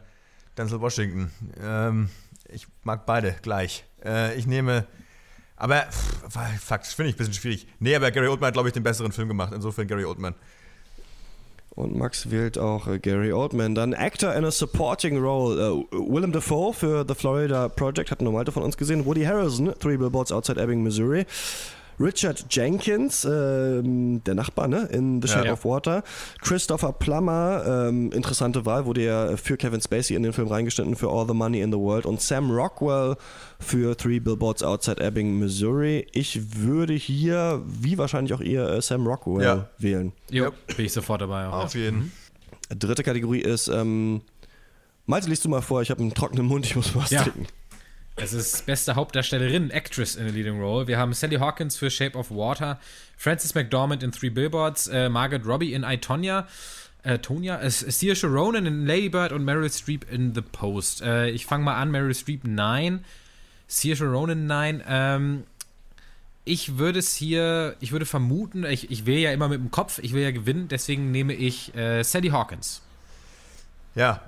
Denzel 0.57 0.81
Washington? 0.81 1.31
Ähm, 1.61 2.09
ich 2.49 2.67
mag 2.83 3.05
beide 3.05 3.35
gleich. 3.41 3.85
Äh, 4.03 4.37
ich 4.37 4.47
nehme. 4.47 4.85
Aber, 5.55 5.81
pff, 5.89 6.31
fuck, 6.61 6.79
das 6.79 6.93
finde 6.93 7.09
ich 7.09 7.15
ein 7.15 7.17
bisschen 7.17 7.33
schwierig. 7.33 7.67
Nee, 7.79 7.95
aber 7.95 8.11
Gary 8.11 8.27
Oldman 8.27 8.47
hat, 8.47 8.53
glaube 8.53 8.69
ich, 8.69 8.73
den 8.73 8.83
besseren 8.83 9.11
Film 9.11 9.27
gemacht. 9.27 9.53
Insofern 9.53 9.87
Gary 9.87 10.05
Oldman. 10.05 10.35
Und 11.77 11.95
Max 11.95 12.31
wählt 12.31 12.57
auch 12.57 12.87
äh, 12.87 12.97
Gary 12.97 13.31
Oldman. 13.31 13.75
Dann 13.75 13.93
Actor 13.93 14.33
in 14.33 14.45
a 14.45 14.51
Supporting 14.51 15.19
Role. 15.19 15.85
Äh, 15.91 15.95
Willem 15.95 16.31
Dafoe 16.31 16.73
für 16.73 17.05
The 17.07 17.13
Florida 17.13 17.69
Project, 17.69 18.09
hatten 18.09 18.23
nur 18.23 18.33
Malte 18.33 18.51
von 18.51 18.63
uns 18.63 18.77
gesehen. 18.77 19.05
Woody 19.05 19.23
Harrelson, 19.23 19.73
Three 19.79 19.97
Billboards 19.97 20.31
Outside 20.31 20.59
Ebbing, 20.59 20.81
Missouri. 20.81 21.25
Richard 21.99 22.45
Jenkins, 22.51 23.25
ähm, 23.25 24.23
der 24.23 24.35
Nachbar, 24.35 24.67
ne? 24.67 24.87
In 24.91 25.21
The 25.21 25.27
Shape 25.27 25.47
Ja. 25.47 25.53
of 25.53 25.65
Water. 25.65 26.03
Christopher 26.41 26.93
Plummer, 26.93 27.63
ähm, 27.87 28.11
interessante 28.11 28.65
Wahl, 28.65 28.85
wurde 28.85 29.03
ja 29.03 29.35
für 29.37 29.57
Kevin 29.57 29.81
Spacey 29.81 30.15
in 30.15 30.21
den 30.23 30.31
Film 30.33 30.47
reingeschnitten 30.47 30.95
für 30.95 31.09
All 31.09 31.27
the 31.27 31.33
Money 31.33 31.61
in 31.61 31.71
the 31.71 31.77
World. 31.77 32.05
Und 32.05 32.21
Sam 32.21 32.51
Rockwell 32.51 33.15
für 33.59 33.97
Three 33.97 34.19
Billboards 34.19 34.61
Outside 34.61 35.01
Ebbing, 35.01 35.39
Missouri. 35.39 36.05
Ich 36.13 36.55
würde 36.59 36.93
hier, 36.93 37.61
wie 37.65 37.97
wahrscheinlich 37.97 38.33
auch 38.33 38.41
ihr, 38.41 38.67
äh, 38.69 38.81
Sam 38.81 39.07
Rockwell 39.07 39.43
Ja. 39.43 39.69
wählen. 39.79 40.11
Jo, 40.29 40.45
Ja. 40.45 40.51
bin 40.75 40.85
ich 40.85 40.93
sofort 40.93 41.21
dabei. 41.21 41.47
Auch, 41.47 41.65
Auf 41.65 41.75
jeden. 41.75 42.11
Dritte 42.69 43.01
Kategorie 43.03 43.39
ist, 43.41 43.69
ähm, 43.69 44.21
Malte, 45.05 45.29
liest 45.29 45.45
du 45.45 45.49
mal 45.49 45.61
vor, 45.61 45.81
ich 45.81 45.89
habe 45.89 46.01
einen 46.01 46.13
trockenen 46.13 46.45
Mund, 46.45 46.65
ich 46.65 46.75
muss 46.75 46.93
was 46.95 47.09
Ja. 47.11 47.23
trinken. 47.23 47.47
Es 48.19 48.33
ist 48.33 48.65
beste 48.65 48.95
Hauptdarstellerin, 48.95 49.69
Actress 49.69 50.15
in 50.15 50.25
a 50.25 50.31
Leading 50.31 50.59
Role. 50.59 50.87
Wir 50.87 50.97
haben 50.97 51.13
Sally 51.13 51.35
Hawkins 51.35 51.77
für 51.77 51.91
Shape 51.91 52.17
of 52.17 52.31
Water, 52.31 52.79
Frances 53.15 53.53
McDormand 53.53 54.01
in 54.01 54.11
Three 54.11 54.31
Billboards, 54.31 54.87
äh, 54.87 55.07
Margaret 55.07 55.45
Robbie 55.45 55.73
in 55.73 55.83
I, 55.83 55.97
Tonya, 55.97 56.47
äh, 57.03 57.19
Tonya, 57.19 57.61
äh, 57.61 57.69
Saoirse 57.69 58.25
Ronan 58.25 58.65
in 58.65 58.87
Lady 58.87 59.09
Bird 59.09 59.31
und 59.31 59.45
Meryl 59.45 59.69
Streep 59.69 60.11
in 60.11 60.33
The 60.33 60.41
Post. 60.41 61.03
Äh, 61.03 61.29
ich 61.29 61.45
fange 61.45 61.63
mal 61.63 61.75
an, 61.75 61.91
Meryl 61.91 62.15
Streep 62.15 62.41
nein, 62.43 63.05
Saoirse 63.67 64.05
Ronan 64.05 64.47
nein. 64.47 64.83
Ähm, 64.87 65.43
ich 66.43 66.79
würde 66.79 66.97
es 66.97 67.13
hier, 67.13 67.75
ich 67.81 67.91
würde 67.91 68.07
vermuten, 68.07 68.65
ich, 68.65 68.89
ich 68.89 69.05
wähle 69.05 69.19
ja 69.19 69.31
immer 69.31 69.47
mit 69.47 69.59
dem 69.59 69.69
Kopf, 69.69 69.99
ich 69.99 70.13
will 70.13 70.23
ja 70.23 70.31
gewinnen, 70.31 70.69
deswegen 70.69 71.11
nehme 71.11 71.33
ich 71.35 71.75
äh, 71.75 72.01
Sally 72.01 72.29
Hawkins. 72.29 72.81
Ja, 73.93 74.21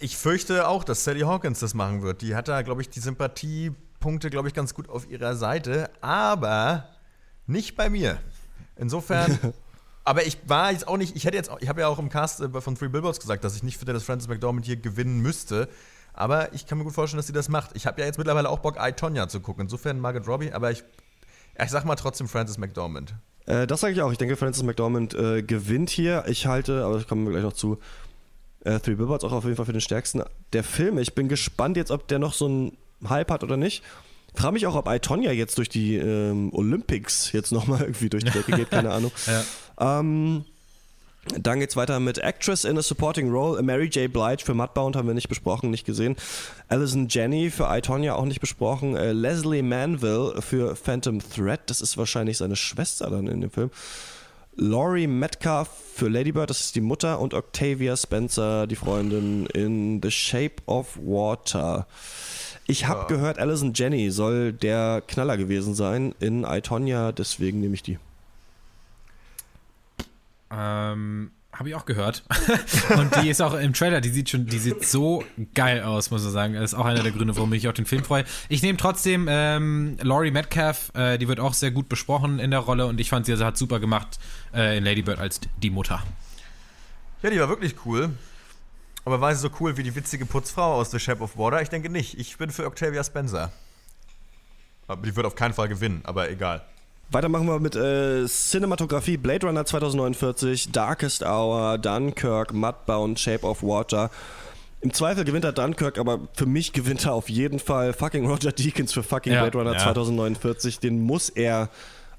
ich 0.00 0.16
fürchte 0.16 0.68
auch, 0.68 0.84
dass 0.84 1.04
Sally 1.04 1.20
Hawkins 1.20 1.60
das 1.60 1.74
machen 1.74 2.02
wird. 2.02 2.22
Die 2.22 2.34
hat 2.34 2.48
da, 2.48 2.62
glaube 2.62 2.82
ich, 2.82 2.88
die 2.88 3.00
Sympathiepunkte, 3.00 4.30
glaube 4.30 4.48
ich, 4.48 4.54
ganz 4.54 4.74
gut 4.74 4.88
auf 4.88 5.08
ihrer 5.10 5.36
Seite, 5.36 5.90
aber 6.00 6.88
nicht 7.46 7.76
bei 7.76 7.90
mir. 7.90 8.18
Insofern. 8.76 9.38
aber 10.04 10.26
ich 10.26 10.38
war 10.46 10.72
jetzt 10.72 10.88
auch 10.88 10.96
nicht, 10.96 11.16
ich 11.16 11.24
hätte 11.24 11.36
jetzt, 11.36 11.50
auch, 11.50 11.60
ich 11.60 11.68
habe 11.68 11.82
ja 11.82 11.88
auch 11.88 11.98
im 11.98 12.08
Cast 12.08 12.40
äh, 12.40 12.60
von 12.60 12.74
Three 12.74 12.88
Billboards 12.88 13.20
gesagt, 13.20 13.44
dass 13.44 13.54
ich 13.56 13.62
nicht 13.62 13.76
finde, 13.76 13.92
dass 13.92 14.04
Frances 14.04 14.28
McDormand 14.28 14.66
hier 14.66 14.76
gewinnen 14.76 15.20
müsste. 15.20 15.68
Aber 16.12 16.52
ich 16.52 16.66
kann 16.66 16.78
mir 16.78 16.84
gut 16.84 16.94
vorstellen, 16.94 17.18
dass 17.18 17.26
sie 17.26 17.32
das 17.32 17.48
macht. 17.48 17.70
Ich 17.74 17.86
habe 17.86 18.00
ja 18.00 18.06
jetzt 18.06 18.18
mittlerweile 18.18 18.48
auch 18.48 18.58
Bock, 18.58 18.76
I, 18.80 18.92
Tonya 18.92 19.28
zu 19.28 19.40
gucken. 19.40 19.62
Insofern 19.62 20.00
Margaret 20.00 20.26
Robbie, 20.26 20.52
aber 20.52 20.70
ich, 20.70 20.82
ich 21.62 21.70
sag 21.70 21.84
mal 21.84 21.96
trotzdem 21.96 22.28
Frances 22.28 22.58
McDormand. 22.58 23.14
Äh, 23.46 23.66
das 23.66 23.80
sage 23.80 23.94
ich 23.94 24.02
auch. 24.02 24.12
Ich 24.12 24.18
denke, 24.18 24.36
Francis 24.36 24.62
McDormand 24.62 25.14
äh, 25.14 25.42
gewinnt 25.42 25.90
hier. 25.90 26.24
Ich 26.26 26.46
halte, 26.46 26.84
aber 26.84 26.94
das 26.94 27.06
kommen 27.06 27.24
wir 27.24 27.32
gleich 27.32 27.44
noch 27.44 27.52
zu, 27.52 27.78
äh, 28.64 28.78
Three 28.80 28.94
Billboards 28.94 29.24
auch 29.24 29.32
auf 29.32 29.44
jeden 29.44 29.56
Fall 29.56 29.66
für 29.66 29.72
den 29.72 29.80
stärksten 29.80 30.22
der 30.52 30.64
Filme. 30.64 31.00
Ich 31.00 31.14
bin 31.14 31.28
gespannt 31.28 31.76
jetzt, 31.76 31.90
ob 31.90 32.08
der 32.08 32.18
noch 32.18 32.34
so 32.34 32.46
einen 32.46 32.76
Hype 33.08 33.30
hat 33.30 33.42
oder 33.42 33.56
nicht. 33.56 33.82
Frage 34.34 34.52
mich 34.52 34.66
auch, 34.66 34.76
ob 34.76 34.88
I, 34.88 35.00
Tonya 35.00 35.32
jetzt 35.32 35.58
durch 35.58 35.68
die 35.68 35.96
ähm, 35.96 36.50
Olympics 36.54 37.32
jetzt 37.32 37.50
nochmal 37.50 37.80
irgendwie 37.80 38.08
durch 38.08 38.24
die 38.24 38.30
Decke 38.30 38.52
geht, 38.52 38.70
keine 38.70 38.90
Ahnung. 38.90 39.12
Ähm, 39.82 40.44
dann 41.38 41.60
geht's 41.60 41.76
weiter 41.76 42.00
mit 42.00 42.18
Actress 42.18 42.64
in 42.64 42.76
a 42.76 42.82
Supporting 42.82 43.30
Role. 43.30 43.62
Mary 43.62 43.86
J. 43.86 44.12
Blige 44.12 44.44
für 44.44 44.54
Mudbound 44.54 44.96
haben 44.96 45.06
wir 45.06 45.14
nicht 45.14 45.28
besprochen, 45.28 45.70
nicht 45.70 45.86
gesehen. 45.86 46.16
Alison 46.68 47.08
Jenny 47.08 47.50
für 47.50 47.66
I, 47.74 47.80
Tonya 47.80 48.14
auch 48.14 48.24
nicht 48.24 48.40
besprochen. 48.40 48.96
Äh, 48.96 49.12
Leslie 49.12 49.62
Manville 49.62 50.40
für 50.42 50.76
Phantom 50.76 51.20
Thread. 51.20 51.60
Das 51.66 51.80
ist 51.80 51.96
wahrscheinlich 51.96 52.38
seine 52.38 52.56
Schwester 52.56 53.08
dann 53.08 53.26
in 53.26 53.40
dem 53.40 53.50
Film. 53.50 53.70
Laurie 54.60 55.06
Metcalf 55.06 55.70
für 55.94 56.10
Lady 56.10 56.32
Bird, 56.32 56.50
das 56.50 56.60
ist 56.60 56.76
die 56.76 56.82
Mutter. 56.82 57.18
Und 57.18 57.32
Octavia 57.32 57.96
Spencer, 57.96 58.66
die 58.66 58.76
Freundin 58.76 59.46
in 59.46 60.02
The 60.02 60.10
Shape 60.10 60.56
of 60.66 60.98
Water. 60.98 61.86
Ich 62.66 62.86
habe 62.86 63.06
gehört, 63.06 63.38
Alison 63.38 63.72
Jenny 63.72 64.10
soll 64.10 64.52
der 64.52 65.02
Knaller 65.08 65.38
gewesen 65.38 65.74
sein 65.74 66.14
in 66.20 66.44
I, 66.44 66.60
Tonya, 66.60 67.10
deswegen 67.10 67.60
nehme 67.60 67.74
ich 67.74 67.82
die. 67.82 67.98
Ähm, 70.50 71.30
habe 71.52 71.68
ich 71.68 71.74
auch 71.74 71.84
gehört. 71.84 72.22
und 72.96 73.14
die 73.16 73.28
ist 73.28 73.40
auch 73.40 73.54
im 73.54 73.72
Trailer, 73.72 74.00
die 74.00 74.08
sieht 74.08 74.30
schon, 74.30 74.46
die 74.46 74.58
sieht 74.58 74.86
so 74.86 75.24
geil 75.54 75.82
aus, 75.82 76.10
muss 76.10 76.22
man 76.22 76.32
sagen. 76.32 76.54
Das 76.54 76.72
ist 76.72 76.78
auch 76.78 76.84
einer 76.84 77.02
der 77.02 77.12
Gründe, 77.12 77.36
warum 77.36 77.52
ich 77.52 77.68
auf 77.68 77.74
den 77.74 77.86
Film 77.86 78.04
freue. 78.04 78.24
Ich 78.48 78.62
nehme 78.62 78.78
trotzdem 78.78 79.26
ähm, 79.28 79.98
Laurie 80.00 80.30
Metcalf, 80.30 80.90
äh, 80.94 81.18
die 81.18 81.28
wird 81.28 81.40
auch 81.40 81.54
sehr 81.54 81.70
gut 81.70 81.88
besprochen 81.88 82.38
in 82.38 82.50
der 82.50 82.60
Rolle 82.60 82.86
und 82.86 83.00
ich 83.00 83.10
fand 83.10 83.26
sie 83.26 83.32
also 83.32 83.44
hat 83.44 83.56
super 83.56 83.80
gemacht 83.80 84.18
äh, 84.54 84.78
in 84.78 84.84
Lady 84.84 85.02
Bird 85.02 85.18
als 85.18 85.40
die 85.62 85.70
Mutter. 85.70 86.02
Ja, 87.22 87.30
die 87.30 87.38
war 87.40 87.48
wirklich 87.48 87.74
cool. 87.84 88.10
Aber 89.04 89.20
war 89.20 89.34
sie 89.34 89.40
so 89.40 89.50
cool 89.60 89.76
wie 89.76 89.82
die 89.82 89.94
witzige 89.94 90.26
Putzfrau 90.26 90.74
aus 90.74 90.90
The 90.90 90.98
Shape 90.98 91.22
of 91.22 91.36
Water? 91.36 91.60
Ich 91.62 91.68
denke 91.68 91.88
nicht. 91.88 92.18
Ich 92.18 92.36
bin 92.38 92.50
für 92.50 92.66
Octavia 92.66 93.02
Spencer. 93.02 93.50
Aber 94.86 95.06
die 95.06 95.14
wird 95.14 95.26
auf 95.26 95.34
keinen 95.34 95.54
Fall 95.54 95.68
gewinnen, 95.68 96.00
aber 96.04 96.30
egal. 96.30 96.64
Weiter 97.12 97.28
machen 97.28 97.48
wir 97.48 97.58
mit 97.58 97.74
äh, 97.74 98.24
Cinematografie, 98.26 99.16
Blade 99.16 99.46
Runner 99.46 99.64
2049, 99.64 100.70
Darkest 100.70 101.24
Hour, 101.24 101.76
Dunkirk, 101.78 102.54
Mudbound, 102.54 103.18
Shape 103.18 103.44
of 103.44 103.64
Water. 103.64 104.10
Im 104.80 104.92
Zweifel 104.92 105.24
gewinnt 105.24 105.44
er 105.44 105.52
Dunkirk, 105.52 105.98
aber 105.98 106.20
für 106.34 106.46
mich 106.46 106.72
gewinnt 106.72 107.04
er 107.04 107.12
auf 107.14 107.28
jeden 107.28 107.58
Fall 107.58 107.92
fucking 107.92 108.26
Roger 108.26 108.52
Deakins 108.52 108.92
für 108.92 109.02
fucking 109.02 109.32
Ja, 109.32 109.40
Blade 109.42 109.58
Runner 109.58 109.72
ja. 109.72 109.78
2049. 109.78 110.78
Den 110.78 111.00
muss 111.00 111.28
er 111.30 111.68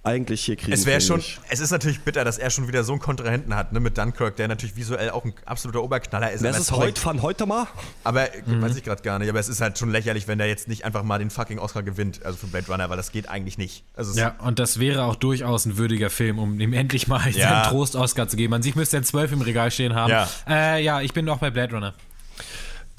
eigentlich 0.04 0.44
hier 0.46 0.56
kriegen. 0.56 0.74
Es 0.74 0.86
wäre 0.86 1.00
schon, 1.00 1.20
ich. 1.20 1.40
es 1.50 1.60
ist 1.60 1.70
natürlich 1.72 2.02
bitter, 2.02 2.24
dass 2.24 2.40
er 2.40 2.50
schon 2.50 2.68
wieder 2.68 2.84
so 2.84 2.94
einen 2.94 3.02
Kontrahenten 3.02 3.56
hat, 3.56 3.72
ne, 3.72 3.80
mit 3.80 3.98
Dunkirk, 3.98 4.36
der 4.36 4.48
natürlich 4.48 4.76
visuell 4.76 5.12
auch 5.12 5.26
ein 5.26 5.34
absoluter 5.46 5.84
Oberknaller 5.84 6.32
ist. 6.32 6.42
Wer 6.42 6.50
Aber 6.50 6.60
ist 6.60 6.72
heute 6.72 7.00
von 7.00 7.22
heute 7.22 7.46
mal? 7.46 7.68
Aber 8.04 8.28
weiß 8.46 8.76
ich 8.76 8.84
gerade 8.84 9.04
gar 9.04 9.20
nicht. 9.20 9.30
Aber 9.30 9.40
es 9.40 9.48
ist 9.48 9.62
halt 9.62 9.78
schon 9.78 9.92
lächerlich, 9.92 10.28
wenn 10.28 10.40
der 10.40 10.48
jetzt 10.48 10.68
nicht 10.68 10.86
einfach 10.86 11.04
mal 11.04 11.20
den 11.20 11.30
fucking 11.30 11.60
Oscar 11.60 11.84
gewinnt, 11.84 12.26
also 12.26 12.38
für 12.38 12.48
Blade 12.48 12.68
Runner, 12.68 12.90
weil 12.90 12.98
das 12.98 13.12
geht 13.12 13.30
eigentlich 13.30 13.58
nicht. 13.60 13.84
Also 13.96 14.20
Ja, 14.20 14.36
und 14.40 14.58
das 14.58 14.80
wäre 14.80 15.04
auch 15.04 15.16
durchaus 15.16 15.66
ein 15.66 15.78
würdiger 15.78 16.10
Film, 16.10 16.40
um 16.40 16.60
ihm 16.60 16.74
endlich 16.74 17.08
mal 17.08 17.22
Ja. 17.32 17.50
seinen 17.50 17.70
Trost-Oscar 17.70 18.28
zu 18.28 18.38
geben. 18.38 18.54
An 18.56 18.64
sich 18.64 18.76
müsste 18.76 18.98
er 18.98 19.04
zwölf 19.04 19.32
im 19.32 19.42
Regal 19.42 19.70
stehen 19.70 19.94
haben. 19.94 20.10
Ja. 20.12 20.28
Äh, 20.50 20.84
ja, 20.84 21.02
ich 21.02 21.14
bin 21.14 21.30
auch 21.30 21.38
bei 21.38 21.52
Blade 21.52 21.76
Runner. 21.76 21.94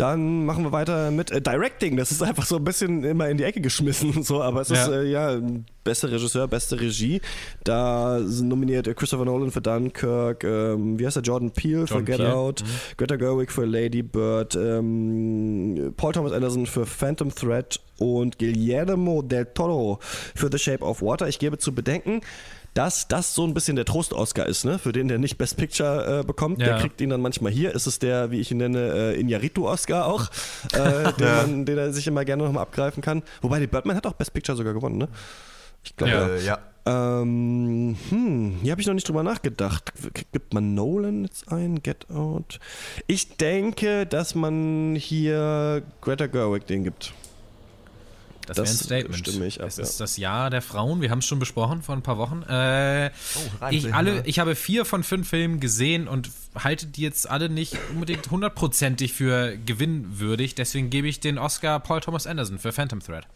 Dann 0.02 0.44
machen 0.46 0.64
wir 0.64 0.72
weiter 0.72 1.12
mit 1.12 1.30
äh, 1.30 1.40
Directing. 1.40 1.96
Das 1.96 2.10
ist 2.10 2.22
einfach 2.24 2.44
so 2.44 2.56
ein 2.56 2.64
bisschen 2.64 3.04
immer 3.04 3.28
in 3.28 3.36
die 3.36 3.44
Ecke 3.44 3.60
geschmissen, 3.60 4.24
so, 4.24 4.42
aber 4.42 4.62
es 4.62 4.70
ist 4.70 4.88
Ja. 4.88 5.00
äh, 5.00 5.08
ja 5.08 5.40
bester 5.84 6.10
Regisseur, 6.10 6.48
beste 6.48 6.80
Regie. 6.80 7.20
Da 7.62 8.18
sind 8.24 8.48
nominiert 8.48 8.94
Christopher 8.96 9.24
Nolan 9.24 9.52
für 9.52 9.60
Dunkirk, 9.60 10.42
ähm, 10.42 10.98
wie 10.98 11.06
heißt 11.06 11.16
der 11.16 11.22
Jordan 11.22 11.52
Peele 11.52 11.86
für 11.86 11.94
Jordan 11.94 12.04
Get 12.06 12.16
Peele, 12.16 12.34
Out, 12.34 12.64
Greta 12.96 13.14
Gerwig 13.14 13.52
für 13.52 13.64
Lady 13.64 14.02
Bird, 14.02 14.56
ähm, 14.56 15.94
Paul 15.96 16.12
Thomas 16.12 16.32
Anderson 16.32 16.66
für 16.66 16.84
Phantom 16.84 17.32
Thread 17.32 17.78
und 17.98 18.38
Guillermo 18.40 19.22
del 19.22 19.46
Toro 19.46 19.98
für 20.34 20.48
The 20.50 20.58
Shape 20.58 20.84
of 20.84 21.00
Water. 21.02 21.28
Ich 21.28 21.38
gebe 21.38 21.58
zu 21.58 21.72
bedenken, 21.72 22.22
dass 22.74 23.08
das 23.08 23.34
so 23.34 23.46
ein 23.46 23.54
bisschen 23.54 23.76
der 23.76 23.84
Trost-Oscar 23.84 24.46
ist, 24.46 24.64
ne? 24.64 24.78
Für 24.78 24.92
den, 24.92 25.08
der 25.08 25.18
nicht 25.18 25.36
Best 25.36 25.56
Picture 25.56 26.20
äh, 26.20 26.24
bekommt. 26.24 26.60
Ja. 26.60 26.68
Der 26.68 26.78
kriegt 26.78 27.00
ihn 27.00 27.10
dann 27.10 27.20
manchmal 27.20 27.52
hier. 27.52 27.74
Ist 27.74 27.86
es 27.86 27.98
der, 27.98 28.30
wie 28.30 28.40
ich 28.40 28.50
ihn 28.50 28.58
nenne, 28.58 29.14
äh, 29.14 29.20
Iñárritu-Oscar 29.20 30.06
auch, 30.06 30.30
äh, 30.72 31.12
den, 31.12 31.26
man, 31.26 31.64
den 31.66 31.78
er 31.78 31.92
sich 31.92 32.06
immer 32.06 32.24
gerne 32.24 32.44
nochmal 32.44 32.62
abgreifen 32.62 33.02
kann. 33.02 33.22
Wobei, 33.42 33.60
die 33.60 33.66
Birdman 33.66 33.96
hat 33.96 34.06
auch 34.06 34.14
Best 34.14 34.32
Picture 34.32 34.56
sogar 34.56 34.72
gewonnen, 34.72 34.98
ne? 34.98 35.08
Ich 35.84 35.96
glaube, 35.96 36.12
Ja. 36.12 36.28
Äh, 36.28 36.44
ja. 36.44 36.58
Ähm, 36.84 37.96
hm, 38.08 38.56
hier 38.62 38.72
habe 38.72 38.80
ich 38.80 38.88
noch 38.88 38.94
nicht 38.94 39.08
drüber 39.08 39.22
nachgedacht. 39.22 39.92
Gibt 40.32 40.52
man 40.52 40.74
Nolan 40.74 41.24
jetzt 41.24 41.52
ein? 41.52 41.80
Get 41.80 42.10
Out? 42.10 42.58
Ich 43.06 43.36
denke, 43.36 44.04
dass 44.04 44.34
man 44.34 44.96
hier 44.96 45.84
Greta 46.00 46.26
Gerwig 46.26 46.66
den 46.66 46.82
gibt. 46.82 47.12
Das, 48.46 48.56
Das 48.56 48.56
wäre 48.56 48.68
ein 48.68 48.76
Statement. 49.06 49.18
stimme 49.28 49.46
ich 49.46 49.60
ab, 49.60 49.68
es 49.68 49.76
ja. 49.76 49.82
ist 49.84 50.00
das 50.00 50.16
Jahr 50.16 50.50
der 50.50 50.62
Frauen. 50.62 51.00
Wir 51.00 51.10
haben 51.10 51.20
es 51.20 51.26
schon 51.26 51.38
besprochen 51.38 51.82
vor 51.82 51.94
ein 51.94 52.02
paar 52.02 52.18
Wochen. 52.18 52.42
Äh, 52.42 53.10
Oh, 53.60 53.66
ich, 53.70 53.94
alle, 53.94 54.14
ne? 54.16 54.22
ich 54.26 54.38
habe 54.38 54.54
vier 54.56 54.84
von 54.84 55.04
fünf 55.04 55.28
Filmen 55.28 55.60
gesehen 55.60 56.08
und 56.08 56.30
halte 56.56 56.86
die 56.86 57.02
jetzt 57.02 57.28
alle 57.30 57.48
nicht 57.48 57.76
unbedingt 57.94 58.30
hundertprozentig 58.30 59.12
für 59.12 59.56
gewinnwürdig. 59.58 60.54
Deswegen 60.54 60.90
gebe 60.90 61.06
ich 61.08 61.20
den 61.20 61.38
Oscar 61.38 61.78
Paul 61.80 62.00
Thomas 62.00 62.26
Anderson 62.26 62.58
für 62.58 62.72
Phantom 62.72 63.00
Thread. 63.00 63.26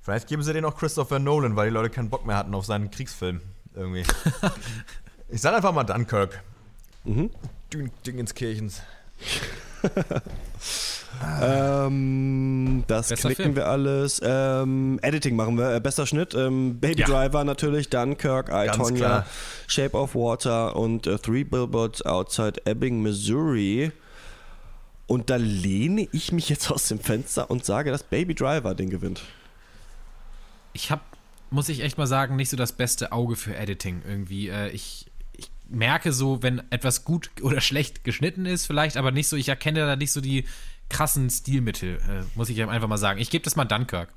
Vielleicht 0.00 0.28
geben 0.28 0.42
sie 0.42 0.52
den 0.52 0.64
auch 0.64 0.76
Christopher 0.76 1.18
Nolan, 1.18 1.56
weil 1.56 1.68
die 1.68 1.74
Leute 1.74 1.90
keinen 1.90 2.10
Bock 2.10 2.26
mehr 2.26 2.36
hatten 2.36 2.54
auf 2.54 2.64
seinen 2.66 2.90
Kriegsfilm. 2.90 3.40
Irgendwie. 3.74 4.04
ich 5.28 5.40
sag 5.40 5.54
einfach 5.54 5.72
mal 5.72 5.84
Dunkirk. 5.84 6.42
Mhm. 7.04 7.30
Dün- 7.72 7.90
Ähm, 11.42 12.84
das 12.86 13.08
Bester 13.08 13.28
klicken 13.28 13.44
Film. 13.44 13.56
wir 13.56 13.68
alles. 13.68 14.20
Ähm, 14.24 14.98
Editing 15.02 15.36
machen 15.36 15.56
wir. 15.56 15.74
Äh, 15.74 15.80
bester 15.80 16.06
Schnitt. 16.06 16.34
Ähm, 16.34 16.78
Baby 16.80 17.00
Ja. 17.00 17.06
Driver 17.06 17.44
natürlich, 17.44 17.88
Dunkirk, 17.90 18.48
I, 18.48 18.66
Ganz 18.66 18.76
Tonya, 18.76 18.96
klar. 18.96 19.26
Shape 19.66 19.96
of 19.96 20.14
Water 20.14 20.76
und 20.76 21.06
äh, 21.06 21.18
Three 21.18 21.44
Billboards 21.44 22.02
Outside 22.02 22.66
Ebbing, 22.66 23.02
Missouri. 23.02 23.92
Und 25.06 25.30
da 25.30 25.36
lehne 25.36 26.08
ich 26.12 26.32
mich 26.32 26.48
jetzt 26.48 26.70
aus 26.70 26.88
dem 26.88 26.98
Fenster 26.98 27.50
und 27.50 27.64
sage, 27.64 27.90
dass 27.90 28.02
Baby 28.02 28.34
Driver 28.34 28.74
den 28.74 28.90
gewinnt. 28.90 29.22
Ich 30.72 30.90
habe, 30.90 31.02
muss 31.50 31.68
ich 31.68 31.80
echt 31.82 31.98
mal 31.98 32.06
sagen, 32.06 32.36
nicht 32.36 32.48
so 32.50 32.56
das 32.56 32.72
beste 32.72 33.12
Auge 33.12 33.36
für 33.36 33.54
Editing 33.54 34.02
irgendwie. 34.06 34.48
Äh, 34.48 34.70
ich 34.70 35.06
merke 35.68 36.12
so, 36.12 36.42
wenn 36.42 36.62
etwas 36.70 37.04
gut 37.04 37.30
oder 37.42 37.60
schlecht 37.60 38.04
geschnitten 38.04 38.46
ist, 38.46 38.66
vielleicht, 38.66 38.96
aber 38.96 39.10
nicht 39.10 39.28
so, 39.28 39.36
ich 39.36 39.48
erkenne 39.48 39.80
da 39.80 39.96
nicht 39.96 40.12
so 40.12 40.20
die 40.20 40.44
krassen 40.90 41.28
Stilmittel, 41.30 41.96
äh, 41.96 42.22
muss 42.34 42.48
ich 42.48 42.62
einfach 42.62 42.88
mal 42.88 42.96
sagen. 42.98 43.20
Ich 43.20 43.30
gebe 43.30 43.44
das 43.44 43.56
mal 43.56 43.64
Dunkirk. 43.64 44.08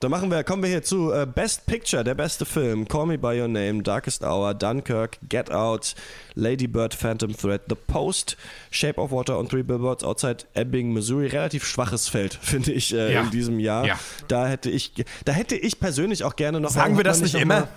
Dann 0.00 0.10
machen 0.10 0.30
wir, 0.30 0.44
kommen 0.44 0.62
wir 0.62 0.68
hier 0.68 0.82
zu 0.82 1.10
äh, 1.10 1.24
Best 1.26 1.64
Picture, 1.64 2.04
der 2.04 2.14
beste 2.14 2.44
Film. 2.44 2.86
Call 2.86 3.06
Me 3.06 3.16
By 3.16 3.40
Your 3.40 3.48
Name, 3.48 3.82
Darkest 3.82 4.22
Hour, 4.22 4.52
Dunkirk, 4.52 5.16
Get 5.26 5.50
Out, 5.50 5.94
Lady 6.34 6.66
Bird, 6.66 6.92
Phantom 6.92 7.34
Thread, 7.34 7.62
The 7.70 7.76
Post, 7.76 8.36
Shape 8.70 9.00
of 9.00 9.10
Water 9.10 9.38
und 9.38 9.50
Three 9.50 9.62
Billboards 9.62 10.04
Outside 10.04 10.44
Ebbing, 10.52 10.92
Missouri. 10.92 11.28
Relativ 11.28 11.64
schwaches 11.64 12.08
Feld, 12.08 12.34
finde 12.42 12.72
ich, 12.72 12.92
äh, 12.92 13.14
Ja. 13.14 13.22
in 13.22 13.30
diesem 13.30 13.58
Jahr. 13.58 13.86
Ja. 13.86 13.98
Da 14.28 14.46
hätte 14.46 14.68
ich, 14.68 14.92
da 15.24 15.32
hätte 15.32 15.56
ich 15.56 15.80
persönlich 15.80 16.24
auch 16.24 16.36
gerne 16.36 16.60
noch. 16.60 16.70
Sagen 16.70 16.98
wir 16.98 17.04
das 17.04 17.22
nicht 17.22 17.34
immer? 17.34 17.60
Mal, 17.60 17.68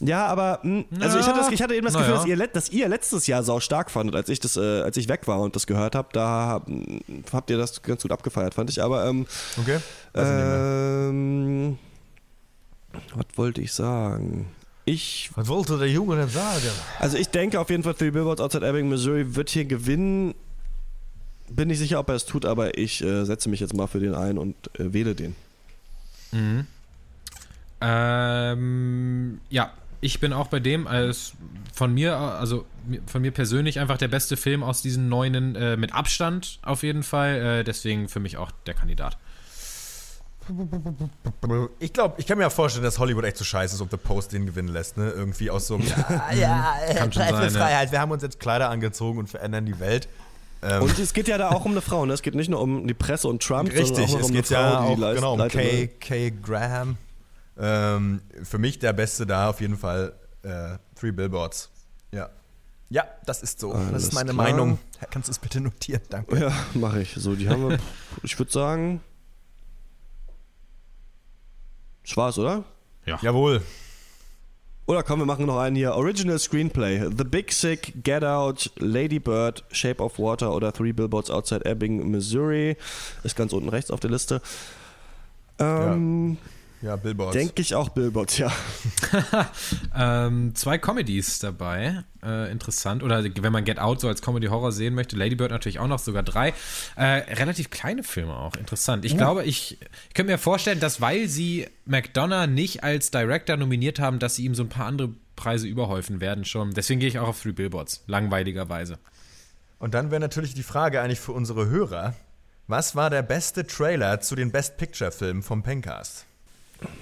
ja, 0.00 0.26
aber 0.26 0.60
mh, 0.62 0.84
also 1.00 1.18
ich 1.18 1.26
hatte, 1.26 1.38
das, 1.40 1.50
ich 1.50 1.60
hatte 1.62 1.74
eben 1.74 1.84
das 1.86 1.94
Gefühl, 1.94 2.10
ja. 2.10 2.16
dass, 2.16 2.26
ihr, 2.26 2.46
dass 2.46 2.68
ihr 2.70 2.88
letztes 2.88 3.26
Jahr 3.26 3.42
sau 3.42 3.58
stark 3.60 3.90
fandet, 3.90 4.14
als 4.14 4.28
ich 4.28 4.38
das, 4.40 4.56
äh, 4.56 4.82
als 4.82 4.96
ich 4.96 5.08
weg 5.08 5.26
war 5.26 5.40
und 5.40 5.56
das 5.56 5.66
gehört 5.66 5.94
habe. 5.94 6.08
Da 6.12 6.62
mh, 6.66 7.00
habt 7.32 7.50
ihr 7.50 7.58
das 7.58 7.82
ganz 7.82 8.02
gut 8.02 8.12
abgefeiert, 8.12 8.54
fand 8.54 8.70
ich. 8.70 8.82
Aber 8.82 9.06
ähm, 9.06 9.26
Okay. 9.60 9.78
Ähm, 10.14 11.78
was 13.14 13.26
wollte 13.36 13.60
ich 13.60 13.72
sagen? 13.72 14.46
Ich, 14.84 15.30
Was 15.34 15.48
wollte 15.48 15.76
der 15.78 15.90
Junge 15.90 16.16
denn 16.16 16.28
sagen? 16.30 16.62
also 16.98 17.18
ich 17.18 17.28
denke 17.28 17.60
auf 17.60 17.68
jeden 17.68 17.82
Fall, 17.82 17.92
Three 17.94 18.10
Billboards 18.10 18.40
Outside 18.40 18.66
Ebbing, 18.66 18.88
Missouri 18.88 19.34
wird 19.36 19.50
hier 19.50 19.66
gewinnen. 19.66 20.34
Bin 21.50 21.68
nicht 21.68 21.78
sicher, 21.78 21.98
ob 22.00 22.08
er 22.08 22.14
es 22.14 22.24
tut, 22.24 22.46
aber 22.46 22.78
ich 22.78 23.02
äh, 23.04 23.24
setze 23.24 23.48
mich 23.50 23.60
jetzt 23.60 23.74
mal 23.74 23.86
für 23.86 24.00
den 24.00 24.14
ein 24.14 24.38
und 24.38 24.54
äh, 24.78 24.92
wähle 24.92 25.14
den. 25.14 25.34
Ähm, 27.80 29.40
ja, 29.50 29.70
ich 30.00 30.20
bin 30.20 30.32
auch 30.32 30.46
bei 30.48 30.60
dem 30.60 30.86
als 30.86 31.32
von 31.74 31.92
mir, 31.94 32.16
also 32.16 32.64
von 33.06 33.20
mir 33.22 33.30
persönlich 33.32 33.78
einfach 33.80 33.98
der 33.98 34.08
beste 34.08 34.36
Film 34.36 34.62
aus 34.62 34.82
diesen 34.82 35.08
neunen 35.08 35.54
äh, 35.56 35.76
mit 35.76 35.94
Abstand 35.94 36.58
auf 36.62 36.82
jeden 36.82 37.02
Fall. 37.02 37.34
Äh, 37.60 37.64
deswegen 37.64 38.08
für 38.08 38.20
mich 38.20 38.36
auch 38.36 38.50
der 38.66 38.74
Kandidat. 38.74 39.18
Ich 41.78 41.92
glaube, 41.92 42.14
ich 42.18 42.26
kann 42.26 42.38
mir 42.38 42.44
ja 42.44 42.50
vorstellen, 42.50 42.82
dass 42.84 42.98
Hollywood 42.98 43.24
echt 43.24 43.36
so 43.36 43.44
scheiße 43.44 43.74
ist, 43.74 43.80
ob 43.82 43.90
The 43.90 43.98
Post 43.98 44.32
den 44.32 44.46
gewinnen 44.46 44.68
lässt, 44.68 44.96
ne? 44.96 45.10
Irgendwie 45.10 45.50
aus 45.50 45.66
so 45.66 45.74
einem, 45.74 45.86
ja, 45.86 46.32
ja, 46.34 46.74
Kann 46.94 47.12
schon 47.12 47.22
sein. 47.22 47.50
Freiheit. 47.50 47.92
Wir 47.92 48.00
haben 48.00 48.10
uns 48.12 48.22
jetzt 48.22 48.40
Kleider 48.40 48.70
angezogen 48.70 49.18
und 49.18 49.28
verändern 49.28 49.66
die 49.66 49.78
Welt. 49.78 50.08
Ähm, 50.62 50.82
Und 50.82 50.98
es 50.98 51.12
geht 51.12 51.28
ja 51.28 51.36
da 51.38 51.50
auch 51.50 51.64
um 51.66 51.72
eine 51.72 51.82
Frau, 51.82 52.06
ne? 52.06 52.14
Es 52.14 52.22
geht 52.22 52.34
nicht 52.34 52.48
nur 52.48 52.60
um 52.62 52.86
die 52.88 52.94
Presse 52.94 53.28
und 53.28 53.42
Trump, 53.42 53.68
Richtig, 53.70 53.86
sondern 53.88 54.04
auch 54.04 54.12
noch 54.14 54.20
es 54.20 54.26
um 54.26 54.32
geht 54.32 54.52
eine 54.52 54.70
Frau, 54.70 54.72
ja 54.72 54.86
die 54.86 54.92
auch 54.94 54.98
leist- 54.98 55.14
genau 55.16 55.34
um 55.34 55.48
Kay, 55.48 55.70
eine- 55.78 55.88
Kay 55.88 56.32
Graham. 56.42 56.96
Ähm, 57.58 58.20
für 58.44 58.58
mich 58.58 58.78
der 58.78 58.92
Beste 58.92 59.26
da 59.26 59.50
auf 59.50 59.60
jeden 59.60 59.76
Fall 59.76 60.14
äh, 60.42 60.78
Three 60.98 61.10
Billboards. 61.12 61.70
Ja. 62.12 62.30
Ja, 62.90 63.04
das 63.26 63.42
ist 63.42 63.60
so. 63.60 63.72
das 63.72 63.86
Alles 63.88 64.02
ist 64.04 64.12
meine 64.14 64.32
klar. 64.32 64.46
Meinung. 64.46 64.78
Kannst 65.10 65.28
du 65.28 65.32
es 65.32 65.38
bitte 65.38 65.60
notieren? 65.60 66.00
Danke. 66.08 66.38
Ja, 66.38 66.52
mache 66.74 67.02
ich. 67.02 67.14
So, 67.14 67.34
die 67.34 67.48
haben 67.48 67.68
wir, 67.68 67.78
ich 68.22 68.38
würde 68.38 68.50
sagen, 68.52 69.00
das 72.04 72.16
war's, 72.16 72.38
oder? 72.38 72.64
Jawohl. 73.04 73.62
Oder 74.86 75.02
komm, 75.02 75.18
wir 75.20 75.26
machen 75.26 75.44
noch 75.44 75.58
einen 75.58 75.76
hier. 75.76 75.94
Original 75.94 76.38
Screenplay. 76.38 77.10
The 77.14 77.24
Big 77.24 77.52
Sick, 77.52 77.92
Get 78.04 78.24
Out, 78.24 78.70
Lady 78.78 79.18
Bird, 79.18 79.64
Shape 79.70 80.02
of 80.02 80.18
Water 80.18 80.54
oder 80.54 80.72
Three 80.72 80.92
Billboards 80.92 81.30
Outside 81.30 81.66
Ebbing, 81.66 82.10
Missouri. 82.10 82.76
Ist 83.22 83.36
ganz 83.36 83.52
unten 83.52 83.68
rechts 83.68 83.90
auf 83.90 84.00
der 84.00 84.10
Liste. 84.10 84.40
Ähm, 85.58 86.38
Ja, 86.40 86.48
Billboards. 86.96 87.32
Denke 87.32 87.62
ich 87.62 87.74
auch 87.74 87.88
Billboards, 87.88 88.38
ja. 88.38 88.52
Ähm, 89.94 90.54
zwei 90.54 90.78
Comedies 90.78 91.40
dabei. 91.40 92.04
Äh, 92.22 92.52
interessant. 92.52 93.02
Oder 93.02 93.24
wenn 93.24 93.52
man 93.52 93.64
Get 93.64 93.78
Out 93.78 94.00
so 94.00 94.08
als 94.08 94.22
Comedy-Horror 94.22 94.70
sehen 94.70 94.94
möchte, 94.94 95.16
Lady 95.16 95.34
Bird 95.34 95.50
natürlich 95.50 95.80
auch 95.80 95.88
noch, 95.88 95.98
sogar 95.98 96.22
drei. 96.22 96.54
Äh, 96.96 97.34
relativ 97.34 97.70
kleine 97.70 98.04
Filme 98.04 98.36
auch. 98.36 98.54
Interessant. 98.56 99.04
Ich 99.04 99.16
glaube, 99.16 99.44
ich, 99.44 99.78
ich 100.08 100.14
könnte 100.14 100.32
mir 100.32 100.38
vorstellen, 100.38 100.78
dass 100.78 101.00
weil 101.00 101.28
sie 101.28 101.66
McDonough 101.84 102.46
nicht 102.46 102.84
als 102.84 103.10
Director 103.10 103.56
nominiert 103.56 103.98
haben, 103.98 104.18
dass 104.18 104.36
sie 104.36 104.44
ihm 104.44 104.54
so 104.54 104.62
ein 104.62 104.68
paar 104.68 104.86
andere 104.86 105.10
Preise 105.34 105.66
überhäufen 105.66 106.20
werden 106.20 106.44
schon. 106.44 106.72
Deswegen 106.72 107.00
gehe 107.00 107.08
ich 107.08 107.18
auch 107.18 107.28
auf 107.28 107.42
Three 107.42 107.52
Billboards. 107.52 108.04
Langweiligerweise. 108.06 108.98
Und 109.78 109.94
dann 109.94 110.10
wäre 110.10 110.20
natürlich 110.20 110.54
die 110.54 110.62
Frage 110.62 111.00
eigentlich 111.00 111.20
für 111.20 111.32
unsere 111.32 111.68
Hörer: 111.68 112.14
Was 112.66 112.94
war 112.94 113.10
der 113.10 113.22
beste 113.22 113.66
Trailer 113.66 114.20
zu 114.20 114.36
den 114.36 114.52
Best 114.52 114.76
Picture-Filmen 114.76 115.42
vom 115.42 115.62
Pencast? 115.62 116.27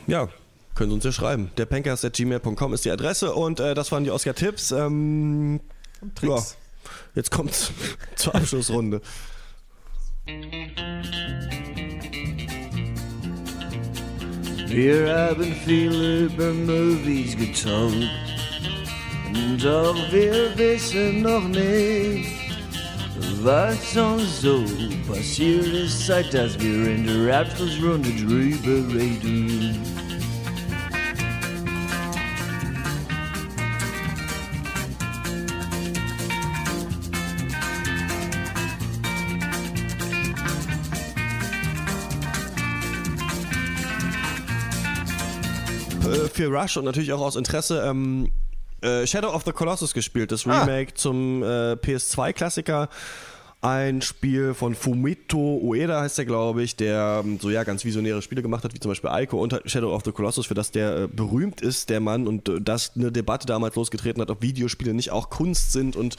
Ja, 0.07 0.29
können 0.75 0.91
Sie 0.91 0.95
uns 0.95 1.05
ja 1.05 1.13
schreiben. 1.13 1.51
Der 1.57 1.67
Pancast.gmail.com 1.67 2.75
ist 2.75 2.85
die 2.85 2.91
Adresse 2.91 3.35
und 3.35 3.61
äh, 3.61 3.75
das 3.75 3.91
waren 3.93 4.05
die 4.05 4.11
Oscar-Tipps. 4.11 4.73
Ähm, 4.73 5.61
ja, 6.23 6.43
jetzt 7.15 7.31
kommt's 7.31 7.73
zur 8.17 8.35
Abschlussrunde. 8.35 9.01
Wir 14.69 15.17
haben 15.17 15.55
viel 15.65 16.27
über 16.27 16.53
Movies 16.53 17.37
getalkt 17.37 18.11
Doch 19.63 19.97
wir 20.13 20.57
wissen 20.57 21.23
noch 21.23 21.47
nicht 21.49 22.46
Was 23.43 23.97
uns 23.97 24.41
so 24.43 24.65
passiert 25.07 25.67
ist 25.67 26.07
Seit 26.07 26.35
dass 26.35 26.59
wir 26.59 26.95
in 26.95 27.07
der 27.07 27.41
Abschlussrunde 27.41 28.11
drüber 28.11 28.95
reden 28.95 29.79
für 46.37 46.49
Rush 46.49 46.77
und 46.77 46.85
natürlich 46.85 47.13
auch 47.15 47.23
aus 47.23 47.35
Interesse 47.35 47.83
ähm, 47.87 48.31
äh, 48.87 49.07
Shadow 49.07 49.29
of 49.35 49.43
the 49.45 49.53
Colossus 49.53 49.93
gespielt, 49.93 50.33
das 50.33 50.47
Ah. 50.47 50.63
Remake 50.63 50.95
zum 50.95 51.43
äh, 51.43 51.73
PS2-Klassiker. 51.73 52.89
ein 53.63 54.01
Spiel 54.03 54.55
von 54.55 54.75
Fumito 54.75 55.59
Ueda, 55.61 56.03
heißt 56.03 56.19
der, 56.19 56.25
glaube 56.27 56.63
ich, 56.63 56.77
der 56.77 57.23
ähm, 57.25 57.39
so 57.41 57.51
ja 57.51 57.65
ganz 57.65 57.85
visionäre 57.85 58.23
Spiele 58.23 58.43
gemacht 58.43 58.63
hat, 58.63 58.75
wie 58.75 58.79
zum 58.79 58.91
Beispiel 58.91 59.11
Ico 59.13 59.43
und 59.43 59.61
Shadow 59.65 59.93
of 59.95 60.03
the 60.05 60.13
Colossus, 60.13 60.47
für 60.47 60.55
das 60.55 60.71
der 60.71 60.97
äh, 60.97 61.09
berühmt 61.09 61.63
ist, 61.63 61.89
der 61.89 62.01
Mann, 62.01 62.29
und 62.29 62.49
äh, 62.49 62.61
das 62.61 62.93
eine 62.95 63.11
Debatte 63.11 63.47
damals 63.47 63.75
losgetreten 63.75 64.21
hat, 64.23 64.31
ob 64.31 64.43
Videospiele 64.43 64.95
nicht 64.95 65.11
auch 65.11 65.31
Kunst 65.31 65.73
sind 65.73 65.97
und 65.97 66.17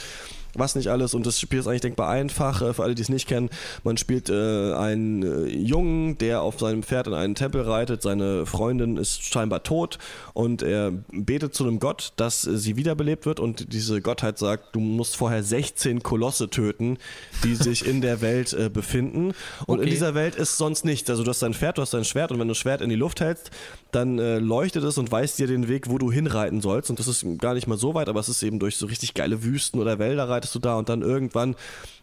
was 0.55 0.75
nicht 0.75 0.87
alles. 0.89 1.13
Und 1.13 1.25
das 1.25 1.39
Spiel 1.39 1.59
ist 1.59 1.67
eigentlich 1.67 1.81
denkbar 1.81 2.09
einfach, 2.09 2.61
äh, 2.61 2.73
für 2.73 2.83
alle, 2.83 2.95
die 2.95 3.01
es 3.01 3.09
nicht 3.09 3.27
kennen. 3.27 3.49
Man 3.83 3.97
spielt 3.97 4.29
äh, 4.29 4.73
einen 4.73 5.23
äh, 5.23 5.45
Jungen, 5.47 6.17
der 6.17 6.41
auf 6.41 6.59
seinem 6.59 6.83
Pferd 6.83 7.07
in 7.07 7.13
einen 7.13 7.35
Tempel 7.35 7.61
reitet. 7.61 8.01
Seine 8.01 8.45
Freundin 8.45 8.97
ist 8.97 9.23
scheinbar 9.23 9.63
tot 9.63 9.97
und 10.33 10.61
er 10.61 10.91
betet 11.11 11.53
zu 11.53 11.63
einem 11.63 11.79
Gott, 11.79 12.13
dass 12.15 12.41
sie 12.41 12.75
wiederbelebt 12.75 13.25
wird. 13.25 13.39
Und 13.39 13.73
diese 13.73 14.01
Gottheit 14.01 14.37
sagt, 14.37 14.75
du 14.75 14.79
musst 14.79 15.15
vorher 15.15 15.43
16 15.43 16.03
Kolosse 16.03 16.49
töten, 16.49 16.97
die 17.43 17.55
sich 17.55 17.85
in 17.85 18.01
der 18.01 18.21
Welt 18.21 18.53
äh, 18.53 18.69
befinden. 18.69 19.33
Und 19.65 19.77
in 19.79 19.87
Okay. 19.87 19.89
dieser 19.91 20.15
Welt 20.15 20.35
ist 20.35 20.57
sonst 20.57 20.85
nichts. 20.85 21.09
Also 21.09 21.23
du 21.23 21.29
hast 21.29 21.41
dein 21.41 21.53
Pferd, 21.53 21.77
du 21.77 21.81
hast 21.81 21.93
dein 21.93 22.03
Schwert 22.03 22.31
und 22.31 22.39
wenn 22.39 22.47
du 22.47 22.51
das 22.51 22.57
Schwert 22.57 22.81
in 22.81 22.89
die 22.89 22.95
Luft 22.95 23.21
hältst, 23.21 23.51
dann 23.91 24.19
äh, 24.19 24.39
leuchtet 24.39 24.83
es 24.83 24.97
und 24.97 25.11
weist 25.11 25.39
dir 25.39 25.47
den 25.47 25.67
Weg, 25.67 25.89
wo 25.89 25.97
du 25.97 26.11
hinreiten 26.11 26.61
sollst. 26.61 26.89
Und 26.89 26.99
das 26.99 27.07
ist 27.07 27.25
gar 27.39 27.53
nicht 27.53 27.67
mal 27.67 27.77
so 27.77 27.93
weit, 27.93 28.09
aber 28.09 28.19
es 28.19 28.29
ist 28.29 28.43
eben 28.43 28.59
durch 28.59 28.77
so 28.77 28.85
richtig 28.85 29.13
geile 29.13 29.43
Wüsten 29.43 29.79
oder 29.79 29.99
Wälder 29.99 30.29
reitest 30.29 30.55
du 30.55 30.59
da 30.59 30.75
und 30.75 30.89
dann 30.89 31.01
irgendwann 31.01 31.55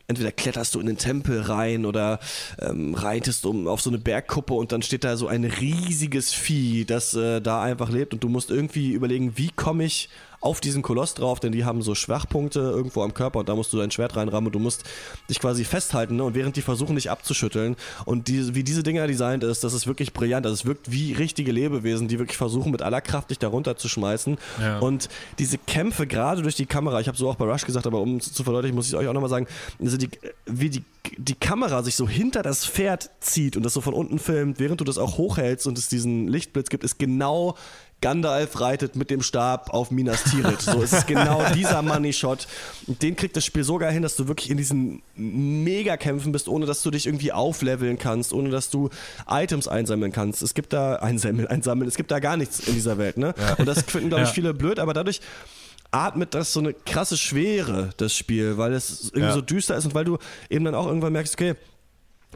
entweder 0.06 0.32
kletterst 0.32 0.74
du 0.74 0.80
in 0.80 0.86
den 0.86 0.98
Tempel 0.98 1.40
rein 1.40 1.86
oder 1.86 2.18
ähm, 2.60 2.94
reitest 2.94 3.46
um 3.46 3.66
auf 3.68 3.80
so 3.80 3.90
eine 3.90 3.98
Bergkuppe 3.98 4.54
und 4.54 4.72
dann 4.72 4.82
steht 4.82 5.04
da 5.04 5.16
so 5.16 5.28
ein 5.28 5.44
riesiges 5.44 6.32
Vieh, 6.32 6.84
das 6.84 7.14
äh, 7.14 7.40
da 7.40 7.62
einfach 7.62 7.90
lebt 7.90 8.12
und 8.12 8.22
du 8.22 8.28
musst 8.28 8.50
irgendwie 8.50 8.92
überlegen, 8.92 9.32
wie 9.36 9.50
komme 9.50 9.84
ich 9.84 10.08
auf 10.40 10.60
diesen 10.60 10.82
Koloss 10.82 11.14
drauf, 11.14 11.40
denn 11.40 11.52
die 11.52 11.64
haben 11.64 11.80
so 11.80 11.94
Schwachpunkte 11.94 12.60
irgendwo 12.60 13.02
am 13.02 13.14
Körper 13.14 13.38
und 13.38 13.48
da 13.48 13.54
musst 13.54 13.72
du 13.72 13.78
dein 13.78 13.90
Schwert 13.90 14.14
reinrammen 14.14 14.48
und 14.48 14.52
du 14.54 14.58
musst 14.58 14.82
dich 15.30 15.40
quasi 15.40 15.64
festhalten 15.64 16.16
ne? 16.16 16.24
und 16.24 16.34
während 16.34 16.56
die 16.56 16.60
versuchen 16.60 16.96
dich 16.96 17.10
abzuschütteln 17.10 17.76
und 18.04 18.28
die, 18.28 18.54
wie 18.54 18.62
diese 18.62 18.82
Dinger 18.82 19.06
designt 19.06 19.42
ist, 19.42 19.64
das 19.64 19.72
ist 19.72 19.86
wirklich 19.86 20.12
brillant, 20.12 20.44
also 20.44 20.52
es 20.52 20.66
wirkt 20.66 20.92
wie 20.92 21.14
richtige 21.14 21.50
Lebewesen, 21.50 22.08
die 22.08 22.18
wirklich 22.18 22.36
versuchen 22.36 22.72
mit 22.72 22.82
aller 22.82 23.00
Kraft 23.00 23.30
dich 23.30 23.38
da 23.38 23.48
runterzuschmeißen 23.48 24.36
Ja. 24.60 24.80
und 24.80 25.08
diese 25.38 25.56
Kämpfe 25.56 26.06
gerade 26.06 26.42
durch 26.42 26.56
die 26.56 26.66
Kamera, 26.66 27.00
ich 27.00 27.08
habe 27.08 27.16
so 27.16 27.30
auch 27.30 27.36
bei 27.36 27.46
Rush 27.46 27.64
gesagt, 27.64 27.86
aber 27.86 28.02
um 28.02 28.16
es 28.18 28.30
zu 28.30 28.44
verdeutlichen, 28.44 28.76
muss 28.76 28.88
ich 28.88 28.96
euch 28.96 29.08
auch 29.08 29.14
nochmal 29.14 29.30
sagen, 29.30 29.46
also 29.94 30.06
die, 30.06 30.10
wie 30.46 30.70
die, 30.70 30.84
die 31.18 31.34
Kamera 31.34 31.82
sich 31.82 31.94
so 31.94 32.08
hinter 32.08 32.42
das 32.42 32.66
Pferd 32.66 33.10
zieht 33.20 33.56
und 33.56 33.62
das 33.62 33.74
so 33.74 33.80
von 33.80 33.94
unten 33.94 34.18
filmt, 34.18 34.58
während 34.58 34.80
du 34.80 34.84
das 34.84 34.98
auch 34.98 35.16
hochhältst 35.18 35.66
und 35.66 35.78
es 35.78 35.88
diesen 35.88 36.28
Lichtblitz 36.28 36.68
gibt, 36.68 36.84
ist 36.84 36.98
genau 36.98 37.56
Gandalf 38.00 38.60
reitet 38.60 38.96
mit 38.96 39.08
dem 39.08 39.22
Stab 39.22 39.70
auf 39.72 39.90
Minas 39.90 40.24
Tirith. 40.24 40.60
So 40.60 40.82
ist 40.82 40.92
es 40.92 41.06
genau 41.06 41.42
dieser 41.54 41.80
Money 41.80 42.12
Shot. 42.12 42.46
Den 42.86 43.16
kriegt 43.16 43.34
das 43.36 43.46
Spiel 43.46 43.64
so 43.64 43.78
geil 43.78 43.92
hin, 43.92 44.02
dass 44.02 44.16
du 44.16 44.28
wirklich 44.28 44.50
in 44.50 44.58
diesen 44.58 45.00
Megakämpfen 45.14 46.32
bist, 46.32 46.48
ohne 46.48 46.66
dass 46.66 46.82
du 46.82 46.90
dich 46.90 47.06
irgendwie 47.06 47.32
aufleveln 47.32 47.98
kannst, 47.98 48.32
ohne 48.34 48.50
dass 48.50 48.68
du 48.68 48.90
Items 49.28 49.68
einsammeln 49.68 50.12
kannst. 50.12 50.42
Es 50.42 50.52
gibt 50.54 50.72
da 50.74 50.96
einsammeln, 50.96 51.46
einsammeln, 51.46 51.88
es 51.88 51.96
gibt 51.96 52.10
da 52.10 52.18
gar 52.18 52.36
nichts 52.36 52.60
in 52.60 52.74
dieser 52.74 52.98
Welt, 52.98 53.16
ne? 53.16 53.34
Und 53.58 53.66
das 53.66 53.82
finden, 53.82 54.08
glaube 54.08 54.24
ich, 54.24 54.28
Ja. 54.30 54.34
viele 54.34 54.52
blöd, 54.54 54.78
aber 54.78 54.92
dadurch 54.92 55.20
atmet 55.94 56.34
das 56.34 56.52
so 56.52 56.60
eine 56.60 56.74
krasse 56.74 57.16
Schwere, 57.16 57.90
das 57.96 58.14
Spiel, 58.16 58.58
weil 58.58 58.72
es 58.72 59.04
irgendwie 59.10 59.28
Ja. 59.28 59.32
so 59.32 59.40
düster 59.40 59.76
ist 59.76 59.84
und 59.86 59.94
weil 59.94 60.04
du 60.04 60.18
eben 60.50 60.64
dann 60.64 60.74
auch 60.74 60.86
irgendwann 60.86 61.12
merkst, 61.12 61.34
okay, 61.34 61.54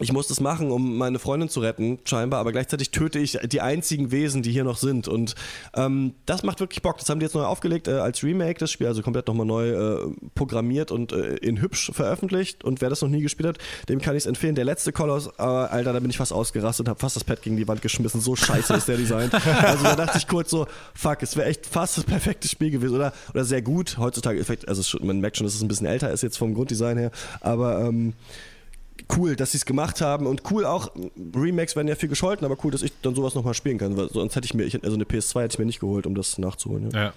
ich 0.01 0.13
muss 0.13 0.29
das 0.29 0.41
machen, 0.41 0.71
um 0.71 0.97
meine 0.97 1.19
Freundin 1.19 1.49
zu 1.49 1.61
retten, 1.61 1.99
scheinbar, 2.05 2.41
aber 2.41 2.53
gleichzeitig 2.53 2.91
töte 2.91 3.19
ich 3.19 3.39
die 3.45 3.61
einzigen 3.61 4.11
Wesen, 4.11 4.43
die 4.43 4.53
hier 4.53 4.65
noch 4.65 4.77
sind. 4.77 5.09
Und 5.09 5.35
ähm, 5.75 6.15
das 6.27 6.43
macht 6.43 6.61
wirklich 6.61 6.83
Bock. 6.83 6.99
Das 6.99 7.09
haben 7.09 7.21
die 7.21 7.25
jetzt 7.25 7.35
neu 7.35 7.45
aufgelegt 7.45 7.89
äh, 7.89 7.93
als 7.93 8.23
Remake, 8.23 8.59
das 8.59 8.71
Spiel, 8.71 8.87
also 8.87 9.03
komplett 9.03 9.27
nochmal 9.29 9.47
neu 9.47 9.69
äh, 9.69 10.11
programmiert 10.35 10.91
und 10.91 11.13
äh, 11.13 11.37
in 11.37 11.61
hübsch 11.61 11.91
veröffentlicht. 11.93 12.65
Und 12.65 12.81
wer 12.81 12.91
das 12.91 13.03
noch 13.03 13.09
nie 13.09 13.23
gespielt 13.23 13.49
hat, 13.49 13.59
dem 13.89 14.01
kann 14.01 14.15
ich 14.15 14.23
es 14.23 14.27
empfehlen. 14.27 14.55
Der 14.55 14.65
letzte 14.65 14.93
Koloss, 14.93 15.29
äh, 15.39 15.43
Alter, 15.43 15.93
da 15.93 16.01
bin 16.01 16.11
ich 16.11 16.19
fast 16.19 16.33
ausgerastet 16.33 16.87
und 16.87 16.91
habe 16.91 17.01
fast 17.01 17.17
das 17.17 17.25
Pad 17.25 17.43
gegen 17.43 17.57
die 17.57 17.67
Wand 17.69 17.83
geschmissen. 17.83 18.21
So 18.21 18.37
scheiße 18.37 18.75
ist 18.75 18.89
der 18.89 18.97
Design. 18.97 19.31
Also 19.69 19.85
da 19.85 19.97
dachte 19.97 20.19
ich 20.19 20.27
kurz 20.27 20.51
so, 20.51 20.67
fuck, 20.95 21.23
es 21.23 21.37
wäre 21.37 21.49
echt 21.49 21.67
fast 21.67 21.99
das 21.99 22.05
perfekte 22.05 22.49
Spiel 22.49 22.71
gewesen. 22.71 22.95
Oder, 22.95 23.13
oder 23.33 23.45
sehr 23.45 23.61
gut. 23.61 23.99
Heutzutage, 23.99 24.45
also 24.67 24.99
man 25.01 25.21
merkt 25.21 25.37
schon, 25.37 25.47
dass 25.47 25.55
es 25.55 25.63
ein 25.63 25.69
bisschen 25.69 25.87
älter 25.87 26.11
ist 26.11 26.23
jetzt 26.23 26.39
vom 26.39 26.55
Grunddesign 26.55 26.97
her. 26.97 27.11
Aber 27.41 27.81
ähm, 27.81 28.15
cool, 29.17 29.37
dass 29.37 29.53
sie 29.53 29.59
es 29.59 29.67
gemacht 29.67 30.01
haben 30.01 30.27
und 30.27 30.51
cool 30.51 30.65
auch, 30.65 30.91
Remakes 31.35 31.77
werden 31.77 31.89
ja 31.89 31.95
viel 31.95 32.09
gescholten, 32.09 32.45
aber 32.45 32.57
cool, 32.65 32.71
dass 32.71 32.83
ich 32.83 32.93
dann 33.03 33.15
sowas 33.15 33.35
nochmal 33.35 33.55
spielen 33.55 33.79
kann, 33.79 33.97
weil 33.97 34.09
sonst 34.11 34.37
hätte 34.37 34.47
ich 34.47 34.55
mir, 34.55 34.65
ich, 34.65 34.83
also 34.83 34.95
eine 34.95 35.05
PS2 35.05 35.43
hätte 35.43 35.55
ich 35.55 35.59
mir 35.59 35.67
nicht 35.67 35.81
geholt, 35.81 36.07
um 36.07 36.15
das 36.15 36.39
nachzuholen. 36.39 36.91
Ja. 36.91 37.01
Ja. 37.01 37.13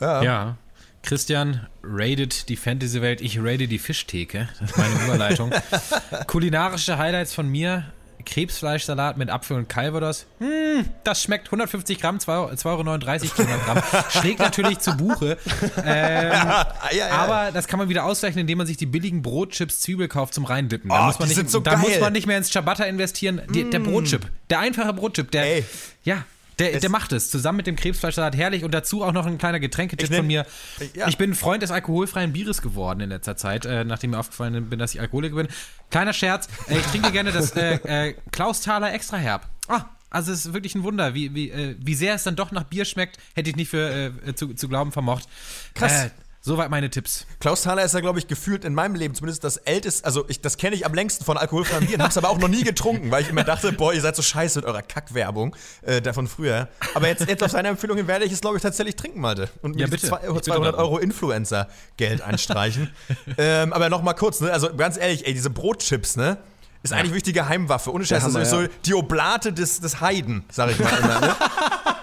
Ja. 0.00 0.22
Ja. 0.22 0.56
Christian 1.02 1.66
raidet 1.82 2.48
die 2.48 2.56
Fantasy-Welt, 2.56 3.20
ich 3.20 3.40
raide 3.40 3.68
die 3.68 3.78
Fischtheke. 3.78 4.48
Das 4.60 4.70
ist 4.70 4.76
meine 4.76 4.94
Überleitung. 5.04 5.52
Kulinarische 6.26 6.98
Highlights 6.98 7.32
von 7.32 7.48
mir. 7.48 7.84
Krebsfleischsalat 8.24 9.16
mit 9.16 9.30
Apfel 9.30 9.56
und 9.56 9.68
Calvados. 9.68 10.26
Hm, 10.38 10.84
das 11.04 11.22
schmeckt 11.22 11.46
150 11.48 12.00
Gramm, 12.00 12.18
2,39 12.18 12.26
Euro 12.66 12.84
200 12.84 13.64
Gramm. 13.64 13.82
Schlägt 14.10 14.38
natürlich 14.40 14.78
zu 14.80 14.96
Buche. 14.96 15.38
Ähm, 15.84 16.32
ja, 16.32 16.64
ja. 16.92 17.08
aber 17.10 17.50
das 17.52 17.66
kann 17.68 17.78
man 17.78 17.88
wieder 17.88 18.04
ausgleichen, 18.04 18.38
indem 18.40 18.58
man 18.58 18.66
sich 18.66 18.76
die 18.76 18.86
billigen 18.86 19.22
Brotchips 19.22 19.80
Zwiebel 19.80 20.08
kauft 20.08 20.34
zum 20.34 20.44
Reindippen. 20.44 20.90
Da, 20.90 21.02
Oh, 21.02 21.06
muss, 21.06 21.18
man 21.18 21.28
die 21.28 21.34
nicht, 21.34 21.36
sind 21.36 21.50
so 21.50 21.60
da 21.60 21.72
geil. 21.72 21.80
Mm. 21.80 21.82
muss 21.90 22.00
man 22.00 22.12
nicht 22.12 22.26
mehr 22.26 22.38
ins 22.38 22.50
Ciabatta 22.50 22.84
investieren. 22.84 23.42
Die, 23.52 23.68
Der 23.68 23.78
Brotchip, 23.80 24.26
der 24.50 24.60
einfache 24.60 24.92
Brotchip, 24.92 25.30
der, 25.30 25.44
Ey. 25.44 25.64
ja, 26.04 26.24
der, 26.58 26.74
Es- 26.74 26.80
der 26.80 26.90
macht 26.90 27.12
es. 27.12 27.30
Zusammen 27.30 27.56
mit 27.58 27.66
dem 27.66 27.76
Krebsfleischsalat 27.76 28.36
herrlich 28.36 28.64
und 28.64 28.72
dazu 28.72 29.04
auch 29.04 29.12
noch 29.12 29.26
ein 29.26 29.38
kleiner 29.38 29.60
Getränketipp 29.60 30.14
von 30.14 30.26
mir. 30.26 30.46
Ja. 30.94 31.08
Ich 31.08 31.16
bin 31.18 31.34
Freund 31.34 31.62
des 31.62 31.70
alkoholfreien 31.70 32.32
Bieres 32.32 32.62
geworden 32.62 33.00
in 33.00 33.10
letzter 33.10 33.36
Zeit, 33.36 33.64
äh, 33.64 33.84
nachdem 33.84 34.10
mir 34.10 34.18
aufgefallen 34.18 34.68
bin, 34.68 34.78
dass 34.78 34.94
ich 34.94 35.00
Alkoholiker 35.00 35.36
bin. 35.36 35.48
Kleiner 35.90 36.12
Scherz, 36.12 36.48
äh, 36.68 36.78
ich 36.78 36.86
trinke 36.86 37.12
gerne 37.12 37.32
das 37.32 37.52
äh, 37.52 37.74
äh, 38.08 38.14
Klausthaler 38.32 38.92
Extra 38.92 39.16
Herb. 39.16 39.46
Ah, 39.68 39.84
also 40.10 40.32
es 40.32 40.46
ist 40.46 40.52
wirklich 40.54 40.74
ein 40.74 40.82
Wunder, 40.84 41.14
wie, 41.14 41.34
wie, 41.34 41.50
äh, 41.50 41.76
wie 41.78 41.94
sehr 41.94 42.14
es 42.14 42.22
dann 42.24 42.34
doch 42.36 42.50
nach 42.52 42.64
Bier 42.64 42.84
schmeckt, 42.84 43.18
hätte 43.34 43.50
ich 43.50 43.56
nicht 43.56 43.68
für 43.68 44.12
äh, 44.26 44.34
zu, 44.34 44.54
zu 44.54 44.68
glauben 44.68 44.90
vermocht. 44.92 45.28
Krass. 45.74 46.10
Soweit 46.40 46.70
meine 46.70 46.88
Tipps. 46.88 47.26
Klaus 47.40 47.62
Thaler 47.62 47.84
ist 47.84 47.94
ja, 47.94 48.00
glaube 48.00 48.20
ich, 48.20 48.28
gefühlt 48.28 48.64
in 48.64 48.72
meinem 48.72 48.94
Leben 48.94 49.14
zumindest 49.14 49.42
das 49.42 49.56
älteste, 49.58 50.04
also 50.06 50.24
ich, 50.28 50.40
das 50.40 50.56
kenne 50.56 50.76
ich 50.76 50.86
am 50.86 50.94
längsten 50.94 51.24
von 51.24 51.36
alkoholfreien 51.36 51.86
Bieren, 51.86 52.02
hab's 52.02 52.16
aber 52.16 52.30
auch 52.30 52.38
noch 52.38 52.48
nie 52.48 52.62
getrunken, 52.62 53.10
weil 53.10 53.22
ich 53.22 53.28
immer 53.28 53.42
dachte, 53.44 53.72
boah, 53.72 53.92
ihr 53.92 54.00
seid 54.00 54.14
so 54.14 54.22
scheiße 54.22 54.60
mit 54.60 54.66
eurer 54.66 54.82
Kackwerbung 54.82 55.54
äh, 55.82 56.00
da 56.00 56.12
von 56.12 56.28
früher. 56.28 56.68
Aber 56.94 57.08
jetzt, 57.08 57.28
jetzt 57.28 57.42
auf 57.42 57.50
seine 57.50 57.68
Empfehlung 57.68 57.96
hin 57.96 58.06
werde 58.06 58.24
ich 58.24 58.32
es, 58.32 58.40
glaube 58.40 58.56
ich, 58.56 58.62
tatsächlich 58.62 58.94
trinken, 58.94 59.20
Malte. 59.20 59.48
Und 59.62 59.74
mir 59.74 59.82
Ja, 59.82 59.86
bitte. 59.88 60.06
zwei- 60.06 60.20
Ich 60.22 60.28
bitte 60.28 60.42
200 60.42 60.74
darum. 60.74 60.92
Euro 60.92 60.98
Influencer-Geld 60.98 62.22
einstreichen. 62.22 62.90
ähm, 63.36 63.72
aber 63.72 63.88
noch 63.88 64.02
mal 64.02 64.14
kurz, 64.14 64.40
ne? 64.40 64.52
also 64.52 64.74
ganz 64.74 64.96
ehrlich, 64.96 65.26
ey, 65.26 65.34
diese 65.34 65.50
Brotchips, 65.50 66.16
ne? 66.16 66.38
Ist 66.84 66.92
eigentlich 66.92 67.10
wirklich 67.10 67.24
die 67.24 67.32
Geheimwaffe. 67.32 67.92
Ohne 67.92 68.06
Scheiß, 68.06 68.22
das 68.22 68.34
ist 68.36 68.50
so 68.50 68.62
ja. 68.62 68.68
die 68.86 68.94
Oblate 68.94 69.52
des, 69.52 69.80
des 69.80 70.00
Heiden, 70.00 70.44
sag 70.52 70.70
ich 70.70 70.78
mal 70.78 70.96
immer, 70.98 71.20
ne? 71.20 71.36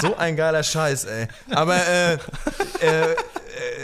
So 0.00 0.16
ein 0.16 0.36
geiler 0.36 0.62
Scheiß, 0.62 1.04
ey. 1.04 1.28
Aber 1.50 1.76
äh, 1.76 2.14
äh, 2.14 2.16
äh, 2.80 3.16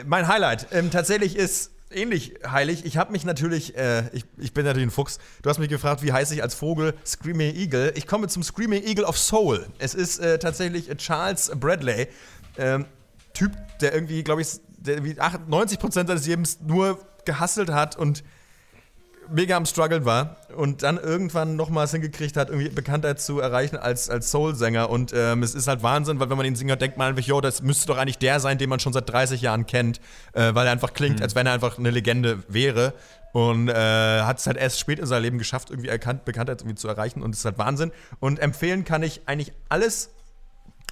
mein 0.07 0.29
Highlight 0.29 0.69
ähm, 0.73 0.91
tatsächlich 0.91 1.37
ist 1.37 1.73
ähnlich 1.91 2.35
heilig. 2.47 2.85
Ich 2.85 2.97
habe 2.97 3.13
mich 3.13 3.25
natürlich, 3.25 3.77
äh, 3.77 4.09
ich, 4.13 4.25
ich 4.39 4.53
bin 4.53 4.65
natürlich 4.65 4.89
ein 4.89 4.91
Fuchs. 4.91 5.19
Du 5.43 5.51
hast 5.51 5.59
mich 5.59 5.69
gefragt, 5.69 6.03
wie 6.03 6.13
heiße 6.13 6.35
ich 6.35 6.43
als 6.43 6.55
Vogel 6.55 6.95
Screaming 7.05 7.55
Eagle. 7.55 7.93
Ich 7.97 8.07
komme 8.07 8.29
zum 8.29 8.43
Screaming 8.43 8.85
Eagle 8.85 9.05
of 9.05 9.19
Soul. 9.19 9.67
Es 9.79 9.95
ist 9.95 10.19
äh, 10.19 10.39
tatsächlich 10.39 10.89
Charles 10.97 11.51
Bradley, 11.55 12.09
ähm, 12.59 12.87
Typ, 13.35 13.53
der 13.81 13.95
irgendwie, 13.95 14.25
glaube 14.25 14.43
ich, 14.43 14.49
der 14.79 14.95
irgendwie 14.95 15.21
98 15.21 15.79
Prozent 15.79 16.09
seines 16.09 16.27
Lebens 16.27 16.59
nur 16.61 16.99
gehasselt 17.25 17.71
hat 17.71 17.97
und 17.97 18.25
mega 19.31 19.57
am 19.57 19.67
Struggeln 19.67 20.05
war 20.05 20.37
und 20.57 20.83
dann 20.83 20.99
irgendwann 20.99 21.57
nochmals 21.57 21.93
hingekriegt 21.93 22.37
hat, 22.37 22.49
irgendwie 22.51 22.69
Bekanntheit 22.69 23.21
zu 23.21 23.41
erreichen 23.41 23.77
als, 23.77 24.09
als 24.09 24.31
Soul-Sänger. 24.31 24.91
Und 24.91 25.13
ähm, 25.15 25.43
es 25.43 25.55
ist 25.55 25.69
halt 25.69 25.83
Wahnsinn, 25.83 26.21
weil 26.21 26.31
wenn 26.31 26.37
man 26.37 26.47
ihn 26.47 26.57
singt, 26.57 26.81
denkt 26.81 26.97
man 26.97 27.09
einfach, 27.09 27.23
jo, 27.23 27.41
das 27.41 27.63
müsste 27.63 27.87
doch 27.87 27.99
eigentlich 27.99 28.19
der 28.19 28.41
sein, 28.41 28.59
den 28.59 28.69
man 28.69 28.81
schon 28.81 28.93
seit 28.93 29.09
30 29.09 29.41
Jahren 29.41 29.67
kennt, 29.67 30.01
äh, 30.33 30.55
weil 30.55 30.67
er 30.67 30.73
einfach 30.73 30.95
klingt, 30.95 31.23
als 31.23 31.35
wenn 31.35 31.47
er 31.47 31.53
einfach 31.53 31.79
eine 31.79 31.91
Legende 31.91 32.43
wäre. 32.49 32.95
Und 33.33 33.69
äh, 33.69 34.23
hat 34.23 34.39
es 34.39 34.47
halt 34.47 34.57
erst 34.57 34.81
spät 34.81 34.99
in 34.99 35.07
seinem 35.07 35.23
Leben 35.23 35.39
geschafft, 35.39 35.71
irgendwie 35.71 35.89
erkannt, 35.89 36.25
Bekanntheit 36.25 36.63
irgendwie 36.63 36.77
zu 36.77 36.89
erreichen. 36.89 37.23
Und 37.23 37.35
es 37.35 37.41
ist 37.41 37.45
halt 37.45 37.59
Wahnsinn. 37.59 37.93
Und 38.19 38.39
empfehlen 38.39 38.85
kann 38.85 39.03
ich 39.03 39.23
eigentlich 39.27 39.53
alles, 39.69 40.11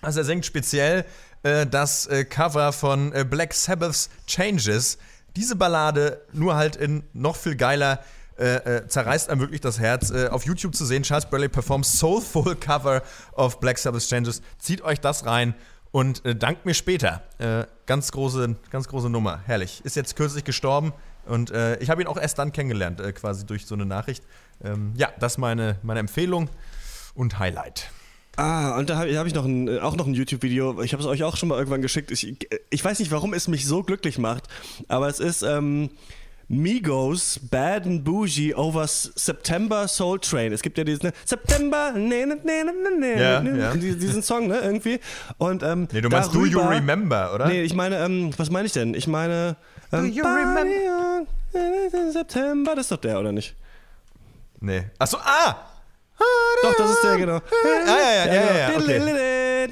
also 0.03 0.21
er 0.21 0.25
singt 0.25 0.45
speziell 0.45 1.07
äh, 1.43 1.67
das 1.67 2.07
äh, 2.07 2.25
Cover 2.25 2.73
von 2.73 3.13
äh, 3.13 3.25
Black 3.25 3.55
Sabbath's 3.55 4.11
Changes. 4.27 4.99
Diese 5.37 5.57
Ballade 5.57 6.21
nur 6.33 6.57
halt 6.57 6.77
in 6.77 7.05
noch 7.13 7.37
viel 7.37 7.57
geiler 7.57 8.01
äh, 8.39 8.57
äh, 8.57 8.89
zerreißt 8.89 9.31
einem 9.31 9.41
wirklich 9.41 9.61
das 9.61 9.79
Herz. 9.79 10.11
Äh, 10.11 10.29
auf 10.29 10.45
YouTube 10.45 10.75
zu 10.75 10.85
sehen, 10.85 11.03
Charles 11.03 11.27
Bradley 11.27 11.49
performs 11.49 11.99
Soulful 11.99 12.57
Cover 12.61 13.03
of 13.33 13.61
Black 13.61 13.79
Sabbath's 13.79 14.09
Changes. 14.09 14.43
Zieht 14.59 14.83
euch 14.83 15.01
das 15.01 15.25
rein 15.27 15.55
und 15.93 16.25
äh, 16.25 16.35
dankt 16.35 16.67
mir 16.67 16.75
später. 16.75 17.23
Äh, 17.39 17.67
ganz 17.87 18.11
große, 18.11 18.57
ganz 18.71 18.89
große 18.89 19.09
Nummer. 19.09 19.41
Herrlich. 19.47 19.85
Ist 19.85 19.97
jetzt 19.97 20.17
kürzlich 20.17 20.45
gestorben 20.45 20.93
und 21.27 21.51
ich 21.81 21.89
habe 21.89 22.03
ihn 22.03 22.07
auch 22.07 22.19
erst 22.19 22.39
dann 22.39 22.53
kennengelernt, 22.53 23.01
quasi 23.15 23.47
durch 23.47 23.65
so 23.65 23.75
eine 23.75 23.87
Nachricht. 23.87 24.23
Ähm, 24.63 24.93
ja, 24.95 25.09
das 25.19 25.33
ist 25.33 25.39
meine, 25.39 25.79
meine 25.83 26.01
Empfehlung 26.01 26.51
und 27.15 27.39
Highlight. 27.39 27.91
Ah, 28.37 28.77
und 28.79 28.91
da 28.91 28.99
habe 28.99 29.17
hab 29.17 29.27
ich 29.27 29.35
noch 29.35 29.45
ein, 29.45 29.79
auch 29.79 29.97
noch 29.97 30.07
ein 30.07 30.15
YouTube-Video. 30.15 30.83
Ich 30.83 30.93
habe 30.93 31.03
es 31.03 31.09
euch 31.09 31.23
auch 31.23 31.37
schon 31.37 31.49
mal 31.49 31.57
irgendwann 31.57 31.83
geschickt. 31.83 32.11
Ich, 32.11 32.37
ich 32.71 32.85
weiß 32.85 32.99
nicht, 32.99 33.13
warum 33.13 33.33
es 33.33 33.47
mich 33.47 33.67
so 33.67 33.83
glücklich 33.83 34.19
macht, 34.19 34.49
aber 34.89 35.09
es 35.09 35.21
ist 35.21 35.43
ähm, 35.43 35.91
Migos, 36.49 37.39
Bad 37.51 37.87
and 37.87 38.05
Bougie 38.05 38.55
over 38.55 38.87
September 38.87 39.89
Soul 39.89 40.19
Train. 40.21 40.53
Es 40.53 40.63
gibt 40.63 40.77
ja 40.79 40.85
diesen 40.85 41.07
ne, 41.07 41.13
September, 41.25 41.93
ne, 41.93 42.27
ne, 42.27 42.37
ne, 42.45 42.65
ne, 42.65 42.99
ne, 42.99 43.21
Ja, 43.21 43.41
ne, 43.41 43.59
ja. 43.59 43.75
diesen 43.75 44.23
Song, 44.23 44.49
ne, 44.49 44.59
irgendwie. 44.59 45.01
Und, 45.39 45.63
ähm, 45.63 45.89
Nee, 45.93 46.01
du 46.01 46.09
meinst 46.09 46.35
Do 46.35 46.45
You 46.45 46.59
darüber- 46.59 46.71
Remember, 46.77 47.33
oder? 47.35 47.47
Nee, 47.47 47.63
ich 47.63 47.75
meine, 47.75 47.99
ähm, 48.05 48.31
was 48.37 48.51
meine 48.51 48.67
ich 48.67 48.73
denn? 48.73 48.95
Ich 48.95 49.07
meine, 49.07 49.57
ähm, 49.93 50.13
you 50.13 50.23
Party 50.23 50.71
on 50.89 51.27
September, 52.13 52.75
das 52.75 52.87
ist 52.87 52.93
doch 52.93 52.97
der, 52.99 53.19
oder 53.21 53.33
nicht? 53.33 53.55
Nee. 54.61 54.85
Achso, 54.99 55.17
ah! 55.19 55.57
Doch, 56.63 56.75
das 56.77 56.91
ist 56.91 57.03
der, 57.05 57.17
genau. 57.19 57.37
Ah, 57.37 57.41
ja, 57.87 58.27
ja, 58.27 58.35
ja, 58.35 58.57
ja, 58.71 58.79
okay. 58.79 59.69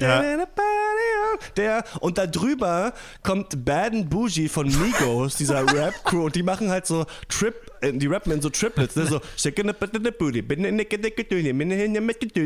Der, 1.57 1.83
und 1.99 2.17
da 2.17 2.27
drüber 2.27 2.93
kommt 3.23 3.65
Bad 3.65 3.93
and 3.93 4.09
Bougie 4.09 4.49
von 4.49 4.67
Migos, 4.67 5.35
dieser 5.35 5.61
Rap-Crew, 5.73 6.25
und 6.25 6.35
die 6.35 6.43
machen 6.43 6.69
halt 6.69 6.85
so 6.87 7.05
Trip, 7.29 7.55
die 7.91 8.07
rappen 8.07 8.31
in 8.31 8.41
so 8.41 8.49
Triplets, 8.49 8.95
ne? 8.95 9.05
so 9.05 9.21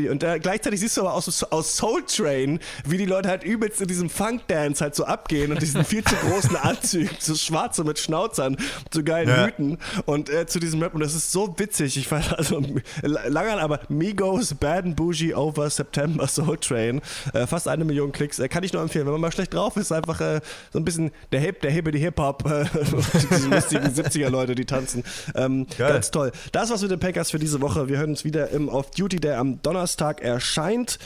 und 0.08 0.22
äh, 0.22 0.38
gleichzeitig 0.38 0.80
siehst 0.80 0.96
du 0.96 1.02
aber 1.02 1.14
aus, 1.14 1.42
aus 1.44 1.76
Soul 1.76 2.02
Train, 2.06 2.60
wie 2.86 2.98
die 2.98 3.06
Leute 3.06 3.28
halt 3.28 3.44
übelst 3.44 3.80
in 3.80 3.88
diesem 3.88 4.10
Funk-Dance 4.10 4.82
halt 4.82 4.94
so 4.94 5.04
abgehen 5.04 5.52
und 5.52 5.62
diesen 5.62 5.84
viel 5.84 6.04
zu 6.04 6.14
großen 6.16 6.56
Anzügen, 6.62 7.10
so 7.18 7.34
schwarze 7.34 7.84
mit 7.84 7.98
Schnauzern, 7.98 8.56
so 8.92 9.02
geilen 9.02 9.28
Ja. 9.28 9.46
Hüten 9.46 9.78
und 10.06 10.30
äh, 10.30 10.46
zu 10.46 10.58
diesem 10.58 10.82
Rap. 10.82 10.94
Und 10.94 11.00
das 11.00 11.14
ist 11.14 11.32
so 11.32 11.54
witzig, 11.58 11.96
ich 11.96 12.08
fand 12.08 12.36
also 12.36 12.62
lange 13.02 13.60
aber 13.60 13.80
Migos, 13.88 14.54
Bad 14.54 14.84
and 14.84 14.96
Bougie 14.96 15.34
over 15.34 15.68
September 15.70 16.26
Soul 16.26 16.58
Train, 16.58 17.00
äh, 17.32 17.46
fast 17.46 17.68
eine 17.68 17.84
Million 17.84 18.12
Klicks, 18.12 18.38
äh, 18.38 18.48
kann 18.48 18.64
ich 18.64 18.72
nur 18.72 18.82
empfehlen, 18.82 19.06
wenn 19.06 19.12
man 19.12 19.20
mal 19.20 19.32
schlecht 19.32 19.54
drauf 19.54 19.76
ist, 19.76 19.92
einfach 19.92 20.20
äh, 20.20 20.40
so 20.72 20.78
ein 20.78 20.84
bisschen 20.84 21.10
der 21.32 21.40
Hip, 21.40 21.60
der 21.60 21.70
Hippe, 21.70 21.90
die 21.90 21.98
Hip-Hop, 21.98 22.44
äh, 22.50 22.64
diese 23.30 23.48
lustigen 23.48 23.86
70er 23.86 24.30
Leute, 24.30 24.54
die 24.54 24.64
tanzen, 24.64 25.04
ähm, 25.34 25.66
ganz 25.76 26.10
toll. 26.10 26.32
Das 26.52 26.70
war's 26.70 26.82
mit 26.82 26.90
den 26.90 27.00
Packers 27.00 27.30
für 27.30 27.38
diese 27.38 27.60
Woche, 27.60 27.88
wir 27.88 27.98
hören 27.98 28.10
uns 28.10 28.24
wieder 28.24 28.48
im 28.50 28.68
Off 28.68 28.90
Duty, 28.90 29.16
der 29.16 29.38
am 29.38 29.60
Donnerstag 29.62 30.20
erscheint. 30.20 30.98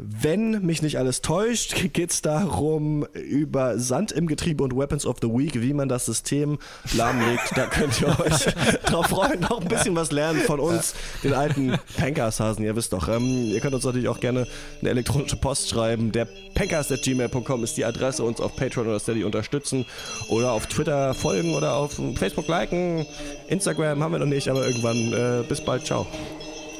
Wenn 0.00 0.64
mich 0.64 0.80
nicht 0.80 0.96
alles 0.96 1.22
täuscht, 1.22 1.74
geht's 1.92 2.22
darum 2.22 3.04
über 3.12 3.80
Sand 3.80 4.12
im 4.12 4.28
Getriebe 4.28 4.62
und 4.62 4.76
Weapons 4.76 5.04
of 5.04 5.16
the 5.20 5.28
Week, 5.28 5.60
wie 5.60 5.72
man 5.72 5.88
das 5.88 6.06
System 6.06 6.58
lahmlegt. 6.96 7.56
Da 7.56 7.66
könnt 7.66 8.00
ihr 8.00 8.08
euch 8.20 8.46
drauf 8.84 9.06
freuen, 9.06 9.40
noch 9.40 9.60
ein 9.60 9.66
bisschen 9.66 9.96
was 9.96 10.12
lernen 10.12 10.40
von 10.42 10.60
uns, 10.60 10.94
den 11.24 11.34
alten 11.34 11.76
Pankers-Hasen. 11.96 12.64
Ihr 12.64 12.76
wisst 12.76 12.92
doch, 12.92 13.08
ähm, 13.08 13.46
ihr 13.46 13.58
könnt 13.58 13.74
uns 13.74 13.84
natürlich 13.84 14.08
auch 14.08 14.20
gerne 14.20 14.46
eine 14.80 14.90
elektronische 14.90 15.36
Post 15.36 15.68
schreiben. 15.68 16.12
Der 16.12 16.28
pankers.gmail.com 16.54 17.64
ist 17.64 17.76
die 17.76 17.84
Adresse, 17.84 18.22
uns 18.22 18.40
auf 18.40 18.54
Patreon 18.54 18.86
oder 18.86 19.00
Steady 19.00 19.24
unterstützen 19.24 19.84
oder 20.28 20.52
auf 20.52 20.68
Twitter 20.68 21.12
folgen 21.14 21.54
oder 21.54 21.74
auf 21.74 22.00
Facebook 22.14 22.46
liken. 22.46 23.04
Instagram 23.48 24.02
haben 24.02 24.12
wir 24.12 24.20
noch 24.20 24.26
nicht, 24.26 24.48
aber 24.48 24.64
irgendwann. 24.64 25.12
Äh, 25.12 25.42
bis 25.48 25.60
bald, 25.60 25.84
ciao. 25.84 26.06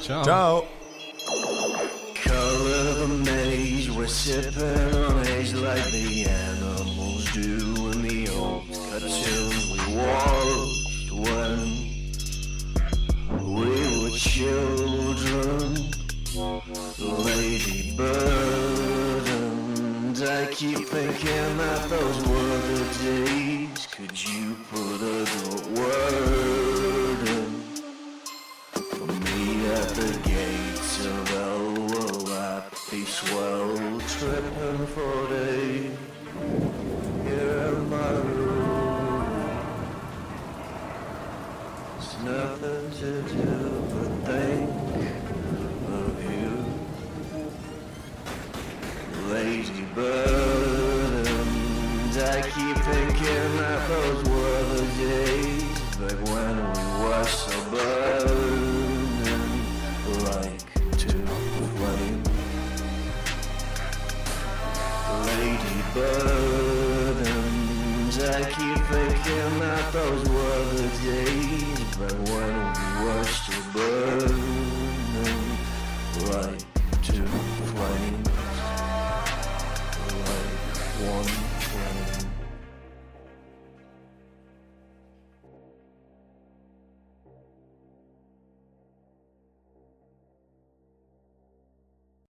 Ciao. 0.01 0.23
Ciao. 0.23 0.78
Maze, 3.07 3.89
we're 3.89 4.07
sipping 4.07 4.93
on 4.95 5.23
haze 5.23 5.53